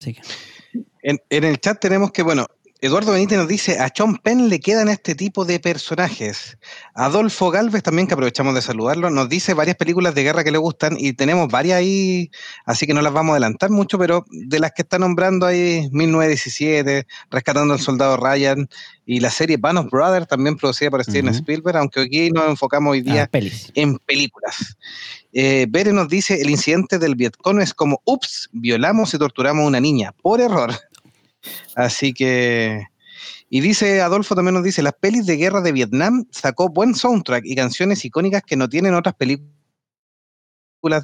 [0.00, 0.16] Sí.
[1.02, 2.46] En, el chat tenemos que, bueno,
[2.80, 6.58] Eduardo Benítez nos dice, a Sean Penn le quedan este tipo de personajes.
[6.94, 10.58] Adolfo Galvez también, que aprovechamos de saludarlo, nos dice varias películas de guerra que le
[10.58, 12.30] gustan y tenemos varias ahí,
[12.66, 15.88] así que no las vamos a adelantar mucho, pero de las que está nombrando ahí,
[15.92, 18.68] 1917, Rescatando al Soldado Ryan
[19.06, 22.92] y la serie Band of Brothers, también producida por Steven Spielberg, aunque aquí nos enfocamos
[22.92, 23.38] hoy día ah,
[23.74, 24.76] en películas.
[25.36, 29.66] Eh, Bere nos dice, el incidente del Vietcong es como, ups, violamos y torturamos a
[29.66, 30.70] una niña, por error.
[31.74, 32.86] Así que.
[33.50, 37.44] Y dice, Adolfo también nos dice, las pelis de guerra de Vietnam sacó buen soundtrack
[37.44, 39.50] y canciones icónicas que no tienen otras películas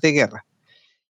[0.00, 0.46] de guerra.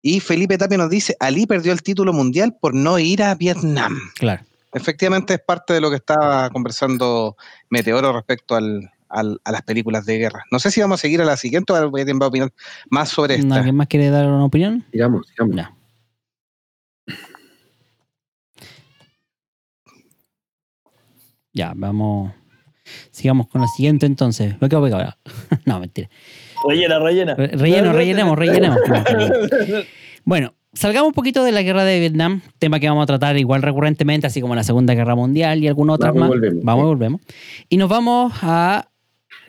[0.01, 3.99] Y Felipe Tapia nos dice, Ali perdió el título mundial por no ir a Vietnam.
[4.16, 4.43] Claro.
[4.74, 7.38] Efectivamente es parte de lo que estaba conversando
[7.70, 10.43] Meteoro respecto al, al- a las películas de guerra.
[10.51, 12.51] No sé si vamos a seguir a la siguiente o alguien va a opinar
[12.89, 13.55] más sobre esta.
[13.55, 14.84] ¿Alguien más quiere dar una opinión?
[14.91, 15.55] Digamos, digamos.
[15.55, 15.74] Ya.
[21.53, 22.32] Ya, vamos.
[23.11, 24.55] Sigamos con la siguiente entonces.
[24.59, 25.14] Me quedo pegado.
[25.66, 26.09] No, mentira.
[26.68, 27.36] Rellena, rellena.
[27.36, 28.80] Re- Relleno, rellenemos, rellenemos.
[30.26, 33.61] Bueno, salgamos un poquito de la guerra de Vietnam, tema que vamos a tratar igual
[33.61, 36.39] recurrentemente, así como la Segunda Guerra Mundial y algunas otras Vamos y más.
[36.39, 36.64] volvemos.
[36.64, 37.22] Vamos y volvemos.
[37.68, 38.88] Y nos vamos a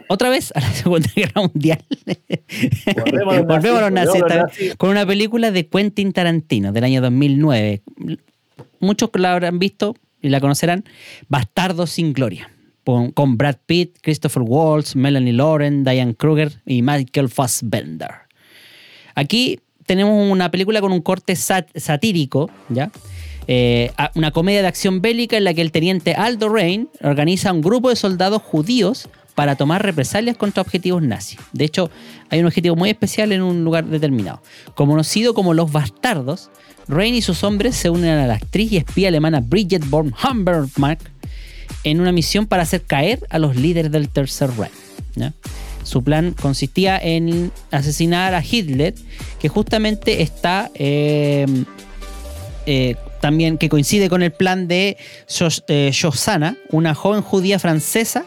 [0.09, 1.85] otra vez a la Segunda Guerra Mundial.
[2.97, 7.01] Volvemos a los Volvemos a los nazis, con una película de Quentin Tarantino del año
[7.01, 7.83] 2009.
[8.81, 10.85] Muchos la habrán visto y la conocerán.
[11.29, 12.51] Bastardos sin gloria.
[12.85, 18.11] Con, con Brad Pitt, Christopher Waltz, Melanie Lauren, Diane Kruger y Michael Fassbender.
[19.15, 22.91] Aquí tenemos una película con un corte sat- satírico, ¿ya?
[23.47, 27.61] Eh, una comedia de acción bélica en la que el teniente Aldo Rain organiza un
[27.63, 31.39] grupo de soldados judíos para tomar represalias contra objetivos nazis.
[31.53, 31.91] De hecho,
[32.30, 34.41] hay un objetivo muy especial en un lugar determinado.
[34.74, 36.51] Conocido como los bastardos,
[36.87, 41.01] Rain y sus hombres se unen a la actriz y espía alemana Bridget von Hammermark
[41.82, 44.72] en una misión para hacer caer a los líderes del Tercer Reich.
[45.82, 48.95] Su plan consistía en asesinar a Hitler,
[49.39, 51.45] que justamente está eh,
[52.66, 54.97] eh, también que coincide con el plan de
[55.28, 55.93] Jos- eh,
[56.70, 58.24] una joven judía francesa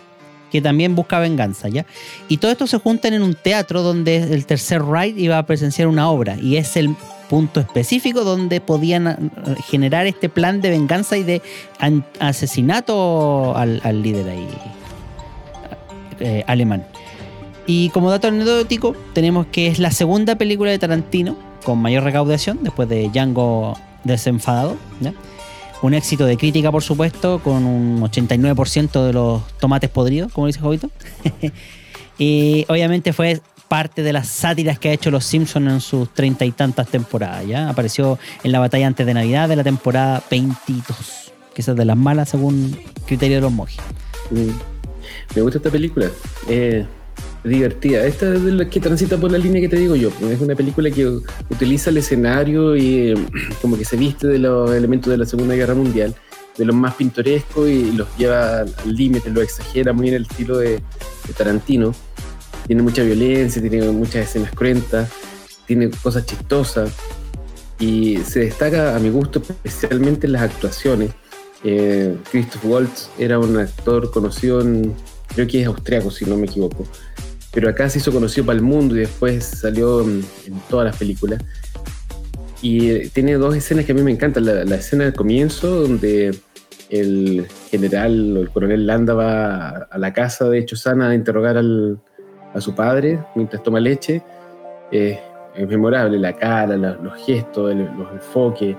[0.51, 1.85] que también busca venganza, ¿ya?
[2.27, 5.87] Y todo esto se juntan en un teatro donde el Tercer Reich iba a presenciar
[5.87, 6.95] una obra y es el
[7.29, 11.41] punto específico donde podían eh, generar este plan de venganza y de
[12.19, 14.25] asesinato al, líder
[16.19, 16.85] eh, alemán.
[17.65, 22.59] Y como dato anecdótico, tenemos que es la segunda película de Tarantino con mayor recaudación
[22.61, 24.77] después de Django desenfadado.
[25.01, 25.13] ¿ya?
[25.82, 30.59] Un éxito de crítica, por supuesto, con un 89% de los tomates podridos, como dice
[30.59, 30.89] Jovito.
[32.17, 36.45] y obviamente fue parte de las sátiras que ha hecho Los Simpsons en sus treinta
[36.45, 37.45] y tantas temporadas.
[37.69, 41.97] Apareció en la batalla antes de Navidad de la temporada 22, que es de las
[41.97, 43.80] malas según criterio de los monjes.
[44.32, 44.49] Mm.
[45.36, 46.09] Me gusta esta película.
[46.47, 46.86] Eh,
[47.43, 48.05] divertida.
[48.05, 50.09] Esta es de que transita por la línea que te digo yo.
[50.29, 51.07] Es una película que
[51.49, 53.15] utiliza el escenario y eh,
[53.61, 56.15] como que se viste de los elementos de la Segunda Guerra Mundial,
[56.57, 60.57] de los más pintorescos y los lleva al límite, lo exagera muy en el estilo
[60.57, 60.81] de,
[61.27, 61.93] de Tarantino.
[62.65, 65.09] Tiene mucha violencia, tiene muchas escenas cruentas,
[65.65, 66.91] tiene cosas chistosas
[67.79, 71.11] y se destaca a mi gusto especialmente en las actuaciones.
[71.63, 74.93] Eh, Christoph Waltz era un actor conocido en,
[75.33, 76.85] creo que es austriaco si no me equivoco,
[77.57, 80.95] pero acá se hizo conocido para el mundo y después salió en, en todas las
[80.95, 81.43] películas.
[82.61, 84.45] Y eh, tiene dos escenas que a mí me encantan.
[84.45, 86.37] La, escena del comienzo, donde
[86.91, 92.61] el general o el coronel Landa va a, la casa de Chosana a interrogar a
[92.61, 94.21] su padre mientras toma leche.
[94.91, 95.17] Es
[95.67, 98.77] memorable, la cara, los gestos, el- los enfoques.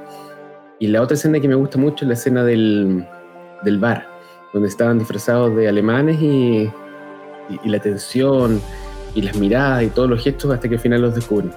[0.79, 3.05] Y la otra escena que me gusta mucho es la escena del,
[3.65, 4.07] del bar,
[4.53, 6.71] donde estaban disfrazados de alemanes y,
[7.49, 8.61] y- la tensión
[9.15, 11.53] y las miradas y todos los gestos hasta que al final los descubren.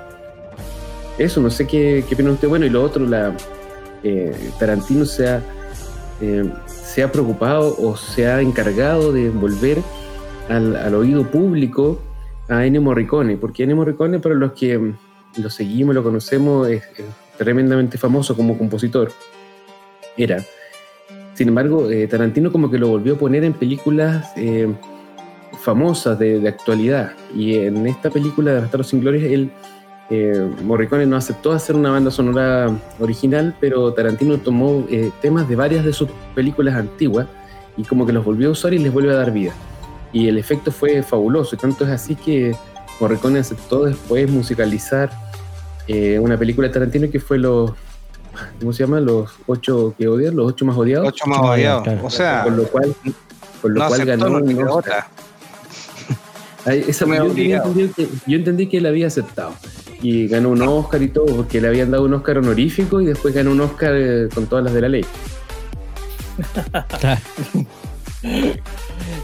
[1.18, 2.36] Eso, no sé qué, qué opina.
[2.48, 3.36] Bueno, y lo otro, la,
[4.04, 5.42] eh, Tarantino se ha,
[6.22, 9.78] eh, se ha preocupado o se ha encargado de volver
[10.50, 12.00] al, al oído público
[12.50, 14.96] a Ennio Morricone, porque Ennio Morricone, para los que mm,
[15.38, 16.84] lo seguimos, lo conocemos, es,
[17.38, 19.12] tremendamente famoso como compositor.
[20.16, 20.44] Era.
[21.34, 24.32] Sin embargo, eh, Tarantino como que lo volvió a poner en películas
[25.60, 27.12] famosas de, de actualidad.
[27.36, 29.52] Y en esta película de Bastardos sin Gloria, él,
[30.10, 35.56] eh, Morricone no aceptó hacer una banda sonora original, pero Tarantino tomó eh, temas de
[35.56, 37.28] varias de sus películas antiguas
[37.78, 39.54] y como que los volvió a usar y les vuelve a dar vida.
[40.12, 42.54] Y el efecto fue fabuloso, y tanto es así que
[43.00, 45.10] Morricone aceptó después musicalizar
[45.88, 47.72] eh, una película de Tarantino que fue los,
[48.60, 49.00] ¿cómo se llama?
[49.00, 51.08] Los ocho que odian, los ocho más odiados.
[51.08, 51.88] Ocho más Ocho más odiados.
[52.04, 52.94] O sea, Con lo cual,
[53.62, 54.78] con lo no cual ganó un quedó Oscar.
[54.78, 55.08] otra.
[56.66, 57.64] Ay, esa- Me yo, entendido
[57.96, 59.54] que, yo entendí que él había aceptado.
[60.02, 63.34] Y ganó un Oscar y todo, porque le habían dado un Oscar honorífico y después
[63.36, 65.06] ganó un Oscar eh, con todas las de la ley.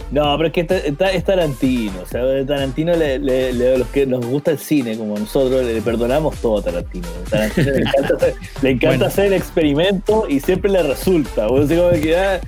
[0.10, 1.92] No, pero es que está- está- es Tarantino.
[2.02, 5.66] O sea, Tarantino, le, le- le- a los que nos gusta el cine, como nosotros,
[5.66, 7.08] le perdonamos todo a Tarantino.
[7.30, 9.06] Tarantino le encanta, hacer, le encanta Bueno.
[9.08, 11.48] hacer el experimento y siempre le resulta.
[11.48, 12.40] O sea, como que ah,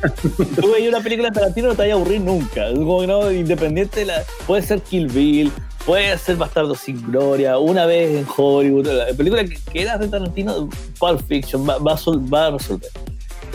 [0.55, 2.67] tú veías una película de Tarantino no te vaya a aburrir nunca.
[2.69, 5.51] Es como que no, independiente, de la, puede ser Kill Bill,
[5.85, 8.87] puede ser Bastardo sin Gloria, una vez en Hollywood.
[8.87, 12.89] La película que, era de Tarantino, Pulp Fiction, va, va a sol- va a resolver.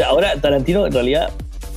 [0.07, 1.31] Ahora, Tarantino, en realidad,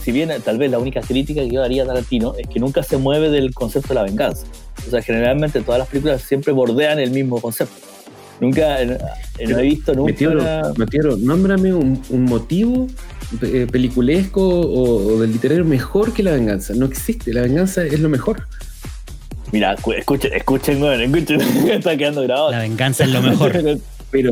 [0.08, 2.82] si bien tal vez la única crítica que yo daría a Tarantino es que nunca
[2.82, 4.46] se mueve del concepto de la venganza.
[4.88, 7.76] O sea, generalmente todas las películas siempre bordean el mismo concepto.
[8.40, 10.12] Nunca, no he visto nunca.
[10.14, 12.88] Metiero, una- Metiero, nómbrame un, un motivo
[13.42, 16.74] eh, peliculesco o, o del literario mejor que la venganza.
[16.74, 18.48] No existe, la venganza es lo mejor.
[19.52, 22.52] Mira, cu- escuchen, escuchen, escuchen, está quedando grabado.
[22.52, 23.52] La venganza es lo mejor.
[24.12, 24.32] Pero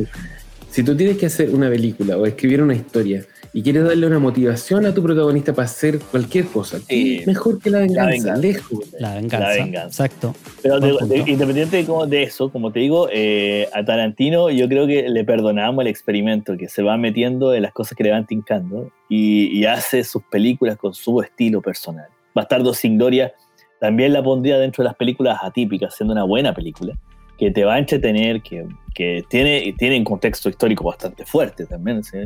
[0.71, 3.25] si tú tienes que hacer una película o escribir una historia
[3.57, 7.19] y quieres darle una motivación a tu protagonista para hacer cualquier cosa, Sí.
[7.19, 8.41] ¿qué mejor que la venganza, venganza.
[8.41, 8.79] lejos.
[8.99, 9.39] La venganza.
[9.49, 10.05] La venganza.
[10.05, 10.35] Exacto.
[10.61, 14.67] Pero de- de- independiente de, cómo- de eso, como te digo, eh, a Tarantino yo
[14.67, 18.11] creo que le perdonamos el experimento, que se va metiendo en las cosas que le
[18.11, 22.07] van tincando y, y hace sus películas con su estilo personal.
[22.33, 23.33] Bastardo sin Gloria
[23.79, 26.97] también la pondría dentro de las películas atípicas, siendo una buena película,
[27.37, 32.03] que te va a entretener, que, que tiene, tiene un contexto histórico bastante fuerte también,
[32.03, 32.17] ¿sí?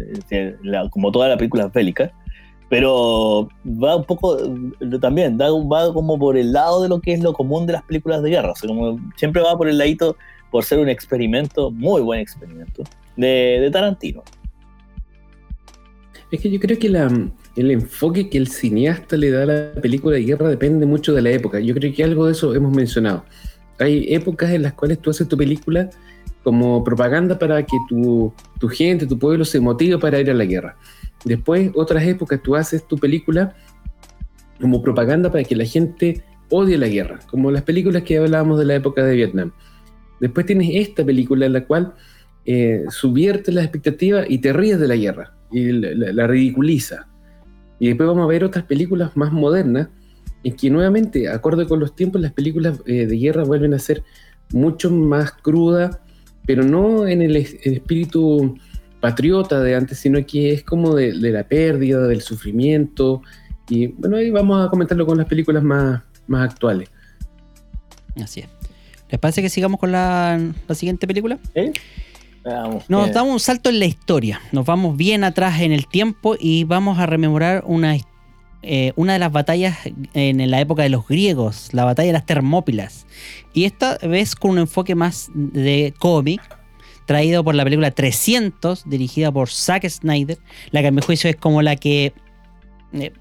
[0.64, 2.12] La- como todas las películas bélicas.
[2.70, 4.38] Pero va un poco,
[5.02, 7.82] también, da- va como por el lado de lo que es lo común de las
[7.84, 8.52] películas de guerra.
[8.52, 10.16] O sea, como siempre va por el ladito,
[10.52, 12.84] por ser un experimento, muy buen experimento,
[13.18, 14.24] de, de Tarantino.
[16.32, 17.12] Es que yo creo que la-
[17.56, 21.24] el enfoque que el cineasta le da a la película de guerra depende mucho de
[21.24, 21.60] la época.
[21.60, 23.26] Yo creo que algo de eso hemos mencionado.
[23.80, 25.90] Hay épocas en las cuales tú haces tu película
[26.44, 30.46] como propaganda para que tu, tu gente, tu pueblo se motive para ir a la
[30.46, 30.78] guerra.
[31.26, 33.56] Después, otras épocas, tú haces tu película
[34.60, 38.66] como propaganda para que la gente odie la guerra, como las películas que hablábamos de
[38.66, 39.52] la época de Vietnam.
[40.20, 41.94] Después tienes esta película en la cual
[42.46, 47.08] eh, subvierte las expectativas y te ríes de la guerra y la, ridiculiza.
[47.80, 49.90] Y después vamos a ver otras películas más modernas
[50.44, 54.04] en que nuevamente, acorde con los tiempos, las películas eh, de guerra vuelven a ser
[54.54, 56.00] mucho más crudas,
[56.46, 58.58] pero no en el, es- el espíritu
[59.00, 63.22] patriota de antes, sino que es como de, de la pérdida, del sufrimiento.
[63.70, 66.90] Y bueno, ahí vamos a comentarlo con las películas más, más actuales.
[68.22, 68.48] Así es.
[69.10, 71.40] ¿Les parece que sigamos con la, la siguiente película?
[71.56, 71.72] ¿eh?
[72.88, 74.40] Nos eh, damos un salto en la historia.
[74.52, 78.06] Nos vamos bien atrás en el tiempo y vamos a rememorar una, his-
[78.62, 79.78] eh, una de las batallas
[80.14, 83.08] en la época de los griegos, la batalla de las Termópilas.
[83.54, 86.42] Y esta vez con un enfoque más de cómic,
[87.06, 90.38] traído por la película 300, dirigida por Zack Snyder,
[90.72, 92.14] la que a mi juicio es como la que
[92.94, 93.14] eh,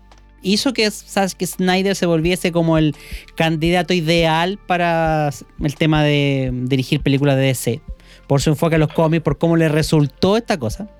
[0.43, 2.97] hizo que Zack Snyder se volviese como el
[3.37, 5.31] candidato ideal para
[5.61, 7.81] el tema de dirigir películas de DC.
[8.27, 10.91] Por su enfoque a los cómics, por cómo le resultó esta cosa.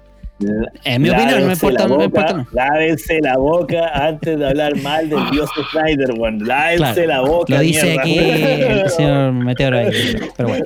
[0.85, 2.37] En mi opinión, no lávense importa, la no me boca, importa.
[2.37, 2.47] no.
[2.53, 6.39] Lávense la boca antes de hablar mal del dios Snyder, weón.
[6.47, 7.55] Lávense Claro, la boca.
[7.55, 8.01] Lo dice mierda.
[8.03, 9.79] aquí el señor Meteoro.
[9.79, 9.91] ahí.
[10.37, 10.65] Pero bueno.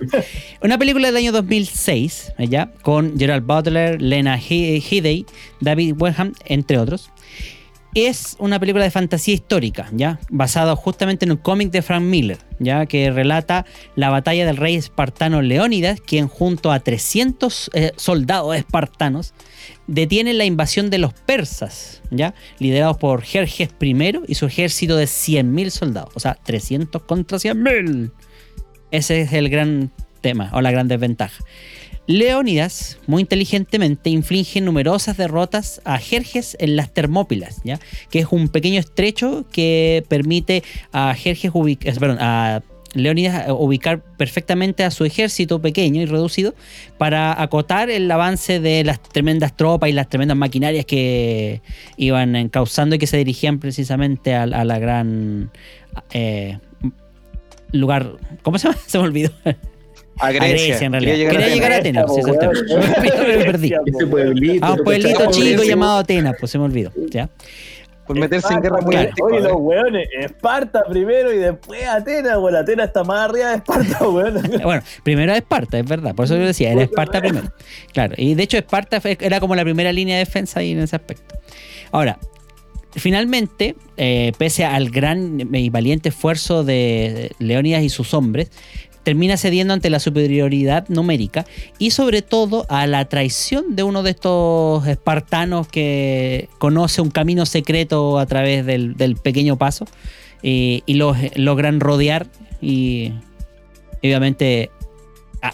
[0.62, 2.68] Una película del año 2006, ¿ya?
[2.82, 5.24] con Gerald Butler, Lena He- Headey,
[5.60, 7.10] David Wenham, entre otros.
[7.94, 10.18] Es una película de fantasía histórica, ¿ya?
[10.30, 12.86] Basada justamente en un cómic de Frank Miller, ¿ya?
[12.86, 13.66] Que relata
[13.96, 19.34] la batalla del rey espartano Leónidas, quien junto a 300 eh, soldados espartanos
[19.86, 22.34] detienen la invasión de los persas, ¿ya?
[22.58, 26.12] Liderados por Jerjes I y su ejército de 100.000 soldados.
[26.14, 28.10] O sea, 300 contra 100.000.
[28.90, 29.90] Ese es el gran
[30.22, 31.44] tema o la gran desventaja.
[32.06, 37.78] Leónidas, muy inteligentemente, inflige numerosas derrotas a Jerjes en las Termópilas, ¿ya?
[38.10, 42.62] que es un pequeño estrecho que permite a Jerjes ubic- eh, perdón, a
[42.94, 46.54] Leónidas ubicar perfectamente a su ejército pequeño y reducido
[46.98, 51.62] para acotar el avance de las tremendas tropas y las tremendas maquinarias que
[51.96, 55.50] iban encauzando y que se dirigían precisamente a, a la gran
[56.12, 56.58] eh,
[57.70, 58.16] lugar.
[58.42, 58.78] ¿Cómo se llama?
[58.86, 59.30] Se me olvidó.
[60.18, 61.14] A A Grecia, en realidad.
[61.14, 62.04] Quería Quería llegar a Atenas.
[62.04, 63.26] Atenas, sí, ese es el tema.
[63.38, 63.74] Me perdí.
[63.86, 64.66] Ese pueblito.
[64.66, 66.92] A un pueblito chico llamado Atenas, pues se me olvidó.
[67.08, 67.28] ¿ya?
[68.06, 69.10] Por meterse en guerra muy Claro.
[69.22, 72.56] Oye, los weones, Esparta primero y después Atenas, weón.
[72.56, 74.42] Atenas está más arriba de Esparta, weón.
[74.62, 76.14] Bueno, primero Esparta, es verdad.
[76.14, 77.52] Por eso yo decía, era Esparta primero.
[77.92, 80.96] Claro, y de hecho Esparta era como la primera línea de defensa ahí en ese
[80.96, 81.34] aspecto.
[81.92, 82.18] Ahora,
[82.92, 88.50] finalmente, eh, pese al gran y valiente esfuerzo de Leónidas y sus hombres,
[89.02, 91.44] termina cediendo ante la superioridad numérica
[91.78, 97.44] y sobre todo a la traición de uno de estos espartanos que conoce un camino
[97.46, 99.86] secreto a través del, del pequeño paso
[100.42, 102.26] y, y los logran rodear
[102.60, 103.12] y
[104.02, 104.70] obviamente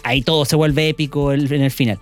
[0.03, 1.97] ahí todo se vuelve épico en el final.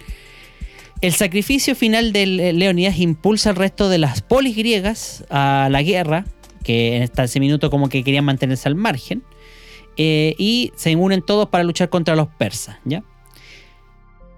[1.00, 5.84] El sacrificio final de Le- Leonidas impulsa al resto de las polis griegas a la
[5.84, 6.26] guerra,
[6.64, 9.24] que hasta ese minuto como que querían mantenerse al margen,
[9.98, 13.04] eh, y se unen todos para luchar contra los persas, ¿ya?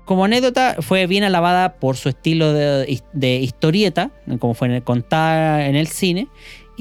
[0.10, 5.86] como anécdota, fue bien alabada por su estilo de, historieta, como fue contada en el
[5.86, 6.30] cine,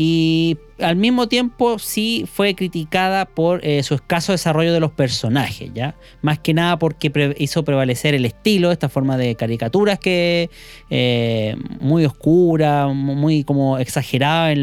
[0.01, 5.73] y al mismo tiempo sí fue criticada por eh, su escaso desarrollo de los personajes,
[5.75, 5.97] ¿ya?
[6.23, 10.51] Más que nada porque hizo prevalecer el estilo, esta forma de caricaturas que
[10.89, 14.63] eh, muy oscura, mu- muy como exagerada en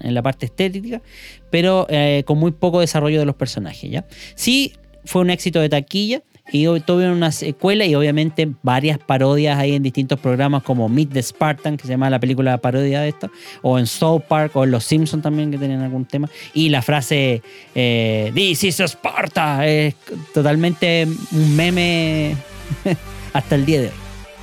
[0.00, 1.02] la parte estética,
[1.50, 4.06] pero eh, con muy poco desarrollo de los personajes, ¿ya?
[4.36, 4.72] Sí
[5.04, 6.22] fue un éxito de taquilla
[6.52, 11.12] y hoy tuvo una secuela y obviamente varias parodias ahí en distintos programas como Meet
[11.12, 13.30] the Spartan, que se llama la película parodia de esto,
[13.62, 16.28] o en South Park, o en Los Simpsons también, que tenían algún tema.
[16.54, 17.42] Y la frase
[17.74, 19.94] eh, This is Sparta es
[20.32, 22.36] totalmente un meme
[23.32, 23.94] hasta el día de hoy.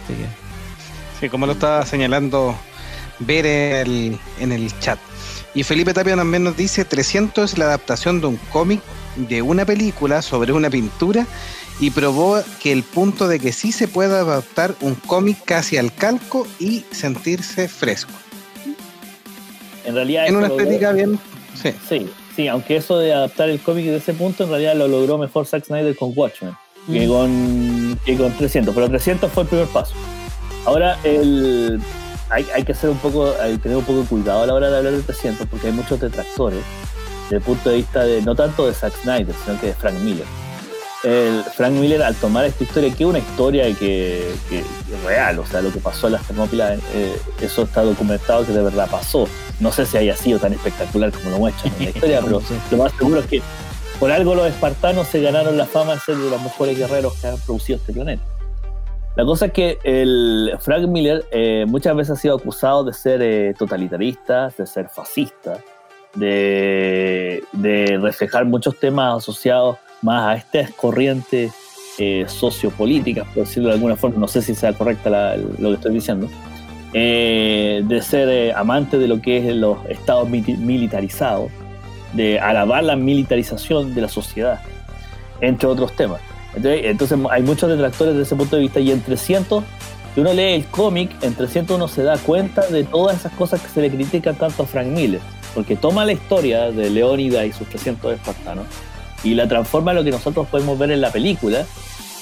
[0.04, 0.44] Así que-
[1.22, 2.54] Sí, como lo estaba señalando
[3.20, 5.00] ver el, en el chat.
[5.56, 8.82] Y Felipe Tapia también nos dice, 300 es la adaptación de un cómic
[9.16, 11.26] de una película sobre una pintura
[11.80, 15.94] y probó que el punto de que sí se puede adaptar un cómic casi al
[15.94, 18.12] calco y sentirse fresco.
[19.86, 21.20] En realidad En una logró- estética bien...
[21.62, 21.72] Sí.
[21.88, 25.18] Sí, sí, aunque eso de adaptar el cómic de ese punto en realidad lo logró
[25.18, 26.54] mejor Zack Snyder con Watchmen
[26.92, 27.10] que, Mm.
[27.10, 29.94] con, que con 300, pero 300 fue el primer paso.
[30.66, 31.80] Ahora, el,
[32.30, 34.54] hay, hay que hacer un poco, hay que tener un poco de cuidado a la
[34.54, 36.60] hora de hablar de 300 porque hay muchos detractores
[37.24, 39.96] desde el punto de vista de, no tanto de Zack Snyder, sino que de Frank
[40.00, 40.26] Miller.
[41.04, 44.64] El Frank Miller al tomar esta historia, que es una historia que, que
[45.06, 48.64] real, o sea, lo que pasó en las Termópilas, eh, eso está documentado que de
[48.64, 49.28] verdad pasó.
[49.60, 52.42] No sé si haya sido tan espectacular como lo muestran en la historia, pero
[52.72, 53.42] lo más seguro es que
[54.00, 57.28] por algo los espartanos se ganaron la fama de ser de los mejores guerreros que
[57.28, 58.24] han producido este planeta.
[59.16, 63.22] La cosa es que el Frank Miller eh, muchas veces ha sido acusado de ser
[63.22, 65.60] eh, totalitarista, de ser fascista,
[66.16, 71.52] de, de reflejar muchos temas asociados más a estas corrientes
[72.00, 75.76] eh, sociopolíticas, por decirlo de alguna forma, no sé si sea correcta la- lo que
[75.76, 76.28] estoy diciendo,
[76.94, 81.52] eh, de ser eh, amante de lo que es los estados militarizados,
[82.14, 84.62] de alabar la militarización de la sociedad,
[85.42, 86.20] entre otros temas.
[86.56, 89.64] Entonces, entonces hay muchos detractores desde ese punto de vista y en 300,
[90.14, 93.60] si uno lee el cómic, en 300 uno se da cuenta de todas esas cosas
[93.62, 95.22] que se le critican tanto a Frank Miller,
[95.56, 98.66] porque toma la historia de Leónida y sus 300 espartanos
[99.24, 101.66] y la transforma en lo que nosotros podemos ver en la película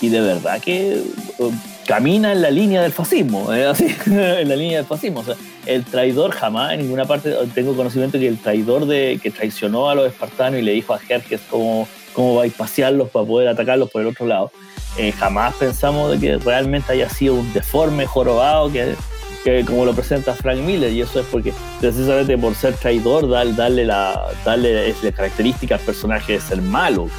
[0.02, 1.52] y de verdad que eh,
[1.86, 3.66] camina en la línea del fascismo, ¿eh?
[3.66, 5.24] así, en la línea del fascismo.
[5.66, 9.96] El traidor jamás en ninguna parte tengo conocimiento que el traidor de que traicionó a
[9.96, 13.90] los espartanos y le dijo a Jerjes cómo, cómo va a pasearlos para poder atacarlos
[13.92, 14.52] por el otro lado.
[14.98, 18.96] eh, jamás pensamos de que realmente haya sido un deforme jorobado que,
[19.44, 23.54] que como lo presenta Frank Miller y eso es porque precisamente por ser traidor darle,
[23.54, 27.10] darle la darle característica al personaje de ser malo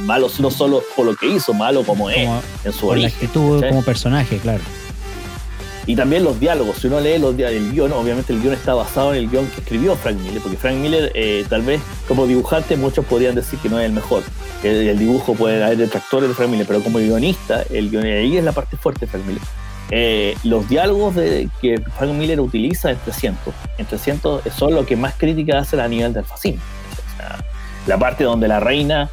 [0.00, 3.04] malo no solo por lo que hizo malo como es Como, en su por la
[3.04, 3.70] origen actitud ¿cachai?
[3.70, 4.62] como personaje, claro.
[5.86, 6.76] Y también los diálogos.
[6.76, 9.60] Si uno lee los el guion, obviamente el guion está basado en el guion que
[9.60, 13.68] escribió Frank Miller, porque Frank Miller, eh, tal vez como dibujante, muchos podrían decir que
[13.68, 14.22] no es el mejor.
[14.62, 18.44] El dibujo puede haber detractores de Frank Miller, pero como guionista, el guion, ahí es
[18.44, 19.42] la parte fuerte de Frank Miller.
[19.94, 24.96] Eh, los diálogos de, que Frank Miller utiliza en 300, en 300 son lo que
[24.96, 26.62] más crítica hace a nivel del fascismo.
[27.12, 27.38] O sea,
[27.86, 29.10] la parte donde la reina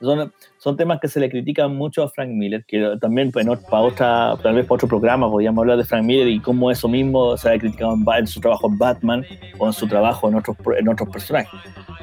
[0.00, 3.82] son, son temas que se le critican mucho a Frank Miller, que también pues, para
[3.82, 7.36] otra, tal vez para otro programa podríamos hablar de Frank Miller y cómo eso mismo
[7.36, 9.26] se ha criticado en, en su trabajo en Batman
[9.58, 11.60] o en su trabajo en otros, en otros personajes.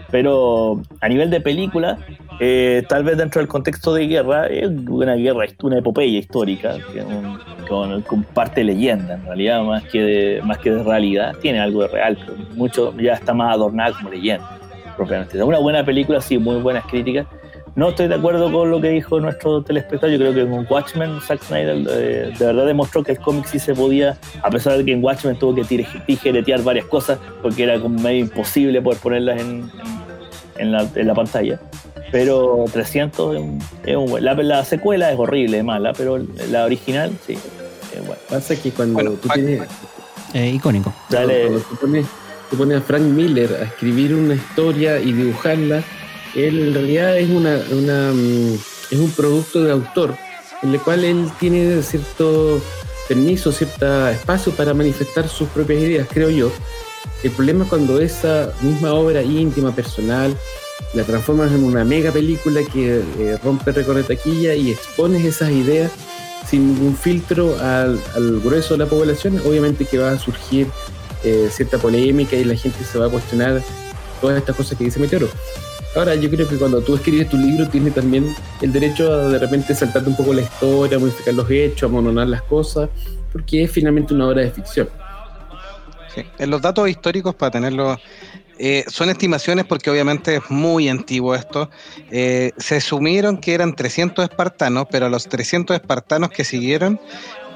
[0.09, 1.97] Pero a nivel de película,
[2.39, 7.01] eh, tal vez dentro del contexto de guerra, es una guerra, una epopeya histórica, que
[7.01, 7.37] un-
[7.67, 11.35] con, con parte leyenda en realidad, más que, de, más que de realidad.
[11.41, 14.57] Tiene algo de real, pero mucho ya está más adornada como leyenda,
[14.95, 15.43] propiamente.
[15.43, 17.27] Una buena película, sí, muy buenas críticas.
[17.77, 20.11] No estoy de acuerdo con lo que dijo nuestro telespectador.
[20.11, 23.59] Yo creo que con Watchmen, Zack Snyder eh, de verdad demostró que el cómic sí
[23.59, 25.63] se podía, a pesar de que en Watchmen tuvo que
[26.07, 29.69] tijeretear varias cosas, porque era como medio imposible poder ponerlas en,
[30.57, 31.59] en- la, en la pantalla.
[32.11, 36.17] Pero 300 es un, es un buen- la, la secuela es horrible, es mala, pero
[36.49, 37.33] la original sí.
[37.33, 38.21] Es buena.
[38.27, 39.61] Pasa que cuando Bueno, tú tienes,
[40.33, 40.91] Eh, icónico.
[41.11, 41.41] Dale.
[41.43, 42.05] cuando tú pones,
[42.49, 45.83] tú pones a Frank Miller a escribir una historia y dibujarla,
[46.35, 48.53] él en realidad es una, una, mm,
[48.91, 50.15] es un producto de autor,
[50.63, 52.61] en el cual él tiene cierto
[53.07, 56.51] permiso, cierto espacio para manifestar sus propias ideas, creo yo.
[57.23, 60.35] El problema es cuando esa misma obra íntima, personal,
[60.93, 65.51] la transformas en una mega película que eh, rompe récord de taquilla y expones esas
[65.51, 65.91] ideas
[66.49, 67.99] sin ningún filtro al,
[68.41, 70.67] grueso de la población, obviamente que va a surgir
[71.23, 73.61] eh, cierta polémica y la gente se va a cuestionar
[74.21, 75.27] todas estas cosas que dice Meteoro.
[75.95, 79.39] Ahora, yo creo que cuando tú escribes tu libro tienes también el derecho a de
[79.39, 82.89] repente saltarte un poco la historia, modificar los hechos, amononar las cosas,
[83.31, 84.89] porque es finalmente una obra de ficción.
[86.37, 87.97] En los datos históricos, para tenerlo,
[88.59, 91.69] eh, son estimaciones porque obviamente es muy antiguo esto.
[92.09, 96.99] Eh, se sumieron que eran 300 espartanos, pero a los 300 espartanos que siguieron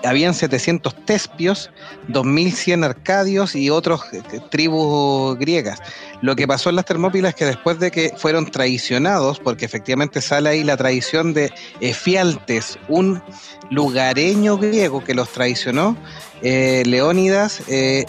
[0.04, 1.72] habían 700 tespios,
[2.08, 5.80] 2100 arcadios y otros eh, tribus griegas.
[6.22, 10.22] Lo que pasó en las Termópilas es que después de que fueron traicionados, porque efectivamente
[10.22, 13.22] sale ahí la traición de Efialtes, un
[13.70, 15.97] lugareño griego que los traicionó,
[16.41, 18.06] eh, Leónidas eh,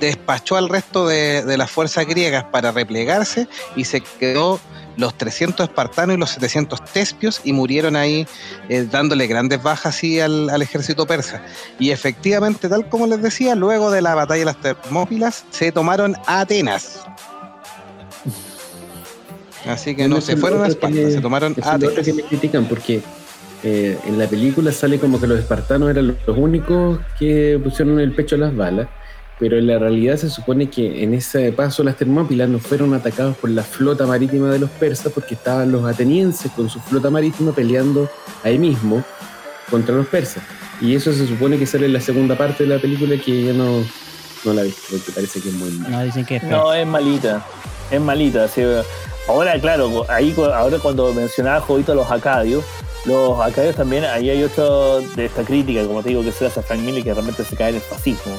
[0.00, 4.58] despachó al resto de las fuerzas griegas para replegarse y se quedó
[5.00, 8.26] los 300 espartanos y los 700 tespios y murieron ahí
[8.68, 11.42] eh, dándole grandes bajas así al, al, ejército persa.
[11.78, 16.14] Y efectivamente, tal como les decía, luego de la batalla de las Termópilas se tomaron
[16.26, 17.00] a Atenas.
[19.66, 22.04] Así que no, no se fueron a Esparta, se tomaron a Atenas.
[22.04, 23.02] que me critican porque
[23.62, 28.00] eh, en la película sale como que los espartanos eran los, los únicos que pusieron
[28.00, 28.88] el pecho a las balas
[29.40, 33.36] pero en la realidad se supone que en ese paso las Termópilas no fueron atacados
[33.38, 37.52] por la flota marítima de los persas porque estaban los atenienses con su flota marítima
[37.52, 38.08] peleando
[38.44, 39.02] ahí mismo
[39.70, 40.42] contra los persas.
[40.82, 43.54] Y eso se supone que sale en la segunda parte de la película que yo
[43.54, 43.82] no,
[44.44, 45.96] no la he visto porque parece que es muy mala.
[45.96, 47.42] No, dicen que es no, es malita.
[47.90, 48.46] Es malita.
[48.46, 48.62] Sí.
[49.26, 52.62] Ahora, claro, ahí ahora cuando mencionaba Jovito a los acadios,
[53.06, 56.60] los acadios también, ahí hay otro de esta crítica, como te digo, que se hace
[56.60, 58.34] a Frank Miller, que realmente se cae en el fascismo.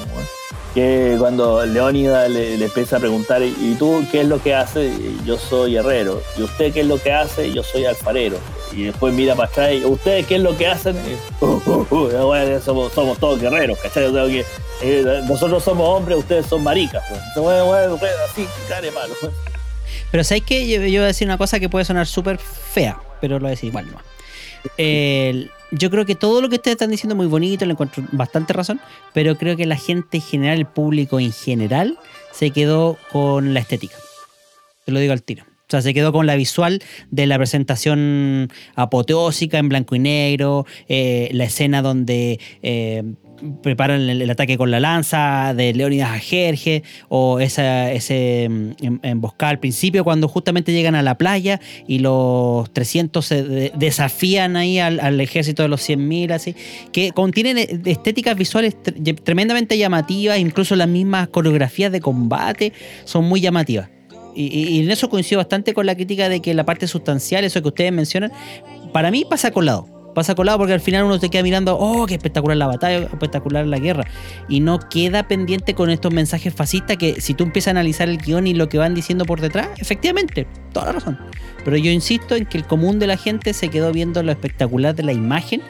[0.74, 4.94] Que cuando Leónida le, empieza a preguntar, ¿y tú qué es lo que haces?
[5.26, 6.22] Yo soy herrero.
[6.38, 7.52] ¿Y usted qué es lo que hace?
[7.52, 8.38] Yo soy alfarero.
[8.72, 10.96] Y después mira para atrás, ¿y ustedes qué es lo que hacen?
[11.42, 14.06] Uh, uh, uh, bueno, somos, todos guerreros, ¿cachai?
[14.06, 14.46] O sea, que,
[14.82, 17.04] eh, nosotros somos hombres, ustedes son maricas.
[17.10, 17.22] Pues.
[17.36, 18.00] Bueno, bueno,
[18.30, 18.48] así,
[18.94, 19.14] malo.
[20.10, 20.68] Pero ¿sabes qué?
[20.68, 23.48] Yo, yo, voy a decir una cosa que puede sonar súper fea, pero lo voy
[23.48, 24.00] a decir igual no.
[24.78, 28.04] Eh, yo creo que todo lo que ustedes están diciendo es muy bonito, le encuentro
[28.12, 28.80] bastante razón,
[29.14, 31.98] pero creo que la gente en general, el público en general,
[32.32, 33.96] se quedó con la estética.
[34.86, 35.44] Te lo digo al tiro.
[35.44, 40.66] O sea, se quedó con la visual de la presentación apoteósica en blanco y negro,
[40.90, 43.04] eh, la escena donde eh,
[43.62, 48.44] preparan el, ataque con la lanza de Leónidas a Jerje, o esa, ese
[49.04, 54.56] emboscada al principio cuando justamente llegan a la playa y los 300 se de, desafían
[54.56, 56.56] ahí al, ejército de los 100.000, así,
[56.92, 58.76] que contienen estéticas visuales
[59.24, 62.74] tremendamente llamativas, incluso las mismas coreografías de combate
[63.06, 63.90] son muy llamativas.
[64.34, 67.62] Y, y, en eso coincido bastante con la crítica de que la parte sustancial, eso
[67.62, 68.32] que ustedes mencionan,
[68.94, 70.01] para mí pasa colado.
[70.14, 73.66] Pasa colado porque al final uno te queda mirando, oh, qué espectacular la batalla, espectacular
[73.66, 74.06] la guerra.
[74.50, 78.18] Y no queda pendiente con estos mensajes fascistas que si tú empiezas a analizar el
[78.18, 81.18] guion y lo que van diciendo por detrás, efectivamente, toda la razón.
[81.64, 84.96] Pero yo insisto en que el común de la gente se quedó viendo lo espectacular
[84.96, 85.62] de la imagen.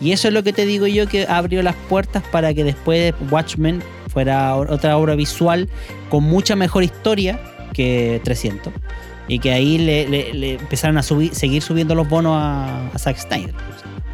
[0.00, 3.14] Y eso es lo que te digo yo que abrió las puertas para que después
[3.30, 5.68] Watchmen fuera otra obra visual
[6.08, 7.40] con mucha mejor historia
[7.72, 8.72] que 300.
[9.28, 12.98] Y que ahí le, le, le empezaron a subir, seguir subiendo los bonos a, a,
[12.98, 13.54] Zack Snyder.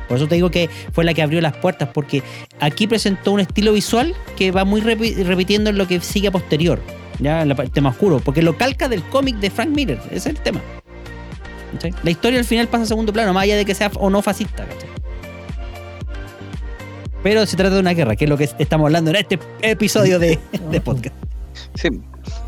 [0.09, 2.23] Por eso te digo que fue la que abrió las puertas, porque
[2.61, 6.81] aquí presentó un estilo visual que va muy repitiendo en lo que sigue a posterior,
[7.21, 10.27] ya en el tema oscuro, porque lo calca del cómic de Frank Miller, ese es
[10.27, 10.61] el tema.
[11.81, 11.91] ¿sí?
[12.03, 14.21] La historia al final pasa a segundo plano, más allá de que sea o no
[14.21, 14.67] fascista.
[14.79, 14.87] ¿sí?
[17.23, 20.19] Pero se trata de una guerra, que es lo que estamos hablando en este episodio
[20.19, 20.39] de,
[20.71, 21.17] de podcast.
[21.75, 21.89] Sí,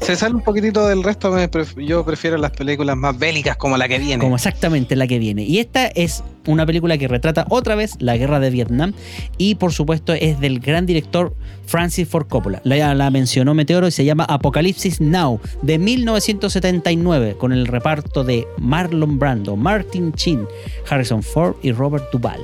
[0.01, 1.35] se sale un poquitito del resto,
[1.77, 4.23] yo prefiero las películas más bélicas como la que viene.
[4.23, 5.43] Como exactamente la que viene.
[5.43, 8.93] Y esta es una película que retrata otra vez la guerra de Vietnam
[9.37, 11.35] y por supuesto es del gran director
[11.67, 12.61] Francis Ford Coppola.
[12.65, 18.47] La, la mencionó Meteoro y se llama Apocalipsis Now de 1979 con el reparto de
[18.59, 20.47] Marlon Brando, Martin Chin,
[20.89, 22.41] Harrison Ford y Robert Duvall.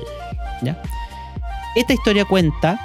[0.61, 0.81] ¿Ya?
[1.75, 2.79] Esta historia cuenta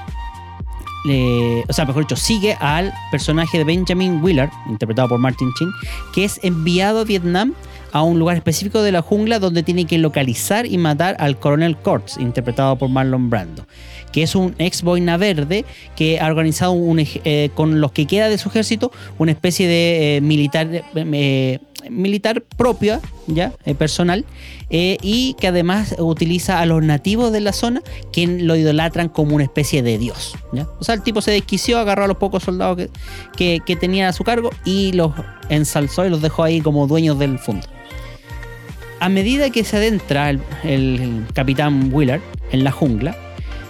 [1.08, 5.68] o sea, mejor dicho, sigue al personaje de Benjamin Willard, interpretado por Martin Chin,
[6.14, 7.54] que es enviado a Vietnam
[7.92, 11.76] a un lugar específico de la jungla donde tiene que localizar y matar al coronel
[11.76, 13.66] Kurtz, interpretado por Marlon Brando,
[14.12, 15.64] que es un ex boina verde
[15.96, 20.16] que ha organizado un, eh, con los que queda de su ejército una especie de
[20.16, 21.58] eh, militar eh,
[21.90, 24.24] militar propia, ya personal,
[24.70, 29.44] y que además utiliza a los nativos de la zona que lo idolatran como una
[29.44, 30.34] especie de dios.
[30.78, 32.90] O sea, el tipo se desquició, agarró a los pocos soldados que,
[33.36, 35.12] que, que tenía a su cargo y los
[35.48, 37.66] ensalzó y los dejó ahí como dueños del fondo.
[39.00, 42.20] a medida que se adentra el, el capitán Willard
[42.50, 43.16] en la jungla,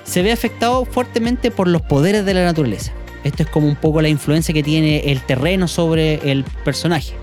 [0.04, 2.92] se ve afectado fuertemente por los poderes de la naturaleza.
[3.24, 7.14] Esto es como un poco la influencia que tiene el terreno sobre el personaje.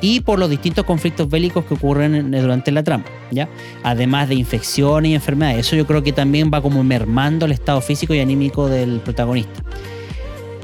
[0.00, 3.48] Y por los distintos conflictos bélicos que ocurren en- durante la trama, ¿ya?
[3.82, 5.66] Además de infecciones y enfermedades.
[5.66, 9.62] Eso yo creo que también va como mermando el estado físico y anímico del protagonista.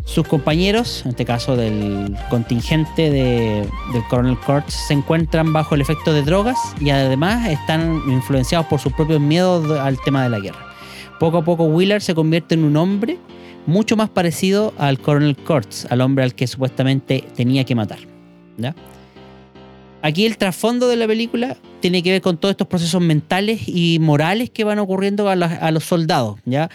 [0.04, 5.80] Sus compañeros, en este caso del contingente de- del coronel Kurtz, se encuentran bajo el
[5.80, 10.40] efecto de drogas y además están influenciados por sus propios miedos al tema de la
[10.40, 10.66] guerra.
[11.20, 13.18] Poco a poco Willard se convierte en un hombre
[13.66, 17.98] mucho más parecido al coronel Kurtz, al hombre al que supuestamente tenía que matar.
[18.56, 18.74] ¿ya?
[20.02, 23.98] Aquí el trasfondo de la película tiene que ver con todos estos procesos mentales y
[24.00, 26.70] morales que van ocurriendo a, los- soldados, ¿ya?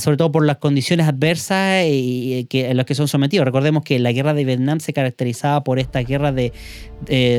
[0.00, 3.44] Sobre todo por las condiciones adversas y, en las que son sometidos.
[3.44, 6.52] Recordemos que la guerra de Vietnam se caracterizaba por esta guerra de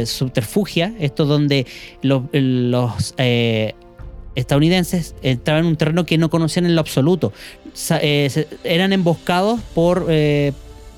[0.05, 1.65] subterfugia, esto donde
[2.01, 3.73] los, eh,
[4.35, 7.31] estadounidenses entraban en un terreno que no conocían en lo absoluto.
[8.01, 10.51] Eh, eran emboscados por eh,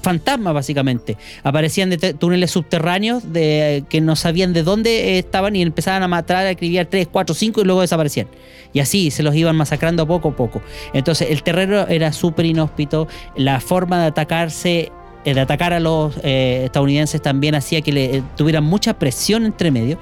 [0.08, 1.18] fantasmas, básicamente.
[1.44, 6.46] Aparecían de túneles subterráneos de, que no sabían de dónde estaban y empezaban a matar,
[6.46, 8.28] a acribillar 3, 4, 5 y luego desaparecían.
[8.72, 10.62] Y así se los iban masacrando poco a poco.
[10.94, 14.94] Entonces el terreno era súper inhóspito, la forma de atacarse
[15.26, 19.46] eh, de atacar a los eh, estadounidenses también hacía que le, eh, tuvieran mucha presión
[19.46, 20.00] entre medio.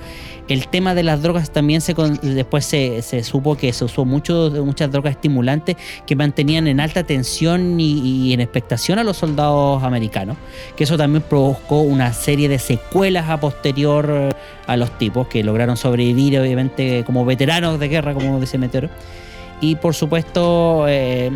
[0.48, 4.52] El tema de las drogas también se después se, se supo que se usó mucho,
[4.64, 5.76] muchas drogas estimulantes
[6.06, 10.38] que mantenían en alta tensión y, y en expectación a los soldados americanos.
[10.76, 14.30] Que eso también provocó una serie de secuelas a posterior eh,
[14.68, 18.90] a los tipos que lograron sobrevivir, obviamente, como veteranos de guerra, como dice Meteoro.
[19.62, 21.32] Y por supuesto, eh,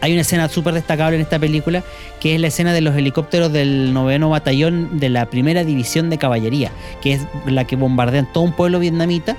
[0.00, 1.82] hay una escena súper destacable en esta película,
[2.20, 6.18] que es la escena de los helicópteros del noveno batallón de la primera división de
[6.18, 6.70] caballería,
[7.02, 9.36] que es la que bombardean todo un pueblo vietnamita.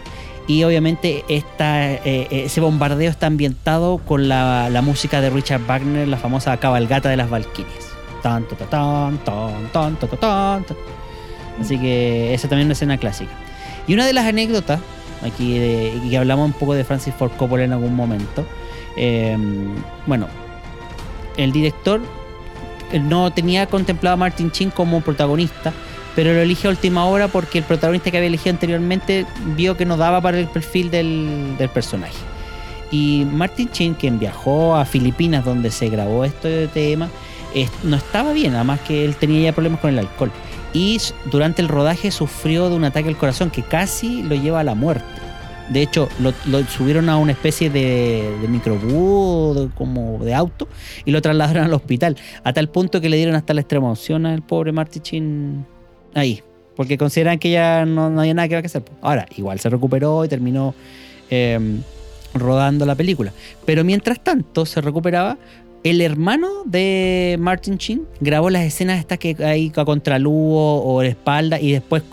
[0.48, 6.08] Y obviamente esta, eh, ese bombardeo está ambientado con la, la música de Richard Wagner,
[6.08, 7.90] la famosa cabalgata de las Valquirias.
[8.22, 10.78] Tan, ta, ta, tan, tan, tan, ta, ta, tan, tan.
[11.60, 13.32] Así que esa también es una escena clásica.
[13.88, 14.80] Y una de las anécdotas,
[15.24, 18.46] aquí de, y hablamos un poco de Francis Ford Coppola en algún momento,
[18.98, 19.38] eh,
[20.06, 20.28] bueno,
[21.42, 22.02] el director
[23.00, 25.74] no tenía contemplado a Martin Chin como protagonista,
[26.16, 29.26] pero lo elige a última hora porque el protagonista que había elegido anteriormente
[29.56, 32.18] vio que no daba para el perfil del, personaje.
[32.92, 37.10] Y Martin Chin, quien viajó a Filipinas donde se grabó este tema,
[37.84, 40.32] no estaba bien, además que él tenía ya problemas con el alcohol.
[40.74, 44.64] Y durante el rodaje sufrió de un ataque al corazón que casi lo lleva a
[44.64, 45.31] la muerte.
[45.72, 46.34] De hecho, lo,
[46.66, 50.68] subieron a una especie de, de microbús, como de auto,
[51.06, 52.18] y lo trasladaron al hospital.
[52.44, 55.66] A tal punto que le dieron hasta la extrema opción al pobre Martichin
[56.14, 56.42] ahí.
[56.76, 58.84] Porque consideran que ya no, no había nada que hacer.
[59.02, 60.76] Ahora, igual se recuperó y terminó
[61.30, 61.58] eh,
[62.34, 63.32] rodando la película.
[63.66, 65.38] Pero mientras tanto se recuperaba,
[65.84, 71.02] el hermano de Martin Chin grabó las escenas estas que hay a contraluz o, o
[71.02, 72.04] de espalda y después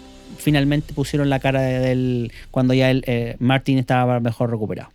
[0.49, 4.91] finalmente pusieron la cara de- del cuando ya el, eh, Martin estaba mejor recuperado.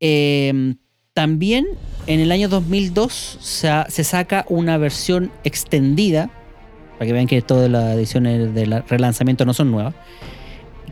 [0.00, 0.74] Eh,
[1.14, 1.66] también
[2.06, 6.30] en el año 2002 se, se saca una versión extendida,
[6.98, 9.94] para que vean que todas las ediciones del relanzamiento no son nuevas,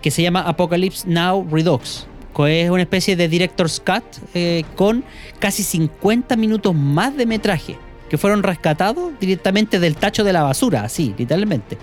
[0.03, 2.07] que se llama Apocalypse Now Redux.
[2.35, 5.05] que Es una especie de Director's Cut eh, con
[5.39, 7.77] casi 50 minutos más de metraje
[8.09, 11.77] que fueron rescatados directamente del tacho de la basura, así, literalmente.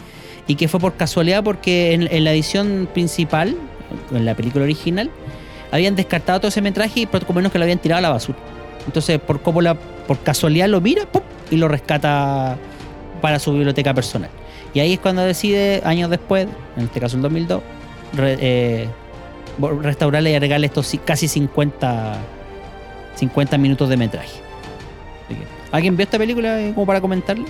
[0.48, 3.56] Y que fue por casualidad porque en, en la edición principal,
[4.12, 5.10] en la película original,
[5.72, 8.38] habían descartado todo ese metraje y poco menos que lo habían tirado a la basura.
[8.86, 11.04] Entonces, por cómo la, por casualidad lo mira
[11.50, 12.58] y lo rescata
[13.22, 14.30] para su biblioteca personal.
[14.74, 17.62] Y ahí es cuando decide, años después, en este caso el 2002,
[18.14, 18.88] re- eh,
[19.82, 22.18] restaurarle y agregarle estos casi 50,
[23.16, 24.41] 50 minutos de metraje.
[25.72, 27.46] ¿Alguien vio esta película eh, como para comentarle?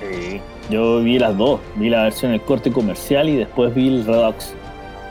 [0.00, 0.40] Sí,
[0.70, 4.54] yo vi las dos, vi la versión el corte comercial y después vi el Redux.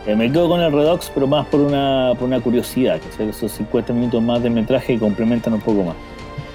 [0.08, 3.26] Eh, me quedo con el Redux, pero más por una, por una curiosidad, que sea
[3.28, 5.96] esos 50 minutos más de metraje que complementan un poco más.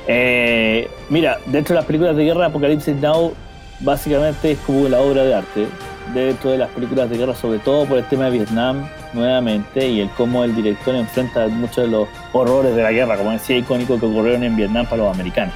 [0.07, 3.33] Eh, mira, dentro de las películas de guerra, Apocalipsis Now
[3.81, 5.67] básicamente es como la obra de arte.
[6.15, 10.01] Dentro de las películas de guerra, sobre todo por el tema de Vietnam, nuevamente, y
[10.01, 13.99] el cómo el director enfrenta muchos de los horrores de la guerra, como decía, icónico
[13.99, 15.55] que ocurrieron en Vietnam para los americanos.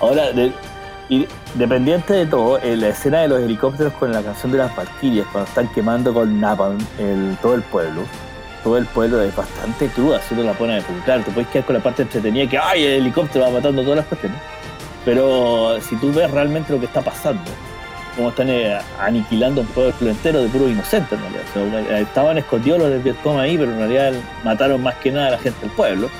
[0.00, 0.52] Ahora, de-
[1.08, 4.74] y dependiente de todo, eh, la escena de los helicópteros con la canción de las
[4.74, 6.78] Valquirias, cuando están quemando con Napalm
[7.40, 8.02] todo el pueblo,
[8.64, 11.66] todo el pueblo es bastante cruda, si uno la pone a claro, te puedes quedar
[11.66, 12.84] con la parte entretenida que ¡ay!
[12.84, 14.38] el helicóptero va matando todas las cuestiones.
[15.04, 17.48] Pero si tú ves realmente lo que está pasando,
[18.16, 21.90] cómo están eh, aniquilando un pueblo entero de puro inocente en realidad.
[21.92, 25.30] Eh, estaban escondidos los del Vietcong ahí, pero en realidad mataron más que nada a
[25.32, 26.10] la gente del pueblo.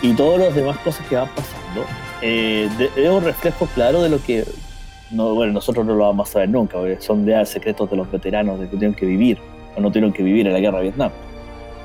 [0.00, 1.84] Y todas las demás cosas que van pasando
[2.22, 4.44] eh, de- es un reflejo claro de lo que
[5.10, 8.10] no, bueno, nosotros no lo vamos a saber nunca, porque son ya secretos de los
[8.10, 9.38] veteranos de que tuvieron que vivir
[9.76, 11.10] o no tuvieron que vivir en la guerra de Vietnam.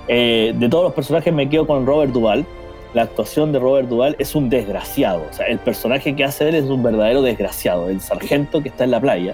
[0.07, 2.45] Eh, de todos los personajes me quedo con Robert Duvall.
[2.93, 5.23] La actuación de Robert Duvall es un desgraciado.
[5.29, 7.89] O sea, el personaje que hace él es un verdadero desgraciado.
[7.89, 9.33] El sargento que está en la playa.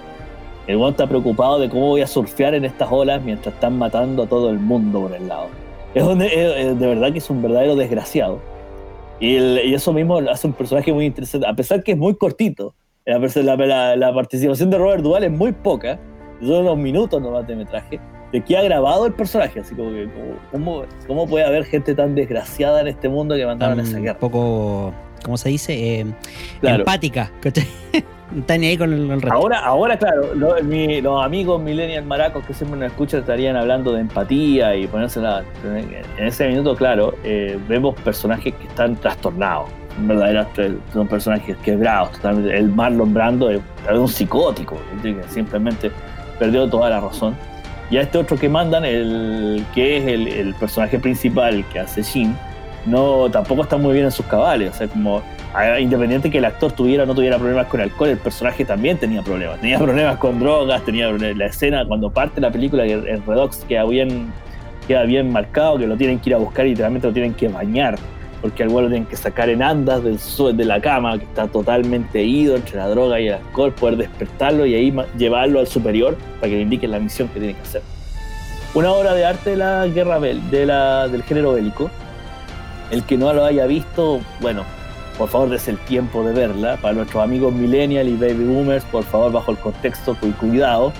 [0.66, 4.22] El guante está preocupado de cómo voy a surfear en estas olas mientras están matando
[4.22, 5.46] a todo el mundo por el lado.
[5.94, 8.40] Es, un- es- de verdad que es un verdadero desgraciado.
[9.22, 12.14] Y, el- y eso mismo hace un personaje muy interesante, a pesar que es muy
[12.16, 12.74] cortito.
[13.06, 13.18] La,
[13.56, 15.98] la- la- participación de Robert Duvall es muy poca,
[16.40, 18.00] son unos minutos nomás de metraje,
[18.32, 19.60] de que ha grabado el personaje.
[19.60, 20.08] Así como que,
[20.50, 24.02] ¿cómo, cómo puede haber gente tan desgraciada en este mundo que mandaron a esa un
[24.02, 24.18] guerra?
[24.18, 24.92] poco,
[25.22, 26.00] ¿cómo se dice?
[26.00, 26.06] Eh,
[26.60, 26.78] Claro.
[26.80, 27.30] Empática.
[27.40, 27.66] ¿cachai?
[28.32, 29.36] No está ni ahí con el, el resto.
[29.36, 33.92] Ahora, ahora claro, lo- mi- los amigos millennial maracos que siempre nos escuchan estarían hablando
[33.92, 35.44] de empatía y ponerse la...
[36.16, 39.68] En ese minuto, claro, eh, vemos personajes que están trastornados.
[39.98, 40.46] Verdaderos,
[40.94, 42.56] son personajes quebrados totalmente.
[42.56, 45.90] El Marlon Brando es, es un psicótico, que simplemente
[46.38, 47.36] perdió toda la razón.
[47.90, 52.02] Y a este otro que mandan, el que es el, el personaje principal que hace
[52.02, 52.34] Shin,
[52.86, 54.70] no, tampoco está muy bien en sus cabales.
[54.70, 55.22] O sea, como
[55.80, 59.22] independiente que el actor tuviera o no tuviera problemas con alcohol, el personaje también tenía
[59.22, 59.60] problemas.
[59.60, 63.64] Tenía problemas con drogas, tenía problemas- la escena cuando parte la película, que el Redox
[63.68, 64.32] queda bien,
[64.88, 67.48] queda bien marcado, que lo tienen que ir a buscar y literalmente lo tienen que
[67.48, 67.96] bañar,
[68.40, 71.46] porque al lo tienen que sacar en andas del su- de la cama, que está
[71.46, 76.16] totalmente ido entre la droga y el alcohol, poder despertarlo y ahí llevarlo al superior
[76.40, 77.82] para que le indiquen la misión que tiene que hacer.
[78.74, 80.66] Una obra de arte de la guerra de
[81.08, 81.90] del género bélico.
[82.92, 84.62] El que no lo haya visto, bueno,
[85.18, 86.76] por favor des el tiempo de verla.
[86.76, 90.92] Para nuestros amigos millennial y baby boomers, por favor, bajo el contexto, cu- cuidado,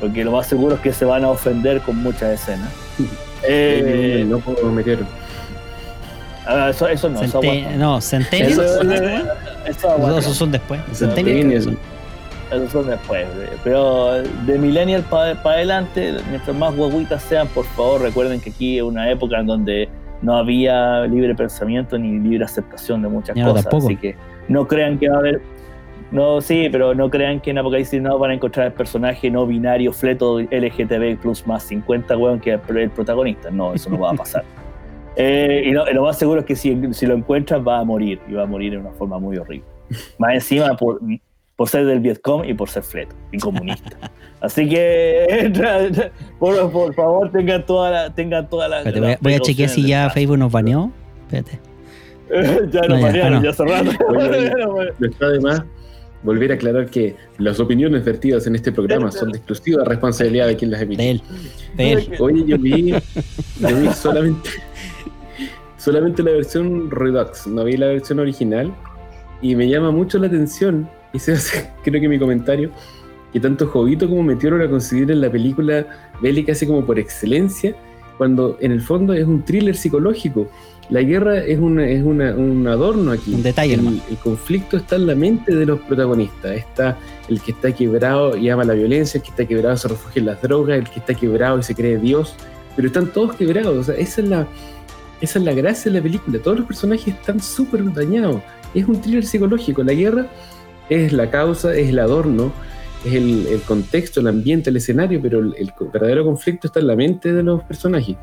[0.00, 2.68] porque lo más seguro es que se van a ofender con muchas escenas.
[3.48, 4.98] Eh, no puedo meter.
[6.46, 7.40] ah, eso, eso no, eso
[7.76, 8.50] no, Centennial.
[8.52, 9.24] Eso, Eso,
[9.66, 10.18] eso aguanta.
[10.18, 10.80] esos son después.
[10.92, 11.62] Centennial.
[11.62, 11.78] Centennial.
[12.50, 13.26] Esos son después.
[13.38, 14.14] eh, Pero
[14.46, 19.10] de Millennial para adelante, mientras más guaguitas sean, por favor, recuerden que aquí es una
[19.10, 19.88] época en donde
[20.22, 23.64] no había libre pensamiento ni libre aceptación de muchas no, cosas.
[23.64, 23.86] tampoco.
[23.86, 24.16] Así que
[24.48, 25.40] no crean que va a haber.
[26.12, 29.44] No, sí, pero no crean que en Apocalipsis no van a encontrar el personaje no
[29.46, 33.50] binario fleto LGTB plus más 50, weón, que es el protagonista.
[33.50, 34.44] No, eso no va a pasar.
[35.16, 37.84] Eh, y, no- y lo más seguro es que si, si lo encuentras va a
[37.84, 39.66] morir y va a morir de una forma muy horrible.
[40.18, 41.00] Más encima por,
[41.56, 43.96] por ser del Vietcom y por ser fleto y comunista.
[44.40, 45.52] Así que
[46.38, 48.78] por, por favor tengan toda la, tengan toda la.
[48.78, 50.90] Espérate, voy, a- las voy a chequear si ya Facebook nos baneó.
[51.22, 51.58] Espérate.
[52.72, 53.42] ya No, nos ya, banearon, ah, no.
[53.42, 53.64] ya hace.
[54.98, 55.62] No está de más
[56.22, 60.56] volver a aclarar que las opiniones vertidas en este programa son de exclusiva responsabilidad de
[60.56, 61.02] quien las emite.
[61.02, 61.22] De él.
[61.76, 62.10] De él.
[62.18, 64.50] Oye, yo vi, yo vi solamente,
[65.76, 68.74] solamente la versión Redux, no vi la versión original
[69.40, 72.70] y me llama mucho la atención, y ese es creo que mi comentario,
[73.36, 75.86] que tanto Jovito como Meteoro la consideran la película
[76.22, 77.74] bélica así como por excelencia,
[78.16, 80.48] cuando en el fondo es un thriller psicológico.
[80.88, 83.34] La guerra es, una, es una- un adorno aquí.
[83.34, 86.52] Un detalle el, el conflicto está en la mente de los protagonistas.
[86.56, 86.96] Está
[87.28, 90.26] el que está quebrado y ama la violencia, el que está quebrado se refugia en
[90.26, 92.34] las drogas, el que está quebrado y se cree Dios.
[92.74, 93.76] Pero están todos quebrados.
[93.76, 94.46] O sea, esa es la,
[95.20, 96.38] esa es la gracia de la película.
[96.38, 98.40] Todos los personajes están súper dañados.
[98.72, 99.82] Es un thriller psicológico.
[99.84, 100.26] La guerra
[100.88, 102.50] es la causa, es el adorno,
[103.08, 106.86] es el, el contexto, el ambiente, el escenario, pero el, el verdadero conflicto está en
[106.88, 108.16] la mente de los personajes.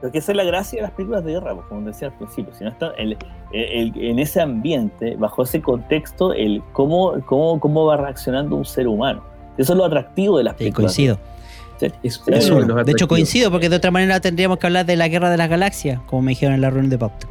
[0.00, 2.52] Porque esa es la gracia de las películas de guerra, pues, como decía al principio.
[2.54, 3.16] Si no está el-
[3.52, 8.86] el- en ese ambiente, bajo ese contexto, el cómo, cómo, cómo va reaccionando un ser
[8.88, 9.24] humano.
[9.56, 10.92] Eso es lo atractivo de las Sí, películas.
[10.94, 11.18] coincido.
[11.80, 11.86] Sí.
[12.02, 12.74] Es Sí, uno Es de uno.
[12.76, 15.38] los De hecho, coincido porque de otra manera tendríamos que hablar de la guerra de
[15.38, 17.26] las galaxias, como me dijeron en la reunión de pauta.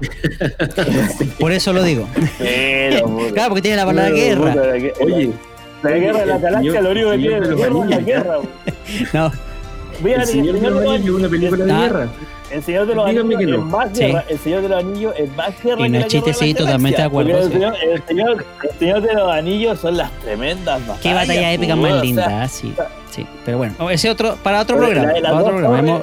[1.38, 2.06] Por eso lo digo.
[2.38, 3.04] Pero.
[3.32, 4.52] Claro, porque tiene la palabra guerra.
[4.52, 5.30] puta, la gue- Oye,
[5.82, 8.36] la guerra de la galaxia, lo único que el tiene es la guerra.
[9.12, 9.32] No,
[10.02, 11.80] Mira, El Señor de los Anillos es una película de Ah.
[11.80, 12.08] guerra.
[12.50, 13.64] El Señor de los Dígame Anillos es no.
[13.66, 14.04] más Sí.
[14.04, 14.24] guerra.
[14.28, 16.44] El Señor de los Anillos es más guerra Y no es la chiste, guerra de
[16.46, 17.38] sí, la totalmente de acuerdo.
[17.38, 21.00] El señor, el, señor, el Señor de los Anillos son las tremendas batallas.
[21.02, 22.74] qué batalla épica más o sea, linda, sí.
[23.10, 25.12] Sí, pero bueno, ese otro, para otro programa.
[25.12, 26.00] para otro programa.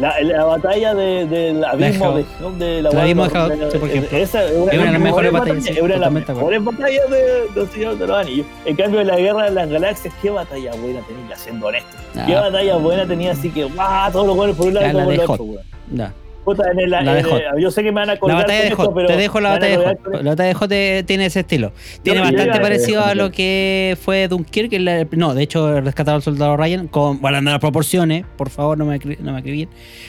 [0.00, 2.24] La, la batalla de- del abismo de,
[2.58, 3.30] de la abismo de
[3.78, 4.18] por ejemplo.
[4.18, 7.98] esa es una, de las mejores batallas, Es una de las mejores batallas de, Señor
[7.98, 8.46] de los Anillos.
[8.64, 11.96] En cambio, la guerra de las galaxias, qué batalla buena tenía, siendo honesto.
[12.26, 14.10] Qué Ah, batalla buena tenía, así que, ¡guau!
[14.10, 16.12] Todos los buenos por un lado y por el otro, weón.
[16.44, 18.58] Puta, en el- La en el- yo sé que me van a La colgar batalla
[18.60, 20.02] con de esto, Hot, pero te dejo la batalla de Hot.
[20.02, 21.72] con La batalla de Hot eh, tiene ese estilo.
[22.02, 24.72] Tiene yo bastante a- parecido a eh, lo que fue Dunkirk.
[24.80, 28.86] la- no, de hecho, rescatado al soldado Ryan, con, guardando las proporciones, por favor, no
[28.86, 29.68] me, no me acribillen.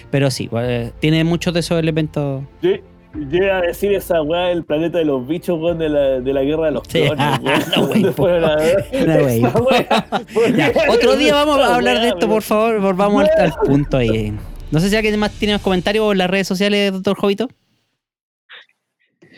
[0.10, 2.44] Pero sí, eh, tiene muchos de esos elementos.
[2.62, 2.70] Yo
[3.44, 6.44] iba a decir esa weá, el planeta de los bichos, weón, de la, de la
[6.44, 7.02] guerra de los Sí.
[7.02, 7.40] clones.
[7.76, 9.50] No.
[9.52, 12.80] No, otro día vamos a hablar de esto, por favor.
[12.80, 14.34] Volvamos al, al punto ahí.
[14.72, 17.48] No sé si alguien más tiene más comentarios en las redes sociales, doctor Jovito.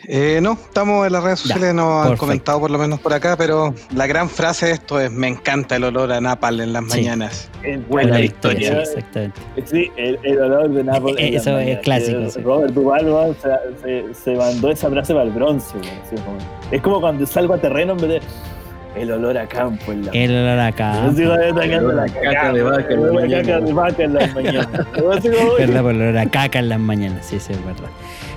[0.06, 2.20] Eh, no, estamos en las redes Ya, sociales, no han perfecto.
[2.20, 5.76] comentado por lo menos por acá, pero la gran frase de esto es: Me encanta
[5.76, 7.00] el olor a Napal en las Sí.
[7.00, 7.50] mañanas.
[7.62, 8.84] Es Buena historia.
[8.84, 9.40] sí, exactamente.
[9.64, 10.76] Sí, el, el olor de.
[10.78, 12.40] Eh, en las eso es clásico, Eh, sí.
[12.42, 15.74] Robert Duval se, se, se mandó esa frase para el bronce.
[16.70, 18.20] es como cuando salgo a terreno en vez de
[18.96, 21.06] el olor a campo en la El olor acá.
[21.06, 23.42] Yo sigo olor la a caca de vaca en la el olor a mañana.
[23.42, 24.68] caca de vaca en las mañanas.
[25.58, 27.88] Verdad, por el olor a caca en las mañanas, sí, sí, es verdad.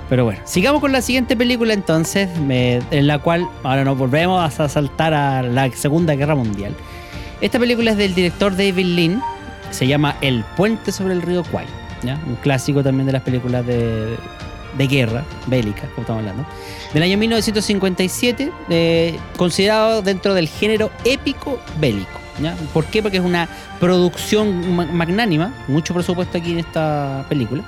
[0.08, 4.58] Pero bueno, sigamos con la siguiente película entonces, me- en la cual ahora nos volvemos
[4.58, 6.74] a saltar a la Segunda Guerra Mundial.
[7.40, 9.22] Esta película es del director David Lean,
[9.70, 11.66] se llama El puente sobre el río Kwai,
[12.02, 12.18] ¿ya?
[12.26, 14.16] un clásico también de las películas de,
[14.78, 16.44] de guerra, bélica, como estamos hablando.
[16.94, 22.08] Del año 1957, eh, considerado dentro del género épico bélico.
[22.42, 22.56] ¿ya?
[22.72, 23.02] ¿Por qué?
[23.02, 23.48] Porque es una
[23.80, 27.62] producción ma- magnánima, mucho presupuesto aquí en esta película,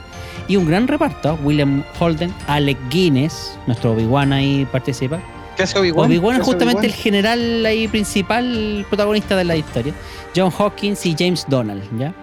[0.49, 1.39] y un gran reparto.
[1.43, 5.21] William Holden, Alec Guinness, nuestro Obi-Wan ahí participa.
[5.57, 6.09] ¿Qué hace Obi-Wan?
[6.09, 9.93] Obi-Wan ¿Qué es justamente el general ahí principal, protagonista de la historia.
[10.35, 12.15] John Hawkins y James Donald, ¿ya?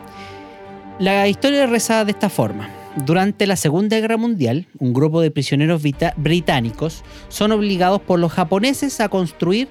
[1.00, 2.70] La historia reza de esta forma.
[3.06, 5.84] Durante la Segunda Guerra Mundial, un grupo de prisioneros
[6.18, 9.68] británicos son obligados por los japoneses a construir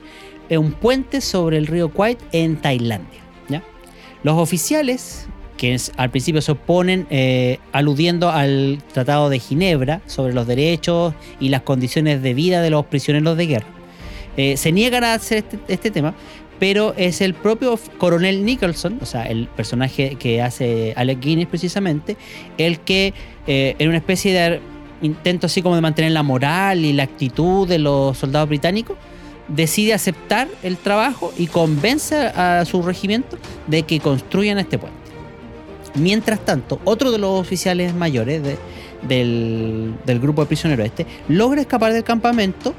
[0.48, 3.20] eh, un puente sobre el río Kwai en Tailandia.
[4.22, 10.48] Los oficiales, que al principio se oponen eh, aludiendo al Tratado de Ginebra sobre los
[10.48, 13.66] derechos y las condiciones de vida de los prisioneros de guerra,
[14.36, 16.14] eh, se niegan a hacer este, este tema,
[16.58, 22.16] pero es el propio coronel Nicholson, o sea, el personaje que hace Alec Guinness precisamente,
[22.58, 23.12] el que
[23.46, 24.60] eh, en una especie de
[25.02, 28.96] intento así como de mantener la moral y la actitud de los soldados británicos,
[29.48, 34.96] decide aceptar el trabajo y convence a su regimiento de que construyan este puente.
[35.94, 38.58] Mientras tanto, otro de los oficiales mayores de-
[39.06, 42.74] del, del grupo de prisioneros este logra escapar del campamento,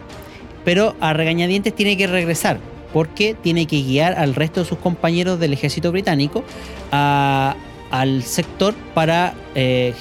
[0.65, 2.59] pero a regañadientes tiene que regresar
[2.93, 6.43] porque tiene que guiar al resto de sus compañeros del ejército británico
[6.91, 7.55] a-
[7.91, 9.93] al sector para eh,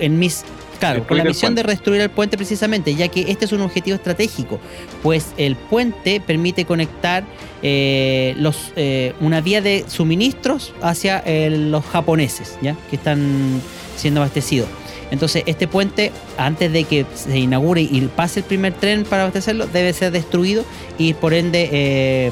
[0.00, 0.44] en mis
[0.80, 3.96] claro con la misión de destruir el puente precisamente ya que este es un objetivo
[3.96, 4.58] estratégico
[5.02, 7.24] pues el puente permite conectar
[7.62, 13.60] eh, los, eh, una vía de suministros hacia eh, los japoneses ya que están
[13.96, 14.68] siendo abastecidos
[15.10, 19.66] entonces este puente antes de que se inaugure y pase el primer tren para abastecerlo
[19.66, 20.64] debe ser destruido
[20.98, 22.30] y por ende eh,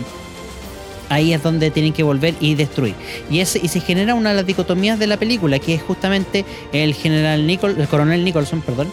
[1.08, 2.94] ahí es donde tienen que volver y destruir.
[3.30, 6.44] Y, es, y se genera una de las dicotomías de la película, que es justamente
[6.72, 8.90] el general Nicol, el coronel Nicholson, perdón,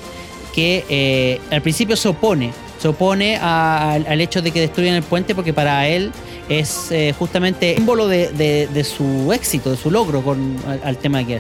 [0.54, 5.02] que eh, al principio se opone, se opone a- al, hecho de que destruyan el
[5.04, 6.12] puente porque para él
[6.50, 11.26] es eh, justamente símbolo de, su éxito, de su logro con al, al tema de
[11.26, 11.40] que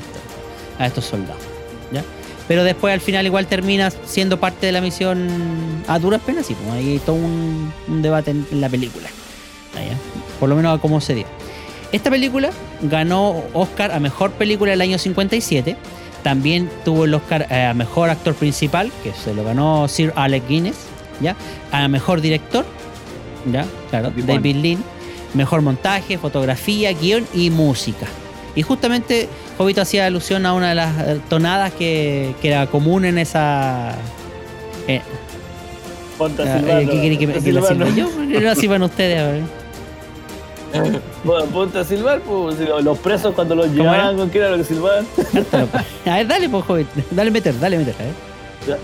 [0.80, 1.52] a estos soldados.
[2.48, 6.56] Pero después al final igual termina siendo parte de la misión a duras penas, y
[6.56, 9.07] pues, hay todo un, un debate en, en la película.
[9.76, 9.98] Ah, ya.
[10.40, 11.26] Por lo menos a cómo se dio.
[11.91, 12.49] Esta película
[12.82, 15.78] ganó Oscar a Mejor Película del año 57.
[16.24, 20.48] También tuvo el Oscar eh, a Mejor Actor Principal, que se lo ganó Sir Alec
[20.48, 20.94] Guinness.
[21.22, 21.36] ¿ya?
[21.72, 22.65] A Mejor Director,
[23.52, 23.65] ¿ya?
[23.90, 24.11] Claro.
[24.15, 24.84] David Lean.
[25.34, 28.07] Mejor Montaje, Fotografía, Guión y Música.
[28.56, 33.05] Y justamente Jovito hacía alusión a una de las eh, tonadas que, que era común
[33.05, 33.93] en esa...
[34.88, 35.01] eh,
[36.17, 37.95] Ponte a silbar, eh, ¿Qué quiere que, a que la ¿no?
[37.95, 38.07] yo?
[38.27, 39.19] Que no la sirvan ustedes.
[39.21, 39.41] a ver.
[41.23, 44.57] Bueno, ponte a silbar, pues, los presos cuando los ¿Cómo llevaban, ¿con qué era lo
[44.57, 45.05] que silbaban?
[46.05, 46.88] A ver, dale, pues, joven.
[47.11, 47.93] Dale meter, dale meter.
[47.99, 48.03] A
[48.69, 48.80] ver.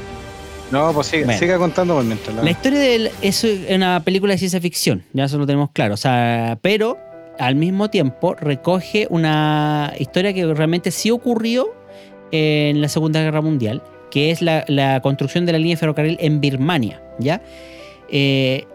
[0.71, 1.39] No, pues siga, Bueno.
[1.39, 2.35] siga contando por mientras.
[2.35, 5.71] la- La historia de él es una película de ciencia ficción, ya eso lo tenemos
[5.73, 5.95] claro.
[5.95, 6.95] O sea, pero
[7.39, 11.73] al mismo tiempo recoge una historia que realmente sí ocurrió
[12.31, 16.41] en la Segunda Guerra Mundial, que es la, construcción de la línea de ferrocarril en
[16.41, 17.41] Birmania, ¿ya?
[18.09, 18.65] Eh,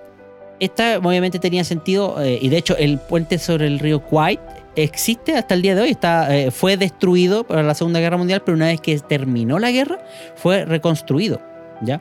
[0.61, 4.39] esta obviamente tenía sentido, eh, y de hecho el puente sobre el río Kwai
[4.77, 8.43] existe hasta el día de hoy, está, eh, fue destruido para la Segunda Guerra Mundial,
[8.45, 9.99] pero una vez que terminó la guerra,
[10.37, 11.41] fue reconstruido,
[11.83, 12.01] ¿ya?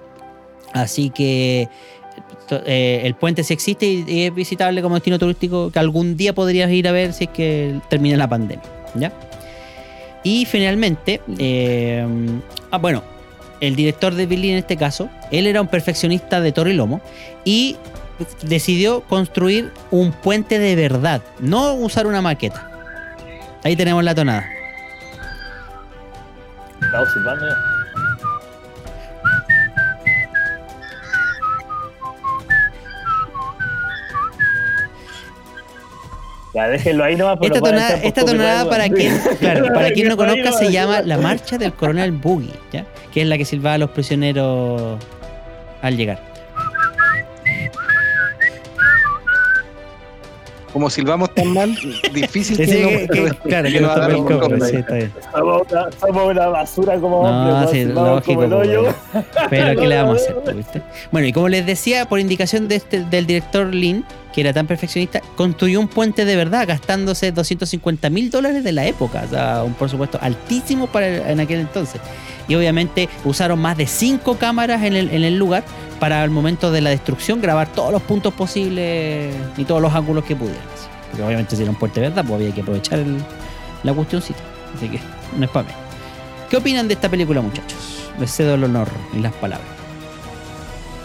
[0.72, 1.69] Así que
[2.66, 6.72] eh, el puente sí existe y, es visitable como destino turístico que algún día podrías
[6.72, 8.64] ir a ver si es que termina la pandemia,
[8.96, 9.12] ¿ya?
[10.24, 12.06] Y finalmente, eh,
[12.72, 13.04] ah, bueno,
[13.60, 17.02] el director de Billy en este caso, él era un perfeccionista de toro y lomo
[17.44, 17.78] y
[18.44, 22.70] decidió construir un puente de verdad, no usar una maqueta.
[23.64, 24.46] Ahí tenemos la tonada.
[26.82, 27.73] Estamos silbando ya.
[36.54, 37.38] Ya, déjenlo ahí nomás.
[37.42, 41.58] Esta tonada, esta tonada para quien, claro, para quien no conozca se llama la marcha
[41.58, 42.86] del coronel Boogie, ¿ya?
[43.12, 45.00] que es la que silbaba a los prisioneros
[45.82, 46.20] al llegar.
[50.72, 51.76] Como silbamos tan mal,
[52.14, 55.14] difícil que, que- que- claro, que no el copyright, sí, está bien.
[55.32, 58.82] Somos una, somos una basura como No, hombres, sí, lógico, como el hoyo.
[58.82, 58.96] weón.
[59.52, 60.36] Pero ¿qué le vamos a hacer?
[60.44, 60.82] pues, ¿viste?
[61.12, 64.04] Bueno, y como les decía, por indicación de este, del director Lin,
[64.34, 68.86] que era tan perfeccionista, construyó un puente de verdad gastándose 250 mil dólares de la
[68.86, 69.24] época.
[69.26, 72.02] O sea, un presupuesto altísimo para en aquel entonces.
[72.48, 75.64] Y obviamente usaron más de cinco cámaras en el, en el lugar
[76.00, 80.26] para el momento de la destrucción grabar todos los puntos posibles y todos los ángulos
[80.26, 80.62] que pudieran.
[81.10, 83.24] Porque obviamente si era un puente de verdad, pues había que aprovechar el-
[83.84, 84.40] la cuestioncita.
[84.76, 85.00] Así que
[85.38, 85.82] no es para menos.
[86.50, 87.78] ¿Qué opinan de esta película, muchachos?
[88.20, 89.68] Les cedo el honor y las palabras.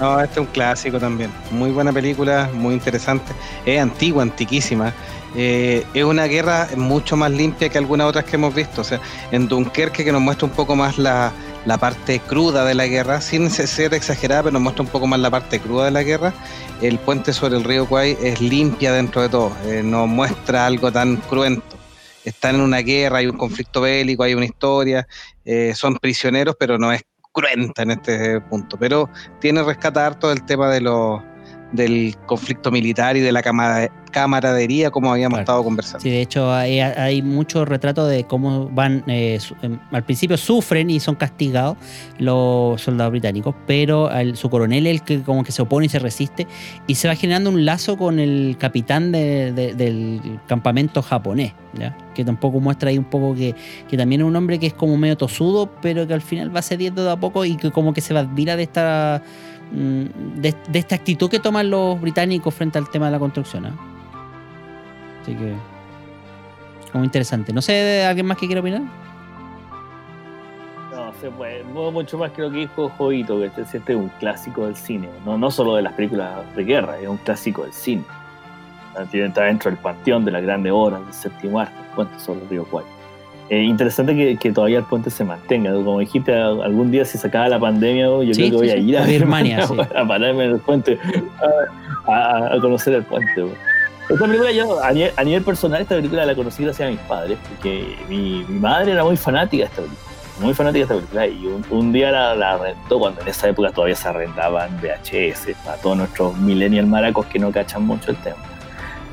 [0.00, 1.30] No, este es un clásico también.
[1.50, 3.32] Muy buena película, muy interesante.
[3.66, 4.94] Es antigua, antiquísima.
[5.34, 8.82] Eh, es una guerra mucho más limpia que algunas otras que hemos visto.
[8.82, 9.00] O sea,
[9.32, 11.32] en Dunkerque que nos muestra un poco más la,
[11.64, 15.18] la parte cruda de la guerra, sin ser exagerada, pero nos muestra un poco más
[15.18, 16.32] la parte cruda de la guerra.
[16.80, 19.52] El puente sobre el río Kwai es limpia dentro de todo.
[19.66, 21.76] Eh, no muestra algo tan cruento.
[22.24, 25.08] Están en una guerra, hay un conflicto bélico, hay una historia,
[25.44, 27.02] eh, son prisioneros, pero no es
[27.38, 28.76] cruenta en este punto.
[28.78, 29.08] Pero
[29.40, 31.22] tiene rescatar todo el tema de los
[31.72, 33.42] del conflicto militar y de la
[34.12, 35.42] camaradería como habíamos Claro.
[35.42, 36.00] estado conversando.
[36.00, 40.36] Sí, de hecho hay, hay mucho retrato de cómo van, eh, su- em, al principio
[40.36, 41.76] sufren y son castigados
[42.18, 45.88] los soldados británicos, pero al- su coronel es el que como que se opone y
[45.88, 46.46] se resiste
[46.86, 51.96] y se va generando un lazo con el capitán de- de- del campamento japonés, ¿ya?
[52.14, 53.54] que tampoco muestra ahí un poco que,
[53.88, 56.62] que también es un hombre que es como medio tosudo, pero que al final va
[56.62, 59.22] cediendo de a poco y que como que se admira de esta...
[59.70, 63.66] mm, De, esta actitud que toman los británicos frente al tema de la construcción.
[63.66, 63.74] ¿ah?
[65.22, 65.54] Así que.
[66.92, 67.52] Como interesante.
[67.52, 68.82] No sé, ¿alguien más que quiera opinar?
[70.90, 71.62] No, se puede.
[71.64, 75.08] Mucho más que lo que dijo Jovito, que este, este es un clásico del cine.
[75.24, 78.04] No, no solo de las películas de guerra, es un clásico del cine.
[79.12, 82.64] Está dentro del panteón de las grandes obras del séptimo arte, puente sobre el río
[82.64, 82.84] Kwai.
[83.50, 85.72] Eh, interesante que, que todavía el puente se mantenga.
[85.72, 88.76] Como dijiste, algún día si se acaba la pandemia, yo Sí, creo que voy a
[88.76, 90.98] ir a, Birmania, a pararme en el puente,
[92.06, 93.46] a, conocer el puente.
[94.08, 97.00] Esta película yo, a nivel, a nivel personal, esta película la conocí gracias a mis
[97.00, 100.08] padres, porque mi, mi madre era muy fanática de esta película.
[100.40, 101.26] Muy fanática de esta película.
[101.26, 105.56] Y un, un día la, la rentó, cuando en esa época todavía se arrendaban VHS,
[105.64, 108.36] para todos nuestros millennial maracos que no cachan mucho el tema.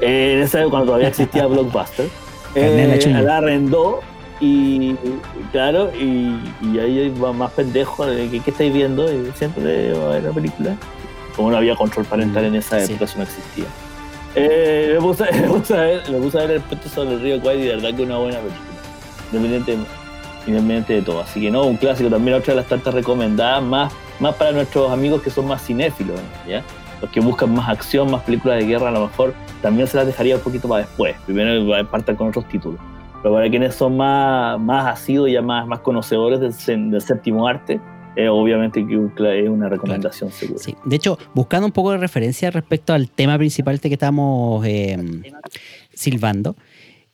[0.02, 2.10] Eh, en esa época, cuando todavía existía Blockbuster,
[2.56, 4.02] eh, la arrendó
[4.40, 4.95] y,
[5.52, 9.12] claro, y, y ahí va más pendejo de que, ¿qué estáis viendo?
[9.12, 10.76] Y siempre va a ver la película.
[11.36, 12.91] Como no había control parental en esa Sí.
[12.94, 13.66] época, eso no existía.
[14.36, 17.22] Eh, me, puse, me puse a ver, me puse a ver el puente sobre el
[17.22, 18.66] río Kwai y de verdad que es una buena película.
[19.32, 19.78] Independiente,
[20.48, 21.22] independiente de todo.
[21.22, 24.91] Así que no, un clásico también, otra de las tantas recomendadas, más, más para nuestros
[24.91, 26.62] amigos que son más cinéfilos, ¿ya?
[27.02, 30.06] Los que buscan más acción, más películas de guerra, a lo mejor también se las
[30.07, 31.16] dejaría un poquito para después.
[31.26, 32.80] Primero partan con otros títulos.
[33.26, 37.81] Pero para quienes son más, más ya más, más conocedores del, séptimo arte,
[38.15, 40.60] eh, obviamente que es una recomendación segura.
[40.60, 40.76] Sí.
[40.85, 45.23] De hecho, buscando un poco de referencia respecto al tema principal este que estamos eh,
[45.91, 46.56] silbando,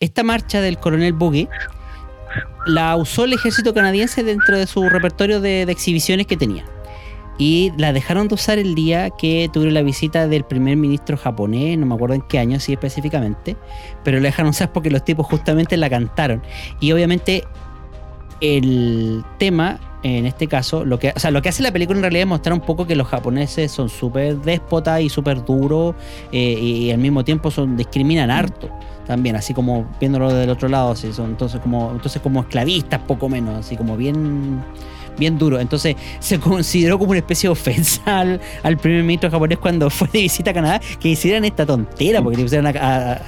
[0.01, 1.47] esta marcha del coronel Boogie
[2.65, 6.65] la usó el ejército canadiense dentro de su repertorio de, de exhibiciones que tenía.
[7.41, 11.75] Y la dejaron de usar el día que tuvieron la visita del primer ministro japonés,
[11.75, 13.57] no me acuerdo en qué año sí específicamente,
[14.03, 16.43] pero la dejaron usar porque los tipos justamente la cantaron.
[16.79, 17.45] Y obviamente
[18.41, 22.03] el tema, en este caso, lo que, o sea, lo que hace la película en
[22.03, 25.95] realidad es mostrar un poco que los japoneses son súper déspotas y súper duros
[26.31, 28.69] eh, y, al mismo tiempo son discriminan harto
[29.07, 33.27] también, así como viéndolo del otro lado, así son entonces como, entonces como esclavistas poco
[33.29, 34.61] menos, así como bien
[35.17, 35.59] bien duro.
[35.59, 40.07] Entonces se consideró como una especie de ofensa al, al primer ministro japonés cuando fue
[40.11, 43.21] de visita a Canadá que hicieran esta tontera, porque le pusieran a, a-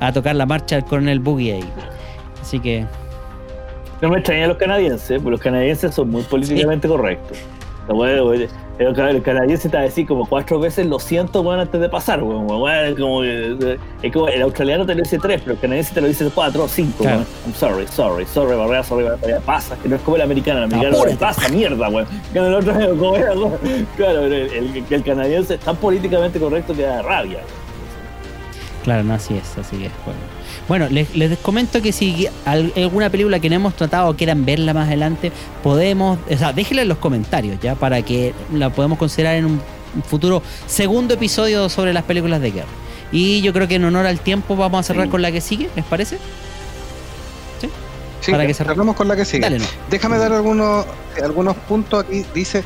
[0.00, 1.64] a tocar la marcha al coronel Boogie ahí.
[2.40, 2.86] Así que
[4.00, 7.36] No me extraña a los canadienses, porque los canadienses son muy políticamente correctos.
[7.88, 8.48] Weón,
[8.78, 11.80] el, ca- el canadiense te va a decir como cuatro veces lo siento, weón, antes
[11.80, 12.46] de pasar, weón.
[12.48, 16.00] weón, como, que- es como el australiano te lo dice tres, pero el canadiense te
[16.00, 17.16] lo dice cuatro o cinco, Claro.
[17.18, 17.26] weón.
[17.46, 20.64] I'm sorry, sorry, sorry, barrea, sorry, barrea, pasa, que no es como el americano, el
[20.74, 22.06] americano pasa, mierda, weón.
[22.32, 23.58] Que el otro es como era, weón.
[23.96, 27.40] Claro, pero el, el- el canadiense es tan políticamente correcto que da rabia.
[28.84, 29.92] Claro, no, así es, así es.
[30.04, 30.20] Bueno,
[30.68, 34.44] Bueno, les, les comento que si al- alguna película que no hemos tratado o quieran
[34.44, 35.32] verla más adelante,
[35.62, 39.62] podemos, o sea, déjenla en los comentarios ya para que la podamos considerar en un
[40.06, 42.68] futuro segundo episodio sobre las películas de guerra.
[43.10, 45.10] Y yo creo que en honor al tiempo vamos a cerrar Sí.
[45.10, 46.18] con la que sigue, ¿les parece?
[48.20, 49.40] Sí, Para que cerramos con la que sigue.
[49.40, 49.64] Dale, no.
[49.90, 50.84] Déjame dar algunos,
[51.22, 52.24] algunos puntos aquí.
[52.34, 52.64] Dice,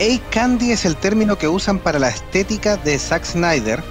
[0.00, 3.82] A-Candy es el término que usan para la estética de Zack Snyder.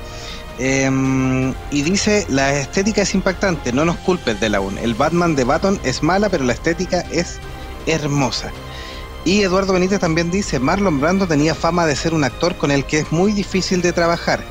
[0.59, 4.77] Em, y dice, la estética es impactante, no nos culpes de la UN.
[4.83, 7.39] El Batman de Baton es mala, pero la estética es
[7.87, 8.51] hermosa.
[9.25, 12.83] Y Eduardo Benítez también dice, Marlon Brando tenía fama de ser un actor con el
[12.85, 14.41] que es muy difícil de trabajar.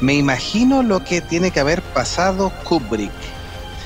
[0.00, 3.10] Me imagino lo que tiene que haber pasado Kubrick.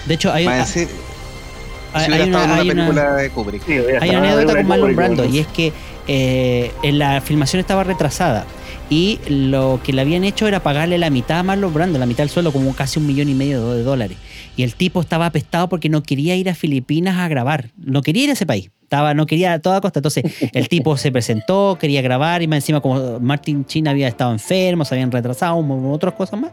[0.06, 3.30] De hecho, hay, hay- hay si hubiera una- estado en una hay una- película de
[3.30, 3.66] Kubrick.
[3.66, 5.72] Sí, Hay una anécdota con Marlon Brando y es que
[6.08, 8.46] eh, en la filmación estaba retrasada
[8.90, 12.24] y lo que le habían hecho era pagarle la mitad a Marlon Brando, la mitad
[12.24, 14.16] del sueldo, como casi un millón y medio de dólares.
[14.56, 18.24] Y el tipo estaba apestado porque no quería ir a Filipinas a grabar, no quería
[18.24, 18.70] ir a ese país.
[18.82, 19.98] Estaba, no quería a toda costa.
[19.98, 20.24] Entonces,
[20.54, 24.86] el tipo se presentó, quería grabar, y más encima, como Martin Chin había estado enfermo,
[24.86, 25.58] se habían retrasado,
[25.92, 26.52] otras cosas más.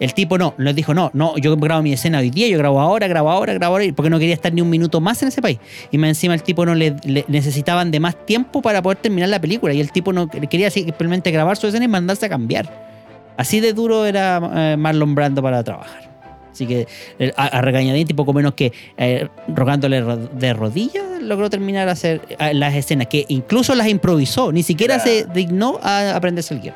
[0.00, 2.80] El tipo no, nos dijo, no, no, yo grabo mi escena hoy día, yo grabo
[2.80, 5.42] ahora, grabo ahora, grabo ahora, porque no quería estar ni un minuto más en ese
[5.42, 5.58] país.
[5.90, 9.28] Y más encima el tipo no le, le necesitaban de más tiempo para poder terminar
[9.28, 9.74] la película.
[9.74, 12.88] Y el tipo no quería simplemente grabar su escena y mandarse a cambiar.
[13.36, 16.08] Así de duro era eh, Marlon Brando para trabajar.
[16.50, 16.86] Así que
[17.18, 22.22] eh, a, a regañadientes, poco menos que eh, rogándole ro- de rodillas, logró terminar hacer
[22.38, 25.10] eh, las escenas, que incluso las improvisó, ni siquiera Claro.
[25.10, 26.74] se dignó a aprenderse el guion.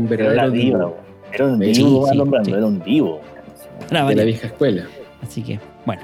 [0.00, 0.96] Un verdadero divo.
[1.32, 2.52] Era un divo, sí, sí.
[2.52, 3.20] era un divo.
[3.90, 4.86] Era de la vieja escuela.
[5.22, 6.02] Así que, bueno.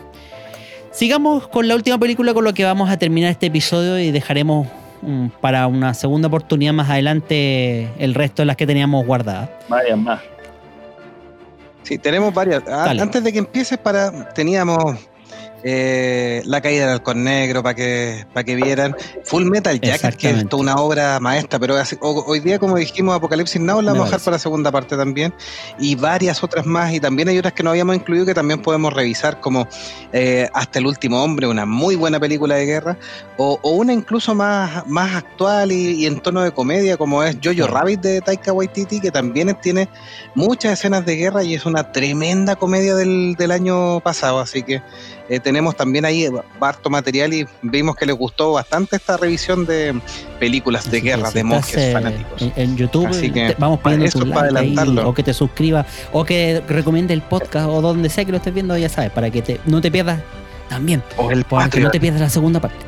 [0.91, 4.67] Sigamos con la última película con lo que vamos a terminar este episodio y dejaremos
[5.03, 9.51] mm, para una segunda oportunidad más adelante el resto de las que teníamos guardadas.
[9.69, 10.21] Varias más.
[11.83, 12.63] Sí, tenemos varias.
[12.67, 13.03] Ah, Dale.
[13.03, 14.97] Antes de que empieces, para teníamos
[15.69, 18.95] eh, La caída del halcón negro para que, para que vieran.
[19.25, 22.77] Full Metal Jacket, que es toda una obra maestra, pero así- ho- hoy día, como
[22.77, 25.35] dijimos, Apocalipsis Now la vamos a dejar para la segunda parte también.
[25.79, 26.93] Y varias otras más.
[26.95, 29.67] Y también hay otras que no habíamos incluido que también podemos revisar, como
[30.13, 32.97] eh, Hasta el último hombre, una muy buena película de guerra.
[33.37, 37.37] O, o una incluso más, más actual y, y en tono de comedia, como es
[37.43, 39.89] Jojo Rabbit de Taika Waititi, que también tiene
[40.35, 44.39] muchas escenas de guerra y es una tremenda comedia del, del año pasado.
[44.39, 44.81] Así que
[45.29, 46.29] eh, tenemos también ahí
[46.61, 50.01] harto material y vimos que les gustó bastante esta revisión de
[50.39, 52.43] películas de guerra, si de monjes eh, fanáticos.
[52.43, 55.09] En, en YouTube Así que, te- vamos pidiendo eso tu para like ahí, adelantarlo.
[55.11, 58.55] o que te suscribas o que recomiende el podcast o donde sea que lo estés
[58.55, 60.21] viendo, ya sabes, para que te, no te pierdas
[60.69, 61.03] también.
[61.17, 62.79] O el para que no te pierdas la segunda parte.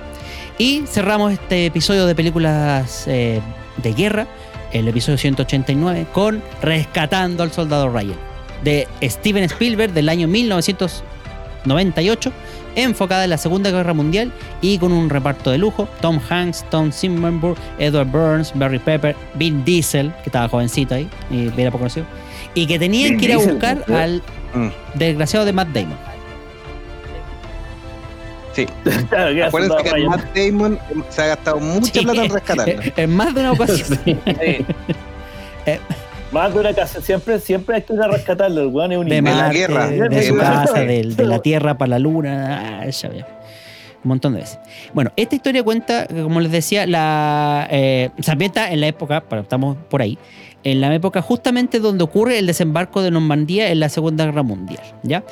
[0.58, 3.40] Y cerramos este episodio de películas eh,
[3.82, 4.26] de guerra,
[4.72, 8.16] el episodio 189, con Rescatando al Soldado Ryan,
[8.64, 10.26] de Steven Spielberg del año
[11.64, 12.32] 1998,
[12.76, 16.92] enfocada en la Segunda Guerra Mundial y con un reparto de lujo: Tom Hanks, Tom
[16.92, 22.06] Simmenburg, Edward Burns, Barry Pepper, Vin Diesel, que estaba jovencito ahí y era poco conocido,
[22.54, 24.22] y que tenían que ir a buscar al
[24.54, 24.68] Mm.
[24.94, 25.98] desgraciado de Matt Damon.
[28.54, 28.66] Sí.
[29.46, 30.78] Acuérdense que Matt Damon
[31.10, 32.82] se ha gastado mucha plata en rescatarlo.
[32.96, 33.98] En más de una ocasión.
[34.04, 34.16] Sí.
[35.66, 35.78] Eh.
[36.30, 38.60] Más de una casa, siempre, siempre hay que ir a rescatarlo.
[38.60, 42.90] El weón es un de, la guerra, de, casa, la Tierra para la Luna, ah,
[42.90, 43.26] ya veo.
[44.04, 44.58] un montón de veces.
[44.92, 49.40] Bueno, esta historia cuenta, como les decía, la, eh, se ambienta en la época, pero
[49.40, 50.18] estamos por ahí,
[50.64, 54.82] en la época justamente donde ocurre el desembarco de Normandía en la Segunda Guerra Mundial.
[55.02, 55.24] ¿ya?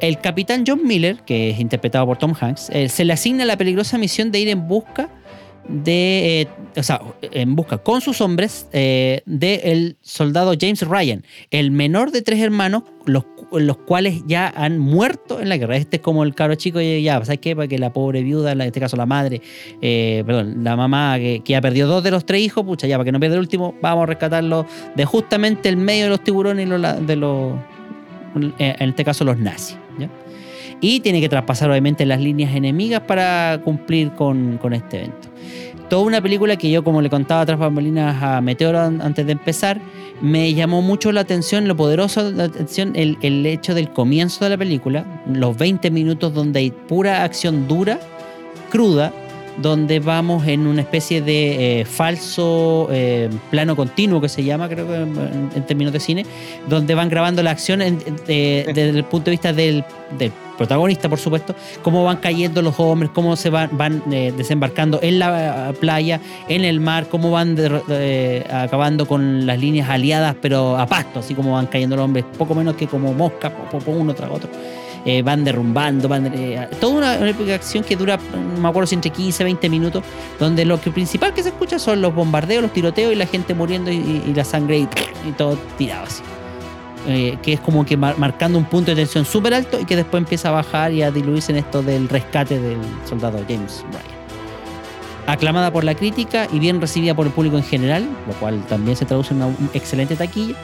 [0.00, 3.56] El capitán John Miller, que es interpretado por Tom Hanks, eh, se le asigna la
[3.56, 5.08] peligrosa misión de ir en busca
[5.68, 11.70] de, eh, o sea, en busca con sus hombres eh, del soldado James Ryan, el
[11.70, 15.76] menor de tres hermanos, los, los cuales ya han muerto en la guerra.
[15.76, 17.56] Este es como el cabro chico, ya, ¿sabes qué?
[17.56, 19.40] Para que la pobre viuda, en este caso la madre,
[19.80, 22.96] eh, perdón, la mamá que, que ya perdió dos de los tres hijos, pucha, ya,
[22.96, 26.22] para que no pierda el último, vamos a rescatarlo de justamente el medio de los
[26.22, 27.54] tiburones y los, de los,
[28.58, 29.78] en este caso los nazis.
[30.80, 35.28] Y tiene que traspasar obviamente las líneas enemigas para cumplir con, con este evento.
[35.88, 39.32] Toda una película que yo, como le contaba tras bambalinas a Meteoro an- antes de
[39.32, 39.80] empezar,
[40.20, 44.44] me llamó mucho la atención, lo poderoso de la atención, el, el hecho del comienzo
[44.44, 48.00] de la película, los 20 minutos donde hay pura acción dura,
[48.70, 49.12] cruda,
[49.60, 54.86] donde vamos en una especie de eh, falso eh, plano continuo que se llama, creo
[54.88, 56.26] que en, en términos de cine,
[56.68, 59.84] donde van grabando la acción en- de- desde el punto de vista del,
[60.18, 64.98] del protagonista, por supuesto, cómo van cayendo los hombres, cómo se van, van eh, desembarcando
[65.02, 70.36] en la eh, playa, en el mar, cómo van eh, acabando con las líneas aliadas,
[70.40, 73.52] pero a pasto, así como van cayendo los hombres, poco menos que como moscas,
[73.86, 74.50] uno tras otro.
[75.06, 78.18] Eh, van derrumbando, van, eh, toda una, una épica acción que dura,
[78.58, 80.02] me acuerdo si entre 15, 20 minutos,
[80.40, 83.52] donde lo que principal que se escucha son los bombardeos, los tiroteos y la gente
[83.52, 86.22] muriendo y, la sangre y todo tirado así.
[87.06, 89.94] Eh, que es como que mar- marcando un punto de tensión súper alto y que
[89.94, 94.14] después empieza a bajar y a diluirse en esto del rescate del soldado James Ryan.
[95.26, 98.96] Aclamada por la crítica y bien recibida por el público en general, lo cual también
[98.96, 100.54] se traduce en una un excelente taquilla,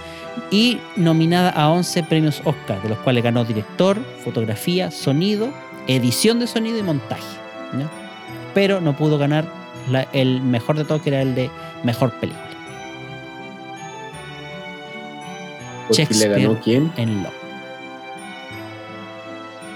[0.50, 5.50] y nominada a 11 premios Oscar, de los cuales ganó director, fotografía, sonido,
[5.86, 7.22] edición de sonido y montaje.
[8.54, 9.44] Pero no pudo ganar
[10.12, 11.50] el mejor de todo, que era el de
[11.84, 12.49] mejor película.
[15.90, 16.40] Porque le Shakespeare.
[16.42, 16.92] ganó quién.
[16.96, 17.28] En Lo.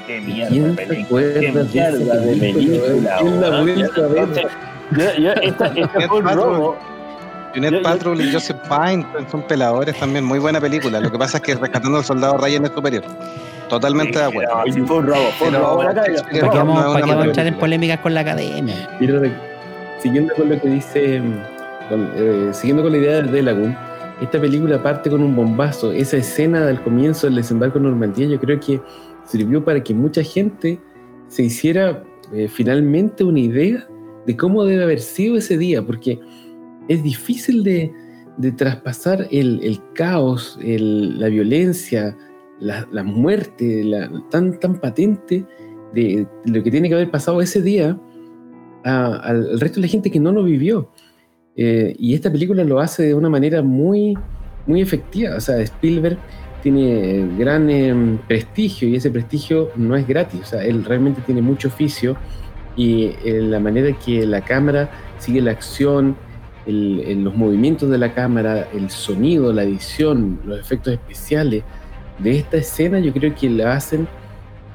[0.06, 1.22] Qué mierda ¿Quién película.
[1.40, 2.84] Qué mierda de película?
[2.84, 3.16] película.
[3.20, 3.64] ¿Quién la weón.
[3.64, 4.18] vuelve a ver?
[4.18, 4.44] Entonces,
[4.92, 6.76] yo- yo- esta- esta fue un robo.
[7.54, 11.00] Junet Yo- yo- Patrol y Joseph Pine son peladores también, muy buena película.
[11.00, 13.04] Lo que pasa es que Rescatando al Soldado Ryan es superior.
[13.68, 14.54] Totalmente de acuerdo.
[14.66, 16.08] No, sí, fue un robo, fue un Pero robo la calle.
[16.16, 18.74] Shakespeare ¿Para qué vamos, a entrar en polémicas con la academia?
[20.02, 21.38] Siguiendo con lo que dice, mm,
[21.88, 23.74] con- eh, siguiendo con la idea de Lagoon,
[24.20, 25.92] esta película parte con un bombazo.
[25.92, 28.80] Esa escena del comienzo del desembarco en Normandía, yo creo que
[29.24, 30.80] sirvió para que mucha gente
[31.28, 33.88] se hiciera eh, finalmente una idea
[34.26, 36.18] de cómo debe haber sido ese día, porque
[36.88, 37.92] es difícil de,
[38.56, 42.16] traspasar el, caos, la violencia,
[42.60, 43.84] la, muerte,
[44.30, 45.44] tan, tan patente
[45.92, 47.98] de lo que tiene que haber pasado ese día
[48.84, 50.90] a- al resto de la gente que no lo vivió.
[51.56, 54.16] Eh, y esta película lo hace de una manera muy,
[54.66, 55.36] muy efectiva.
[55.36, 56.18] O sea, Spielberg
[56.62, 60.40] tiene gran eh, prestigio y ese prestigio no es gratis.
[60.42, 62.16] O sea, él realmente tiene mucho oficio
[62.76, 66.16] y eh, la manera que la cámara sigue la acción,
[66.66, 71.62] el- los movimientos de la cámara, el sonido, la edición, los efectos especiales
[72.18, 74.08] de esta escena, yo creo que la hacen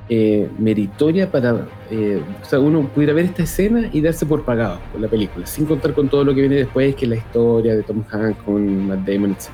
[0.10, 4.80] eh, meritoria para, eh, o sea, uno pudiera ver esta escena y darse por pagado
[4.92, 7.76] por la película, sin contar con todo lo que viene después, que es la historia
[7.76, 9.50] de Tom Hanks con Matt Damon, etc.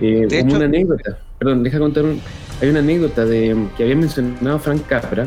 [0.00, 2.20] Eh, De hecho- una anécdota, perdón, deja contar, un-
[2.60, 5.26] hay una anécdota de, que había mencionado Frank Capra,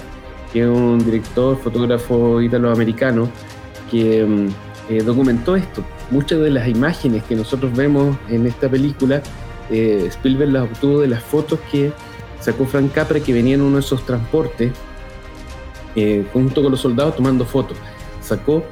[0.53, 3.29] que es un director, fotógrafo italoamericano,
[3.89, 4.47] que mm,
[4.93, 5.83] eh, documentó esto.
[6.11, 9.21] Muchas de las imágenes que nosotros vemos en esta película,
[9.69, 11.91] eh, Spielberg las obtuvo de las fotos que
[12.41, 14.71] sacó Frank Capra que venía en uno de esos transportes
[15.95, 17.77] eh, junto con los soldados tomando fotos.
[18.21, 18.63] Sacó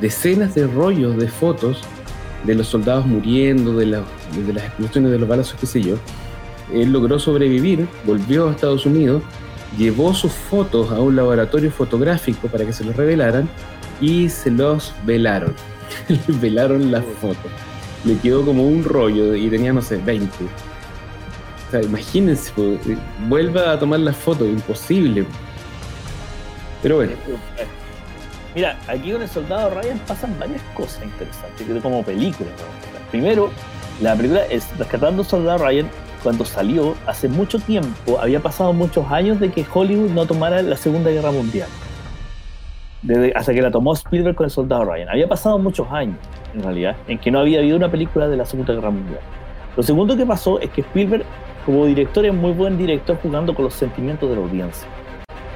[0.00, 1.80] decenas de rollos de fotos
[2.44, 4.02] de los soldados muriendo, de, la-
[4.46, 5.96] de las explosiones de los balazos, qué sé yo.
[6.72, 9.22] Él logró sobrevivir, volvió a Estados Unidos,
[9.78, 13.48] llevó sus fotos a un laboratorio fotográfico para que se los revelaran
[14.00, 15.54] y se los velaron.
[16.08, 17.50] Le velaron las fotos.
[18.04, 20.28] Le quedó como un rollo y tenía, no sé, 20.
[21.82, 22.78] Imagínense, pues,
[23.28, 25.26] vuelva a tomar las fotos, imposible.
[26.82, 27.12] Pero bueno,
[28.54, 32.50] Mira, aquí con el soldado Ryan pasan varias cosas interesantes, que como película.
[32.50, 33.10] ¿no?
[33.10, 33.50] Primero,
[34.00, 35.88] la película es Rescatando al Soldado Ryan,
[36.22, 40.76] cuando salió, hace mucho tiempo, había pasado muchos años de que Hollywood no tomara la
[40.76, 41.68] Segunda Guerra Mundial.
[43.02, 45.08] Desde- hasta que la tomó Spielberg con el Soldado Ryan.
[45.08, 46.16] Había pasado muchos años,
[46.54, 49.20] en realidad, en que no había habido una película de la Segunda Guerra Mundial.
[49.76, 51.24] Lo segundo que pasó es que Spielberg,
[51.64, 54.88] como director, es muy buen director jugando con los sentimientos de la audiencia.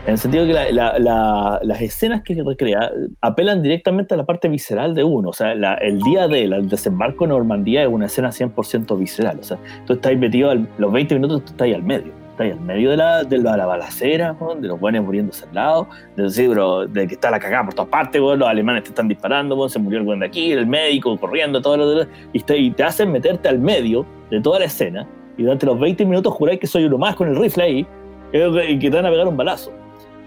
[0.06, 2.90] En el sentido que la- la- la- las escenas que recrea
[3.20, 5.28] apelan directamente a la parte visceral de uno.
[5.28, 9.39] O sea, el día del desembarco en Normandía es una escena 100% visceral.
[9.40, 12.10] O sea, tú estás metido, al- los 20 minutos tú estás ahí al medio.
[12.30, 15.44] Estás ahí al medio de la, de la, la balacera, weón, de los buenos muriéndose
[15.44, 18.48] al lado, de, decir, bro, de que está la cagada por todas partes, weón, los
[18.48, 21.76] alemanes te están disparando, weón, se murió el buen de aquí, el médico corriendo, todo
[21.76, 25.06] lo demás, y, y te hacen meterte al medio de toda la escena
[25.39, 27.86] y durante los 20 minutos juráis que soy uno más con el rifle ahí
[28.32, 29.73] y que te van a pegar un balazo.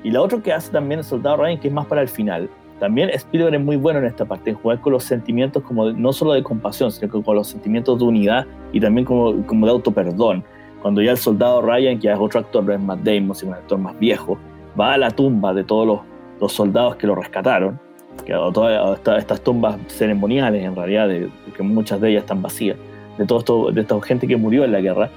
[0.04, 2.50] Y la otra que hace también el soldado Ryan, que es más para el final,
[2.80, 5.94] también Spielberg es muy bueno en esta parte, en jugar con los sentimientos como de-
[5.94, 9.68] no solo de compasión, sino que con los sentimientos de unidad y también como, como
[9.68, 10.44] de autoperdón.
[10.82, 13.58] Cuando ya el soldado Ryan, que es otro actor, no es Matt Damon, sino un
[13.58, 14.40] actor más viejo,
[14.80, 16.00] va a la tumba de todos los,
[16.40, 17.80] los soldados que lo rescataron,
[18.26, 22.78] que todas estas tumbas ceremoniales en realidad, de, que muchas de ellas están vacías,
[23.22, 25.10] de, todo esto, de esta gente que murió en la guerra,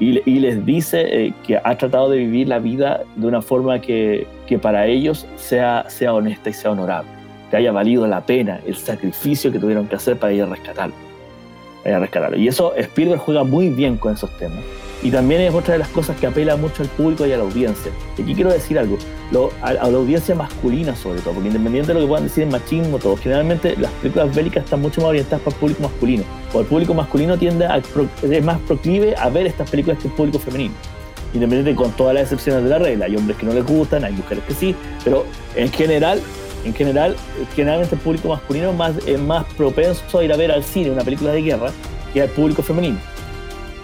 [0.00, 4.26] y, les dice eh, que ha tratado de vivir la vida de una forma que,
[4.48, 7.08] que para ellos sea, sea honesta y sea honorable.
[7.50, 10.94] que haya valido la pena el sacrificio que tuvieron que hacer para ir a rescatarlo.
[11.82, 12.36] Para ir a rescatarlo.
[12.36, 14.64] Y eso Spielberg juega muy bien con esos temas.
[15.04, 17.42] Y también es otra de las cosas que apela mucho al público y a la
[17.42, 17.90] audiencia.
[18.16, 18.98] Y aquí quiero decir algo,
[19.60, 22.98] a, la audiencia masculina sobre todo, porque independiente de lo que puedan decir en machismo,
[22.98, 26.22] todo, generalmente las películas bélicas están mucho más orientadas para el público masculino.
[26.52, 30.06] O el público masculino tiende a, pro- es más proclive a ver estas películas que
[30.06, 30.74] el público femenino.
[31.34, 33.06] Independiente con todas las excepciones de la regla.
[33.06, 35.24] Hay hombres que no les gustan, hay mujeres que sí, pero
[35.56, 36.20] en general,
[36.64, 37.16] en general,
[37.56, 38.72] generalmente el público masculino
[39.04, 41.72] es más propenso a ir a ver al cine una película de guerra
[42.12, 42.98] que al público femenino.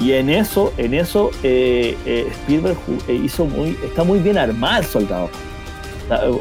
[0.01, 2.77] Y en eso, en eso eh, eh, Spielberg
[3.09, 5.31] eh, hizo muy, está muy bien armada el soldado.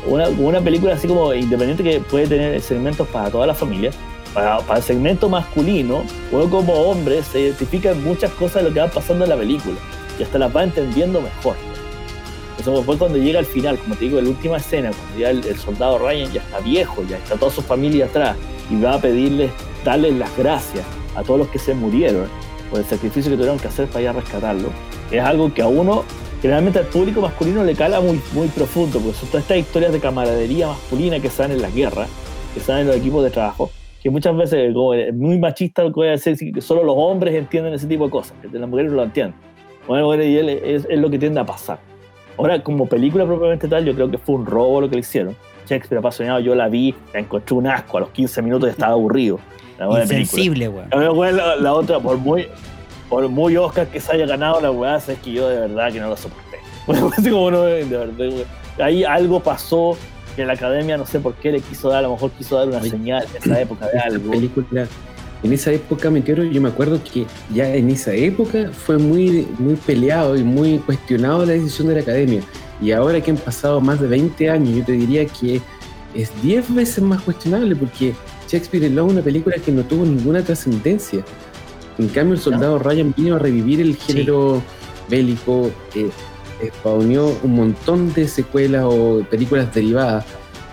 [0.06, 3.92] Una, una película así como independiente que puede tener segmentos para toda la familia.
[4.34, 8.80] Para, el segmento masculino, uno como hombre se identifica en muchas cosas de lo que
[8.80, 9.76] va pasando en la película
[10.20, 11.56] y hasta las va entendiendo mejor.
[12.60, 15.46] Eso después cuando llega al final, como te digo, la última escena, cuando ya el,
[15.46, 18.38] el soldado Ryan ya está viejo, ya está toda su familia atrás
[18.70, 19.52] y va a pedirles,
[19.84, 20.86] darles las gracias
[21.16, 22.28] a todos los que se murieron
[22.70, 24.70] por el sacrificio que tuvieron que hacer para ir a rescatarlo.
[25.12, 26.04] Es algo que a uno,
[26.42, 30.00] generalmente al público masculino le cala muy, muy profundo, porque son todas estas historias de
[30.00, 32.10] camaradería masculina que dan en las guerras,
[32.54, 33.72] que dan en los equipos de trabajo,
[34.02, 36.96] que muchas veces como es muy machista lo que voy a decir, que solo los
[36.98, 39.36] hombres entienden ese tipo de cosas, que las mujeres no lo entienden.
[39.88, 41.80] Bueno, y él es, es lo que tiende a pasar.
[42.38, 45.36] Ahora, como película propiamente tal, yo creo que fue un robo lo que le hicieron.
[45.68, 49.40] Shakespeare apasionado, yo la vi, la encontré un asco, a los 15 minutos estaba aburrido.
[49.78, 50.20] La buena película.
[50.20, 50.90] Insensible, weón.
[50.92, 52.48] La, la, la otra, por muy,
[53.10, 56.00] por muy Oscar que se haya ganado la weá, es que yo de verdad que
[56.00, 56.58] no lo soporté.
[57.18, 58.46] Así como no, de verdad.
[58.80, 59.98] Ahí algo pasó
[60.36, 62.68] que la academia no sé por qué le quiso dar, a lo mejor quiso dar
[62.68, 64.32] una Oye, señal en esa época de algo.
[64.32, 64.88] película,
[65.44, 69.76] en esa época, Meteoro, yo me acuerdo que ya en esa época fue muy, muy
[69.76, 72.42] peleado y muy cuestionado la decisión de la academia.
[72.82, 75.62] Y ahora que han pasado más de 20 años, yo te diría que
[76.16, 78.14] es 10 veces más cuestionable porque
[78.48, 81.24] Shakespeare in Love es una película que no tuvo ninguna trascendencia.
[81.98, 84.62] En cambio, el soldado Ryan vino a revivir el género
[85.10, 86.10] bélico, eh,
[86.80, 90.26] spawneó un montón de secuelas o películas derivadas.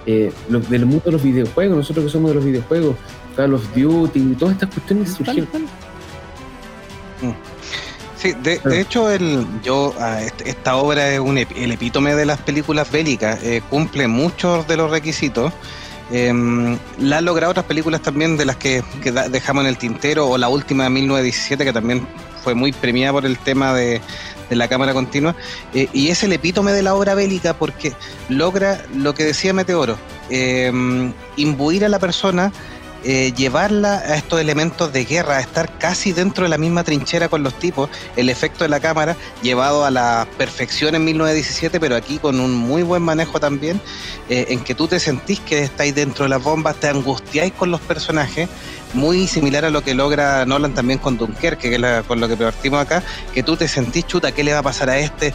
[0.06, 2.94] Eh, lo- del mundo de los videojuegos, nosotros que somos de los videojuegos,
[3.36, 5.46] Call of Duty y todas estas cuestiones surgieron.
[5.46, 5.64] Cual.
[8.18, 12.24] Sí, de, de hecho, el, yo, ah, est- esta obra es un, el epítome de
[12.24, 15.52] las películas bélicas, eh, cumple muchos de los requisitos.
[16.10, 18.82] La han logrado otras películas también de las que,
[19.30, 22.06] dejamos en el tintero, o la última de 1917, que también
[22.42, 24.00] fue muy premiada por el tema de,
[24.48, 25.34] de la cámara continua,
[25.72, 27.92] eh, y es el epítome de la obra bélica porque
[28.28, 29.96] logra lo que decía Meteoro,
[30.30, 32.52] em, imbuir a la persona
[33.04, 37.28] eh, llevarla a estos elementos de guerra, a estar casi dentro de la misma trinchera
[37.28, 41.96] con los tipos, el efecto de la cámara llevado a la perfección en 1917, pero
[41.96, 43.80] aquí con un muy buen manejo también,
[44.28, 47.70] eh, en que tú te sentís que estáis dentro de las bombas, te angustiáis con
[47.70, 48.48] los personajes,
[48.94, 52.28] muy similar a lo que logra Nolan también con Dunkerque, que es la- con lo
[52.28, 53.02] que partimos acá,
[53.32, 55.34] que tú te sentís chuta, ¿qué le va a pasar a este?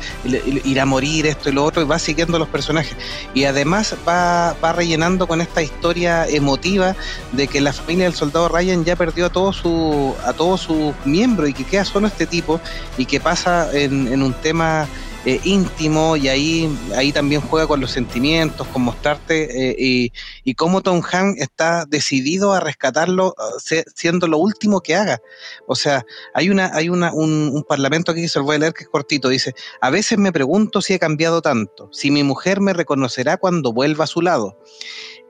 [0.65, 1.81] ¿Irá a morir esto y lo otro?
[1.81, 2.95] Y vas siguiendo los personajes.
[3.33, 6.95] Y además va, va rellenando con esta historia emotiva
[7.33, 10.93] de que la familia del soldado Ryan ya perdió a todos su, a todos sus
[11.05, 12.59] miembros y que queda solo este tipo
[12.97, 14.87] y que pasa en, en un tema
[15.25, 20.13] eh, íntimo y ahí, ahí también juega con los sentimientos, con mostrarte eh, y,
[20.43, 25.19] y cómo Tom Hanks está decidido a rescatarlo se- siendo lo último que haga.
[25.67, 28.59] O sea, hay una, hay una, un, un parlamento aquí que se lo voy a
[28.59, 32.23] leer que es cortito, dice, a veces me pregunto si he cambiado tanto, si mi
[32.23, 34.57] mujer me reconocerá cuando vuelva a su lado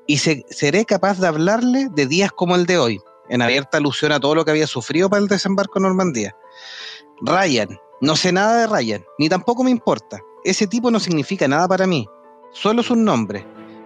[0.07, 2.99] y se- seré capaz de hablarle de días como el de hoy,
[3.29, 6.35] en abierta alusión a todo lo que había sufrido para el desembarco en Normandía.
[7.21, 10.19] Ryan, no sé nada de Ryan, ni tampoco me importa.
[10.43, 12.07] Ese tipo no significa nada para mí,
[12.51, 13.45] solo es un nombre.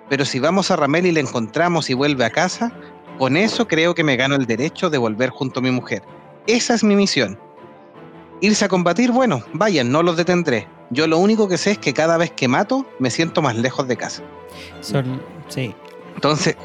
[0.10, 2.72] Pero si vamos a Ramel y le encontramos y vuelve a casa,
[3.18, 6.04] con eso creo que me gano el derecho de volver junto a mi mujer.
[6.46, 7.40] Esa es mi misión.
[8.42, 10.68] Irse a combatir, bueno, vayan, no los detendré.
[10.90, 13.88] Yo lo único que sé es que cada vez que mato, me siento más lejos
[13.88, 14.22] de casa.
[14.82, 15.74] Son- sí.
[16.16, 16.56] Entonces,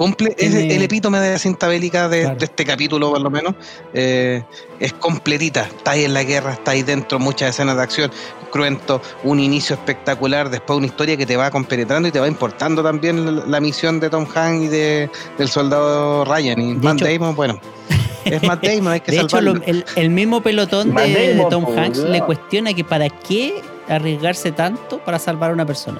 [0.00, 2.36] cumple, es Tiene- el epítome de la cinta bélica de, Claro.
[2.36, 3.54] de este capítulo, por lo menos.
[3.92, 4.42] Eh,
[4.78, 5.64] es completita.
[5.64, 8.10] Está ahí en la guerra, está ahí dentro, muchas escenas de acción,
[8.50, 12.82] cruento, un inicio espectacular, después una historia que te va compenetrando y te va importando
[12.82, 16.58] también la, la misión de Tom Hanks y de, del soldado Ryan.
[16.62, 17.60] Y De Matt hecho- Damon, bueno,
[18.24, 19.54] es Matt Damon, hay que De hecho, salvarlo.
[19.60, 24.98] lo- el, el mismo pelotón de, Tom Hanks le cuestiona que para qué arriesgarse tanto
[24.98, 25.98] para salvar a una persona,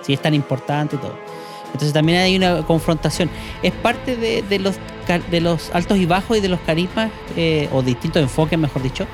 [0.00, 1.14] si es tan importante y todo.
[1.72, 3.30] Entonces también hay una confrontación.
[3.62, 4.76] Es parte de, los,
[5.30, 9.06] de los altos y bajos y de los carismas, eh, o distintos enfoques, mejor dicho,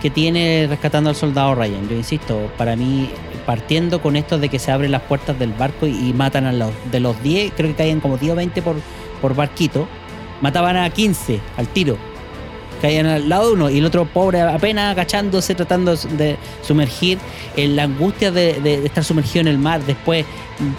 [0.00, 1.88] que tiene rescatando al soldado Ryan.
[1.88, 3.10] Yo insisto, para mí,
[3.44, 6.70] partiendo con esto de que se abren las puertas del barco y, matan a los
[6.90, 8.76] de los 10, creo que caían como 10 o 20 por,
[9.20, 9.86] por barquito,
[10.40, 11.96] mataban a 15 al tiro.
[12.80, 17.18] Caían al lado uno y el otro pobre apenas agachándose, tratando de sumergir
[17.56, 19.82] en la angustia de, estar sumergido en el mar.
[19.84, 20.26] Después,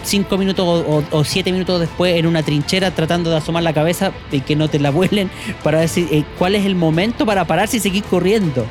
[0.02, 4.12] cinco minutos o, o siete minutos después, en una trinchera, tratando de asomar la cabeza
[4.30, 5.30] y que no te la vuelen
[5.62, 8.66] para decir eh, cuál es el momento para pararse y seguir corriendo.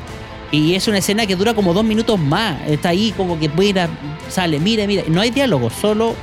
[0.51, 2.57] Y es una escena que dura como dos minutos más.
[2.67, 3.89] Está ahí como que mira,
[4.29, 5.03] sale, mira, mira.
[5.07, 6.15] No hay diálogo, solo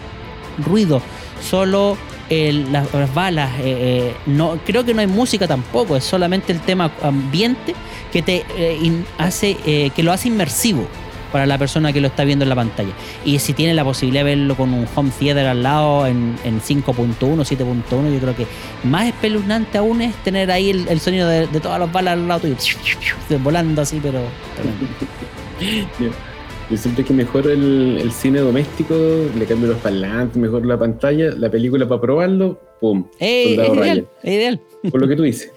[0.64, 1.02] ruido,
[1.42, 1.96] solo
[2.30, 3.50] el- las, las balas.
[3.60, 7.74] eh, eh, no, creo que no hay música tampoco, es solamente el tema ambiente
[8.12, 10.86] que te eh, in- hace, eh, que lo hace inmersivo
[11.32, 12.92] para la persona que lo está viendo en la pantalla.
[13.24, 16.60] Y si tiene la posibilidad de verlo con un home theater al lado en, en
[16.60, 18.46] 5.1, 7.1, yo creo que
[18.84, 22.48] más espeluznante aún es tener ahí el, sonido de, de todas las balas al lado
[23.42, 24.20] volando así, pero...
[26.70, 28.94] Yo siempre que mejoro el, el cine doméstico,
[29.36, 33.04] le cambio los parlantes, mejoro la pantalla, la película para probarlo, ¡pum!
[33.18, 33.50] ¡Ey!
[33.52, 34.06] Es Soldado ideal, Ryan.
[34.22, 34.60] es ideal.
[34.90, 35.52] Por lo que tú dices.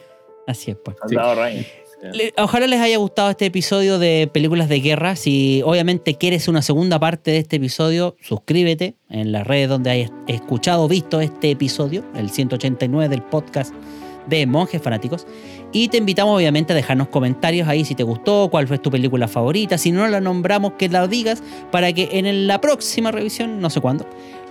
[0.46, 0.98] Así es, pues.
[1.02, 1.66] Soldado Ryan.
[2.14, 5.16] Le- Ojalá les haya gustado este episodio de películas de guerra.
[5.16, 10.12] Si obviamente quieres una segunda parte de este episodio, suscríbete en las redes donde hayas
[10.28, 13.74] escuchado o visto este episodio, el 189 del podcast
[14.28, 15.26] de Monjes Fanáticos.
[15.72, 19.28] Y te invitamos obviamente a dejarnos comentarios ahí si te gustó, cuál fue tu película
[19.28, 19.78] favorita.
[19.78, 23.82] Si no la nombramos, que la digas para que en la próxima revisión, no sé
[23.82, 24.06] cuándo,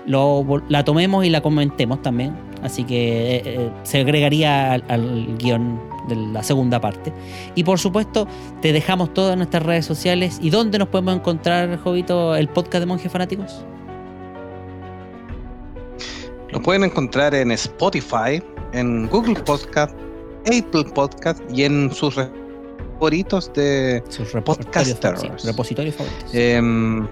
[0.07, 2.37] lo, la tomemos y la comentemos también.
[2.63, 7.13] Así que eh, eh, se agregaría al, al guion de la segunda parte.
[7.55, 8.27] Y por supuesto,
[8.61, 10.39] te dejamos todas nuestras redes sociales.
[10.41, 13.65] ¿Y dónde nos podemos encontrar, Jovito, el podcast de Monjes Fanáticos?
[16.51, 19.95] Lo pueden encontrar en Spotify, en Google Podcast,
[20.47, 25.43] Apple Podcast y en sus favoritos de Sus repositorios, Podcasters.
[25.43, 26.31] sí, repositorios favoritos.
[26.35, 27.07] em,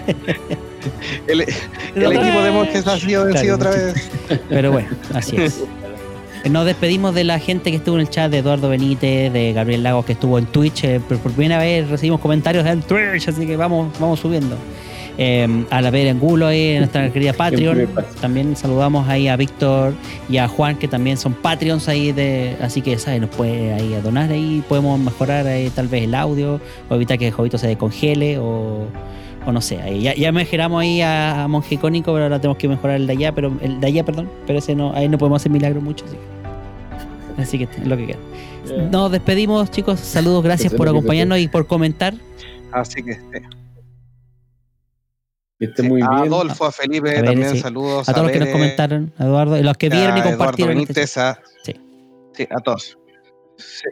[1.26, 4.08] El, el equipo de monjes ha sido vencido Claro, otra vez.
[4.48, 5.64] Pero bueno, así es.
[6.50, 9.82] Nos despedimos de la gente que estuvo en el chat, de Eduardo Benítez, de Gabriel
[9.82, 10.84] Lagos que estuvo en Twitch.
[10.84, 14.56] eh, por, primera vez recibimos comentarios en Twitch, así que vamos, vamos subiendo.
[15.18, 17.88] Eh, a la Pedro Angulo, ahí, nuestra querida Patreon.
[18.20, 19.94] También saludamos ahí a Víctor
[20.28, 22.56] y a Juan, que también son Patreons ahí de.
[22.60, 23.20] Así que ¿sabes?
[23.20, 27.18] nos puede ahí a donar ahí, podemos mejorar ahí, tal vez el audio, o evitar
[27.18, 28.86] que el jovito se descongele, o,
[29.46, 29.80] o no sé.
[29.80, 33.06] ahí ya, ya mejoramos ahí a, a Monje Icónico, pero ahora tenemos que mejorar el
[33.06, 35.80] de allá, pero el de allá, perdón, pero ese no, ahí no podemos hacer milagro
[35.80, 36.35] mucho, así que.
[37.38, 38.18] Así que es lo que queda.
[38.90, 40.00] Nos despedimos, chicos.
[40.00, 42.14] Saludos, gracias por que acompañarnos y por comentar.
[42.72, 43.18] Así que
[45.58, 46.32] Que esté muy a bien.
[46.32, 47.58] Adolfo, a Felipe, A ver, también sí.
[47.60, 48.08] saludos.
[48.08, 50.78] A todos los que nos comentaron, a Eduardo, y los que vieron y compartieron.
[50.78, 51.72] este Benítez, a, Sí.
[52.34, 52.98] sí, a todos.
[53.56, 53.84] Sí.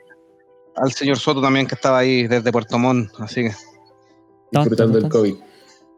[0.76, 3.52] Al señor Soto también que estaba ahí desde Puerto Montt, así que
[4.52, 5.34] disfrutando del COVID.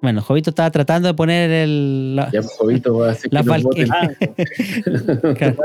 [0.03, 2.15] Bueno, Jovito estaba tratando de poner el.
[2.15, 3.89] la- Ya, Jovito, va a hacer que Las nos voten.
[3.93, 4.09] ah,
[5.37, 5.57] claro,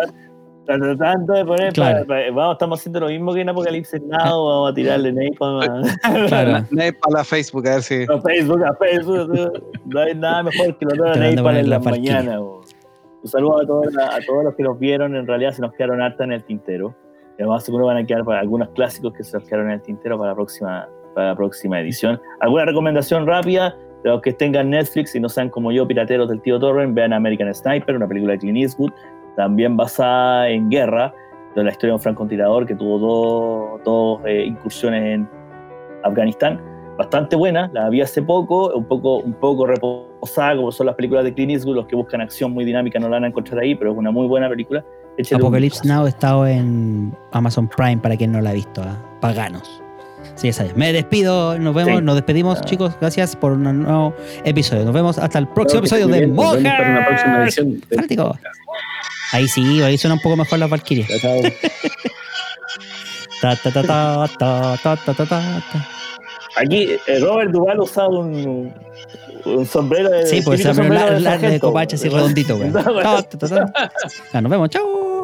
[0.66, 1.74] tratando de poner.
[1.74, 2.06] Claro.
[2.06, 4.20] para- para- vamos, estamos haciendo lo mismo que en Apocalipsis Now.
[4.48, 6.66] Vamos a tirarle napalm a, claro.
[6.70, 8.04] Para la Facebook, a ver si.
[8.04, 8.64] a Facebook.
[8.64, 9.64] A Facebook.
[9.86, 12.40] No hay nada mejor que lo de napalm en la mañanas.
[12.40, 12.62] bo.
[13.24, 15.16] Un saludo a todos, a todos los que nos vieron.
[15.16, 16.96] En realidad se nos quedaron hartas en el tintero.
[17.38, 19.82] Y además seguro van a quedar para algunos clásicos que se nos quedaron en el
[19.82, 22.20] tintero para la próxima, para la próxima edición.
[22.40, 23.76] ¿Alguna recomendación rápida?
[24.04, 27.14] De los que tengan Netflix y no sean como yo, pirateros del tío Torren, vean
[27.14, 28.90] American Sniper, una película de Clint Eastwood,
[29.36, 31.14] también basada en guerra,
[31.56, 35.30] de la historia de un francotirador que tuvo dos, dos eh, incursiones en
[36.04, 36.62] Afganistán.
[36.98, 41.24] Bastante buena, la vi hace poco, un poco, un poco reposada, como son las películas
[41.24, 43.76] de Clint Eastwood, los que buscan acción muy dinámica no la van a encontrar ahí,
[43.76, 44.84] pero es una muy buena película.
[45.18, 45.86] Échale Apocalypse.
[45.88, 48.82] Now está en Amazon Prime para quien no la ha visto.
[48.84, 48.96] ¿ah?
[49.20, 49.82] Paganos.
[50.36, 50.78] Sí, sabes.
[50.78, 52.06] Me despido, nos vemos, Sí.
[52.06, 52.66] nos despedimos, Ah.
[52.66, 52.96] chicos.
[53.02, 54.14] Gracias por un nuevo
[54.44, 54.86] episodio.
[54.86, 56.64] Nos vemos hasta el próximo episodio de muy
[59.32, 61.10] Ahí sí, ahí suena un poco mejor las Valkyrias.
[66.58, 68.74] Aquí eh, Robert Duval usaba un,
[69.46, 70.26] un sombrero de.
[70.26, 72.72] Sí, pues sombrero, sombrero de, de, de copacha así redondito, güey.
[74.42, 75.21] nos vemos, chao.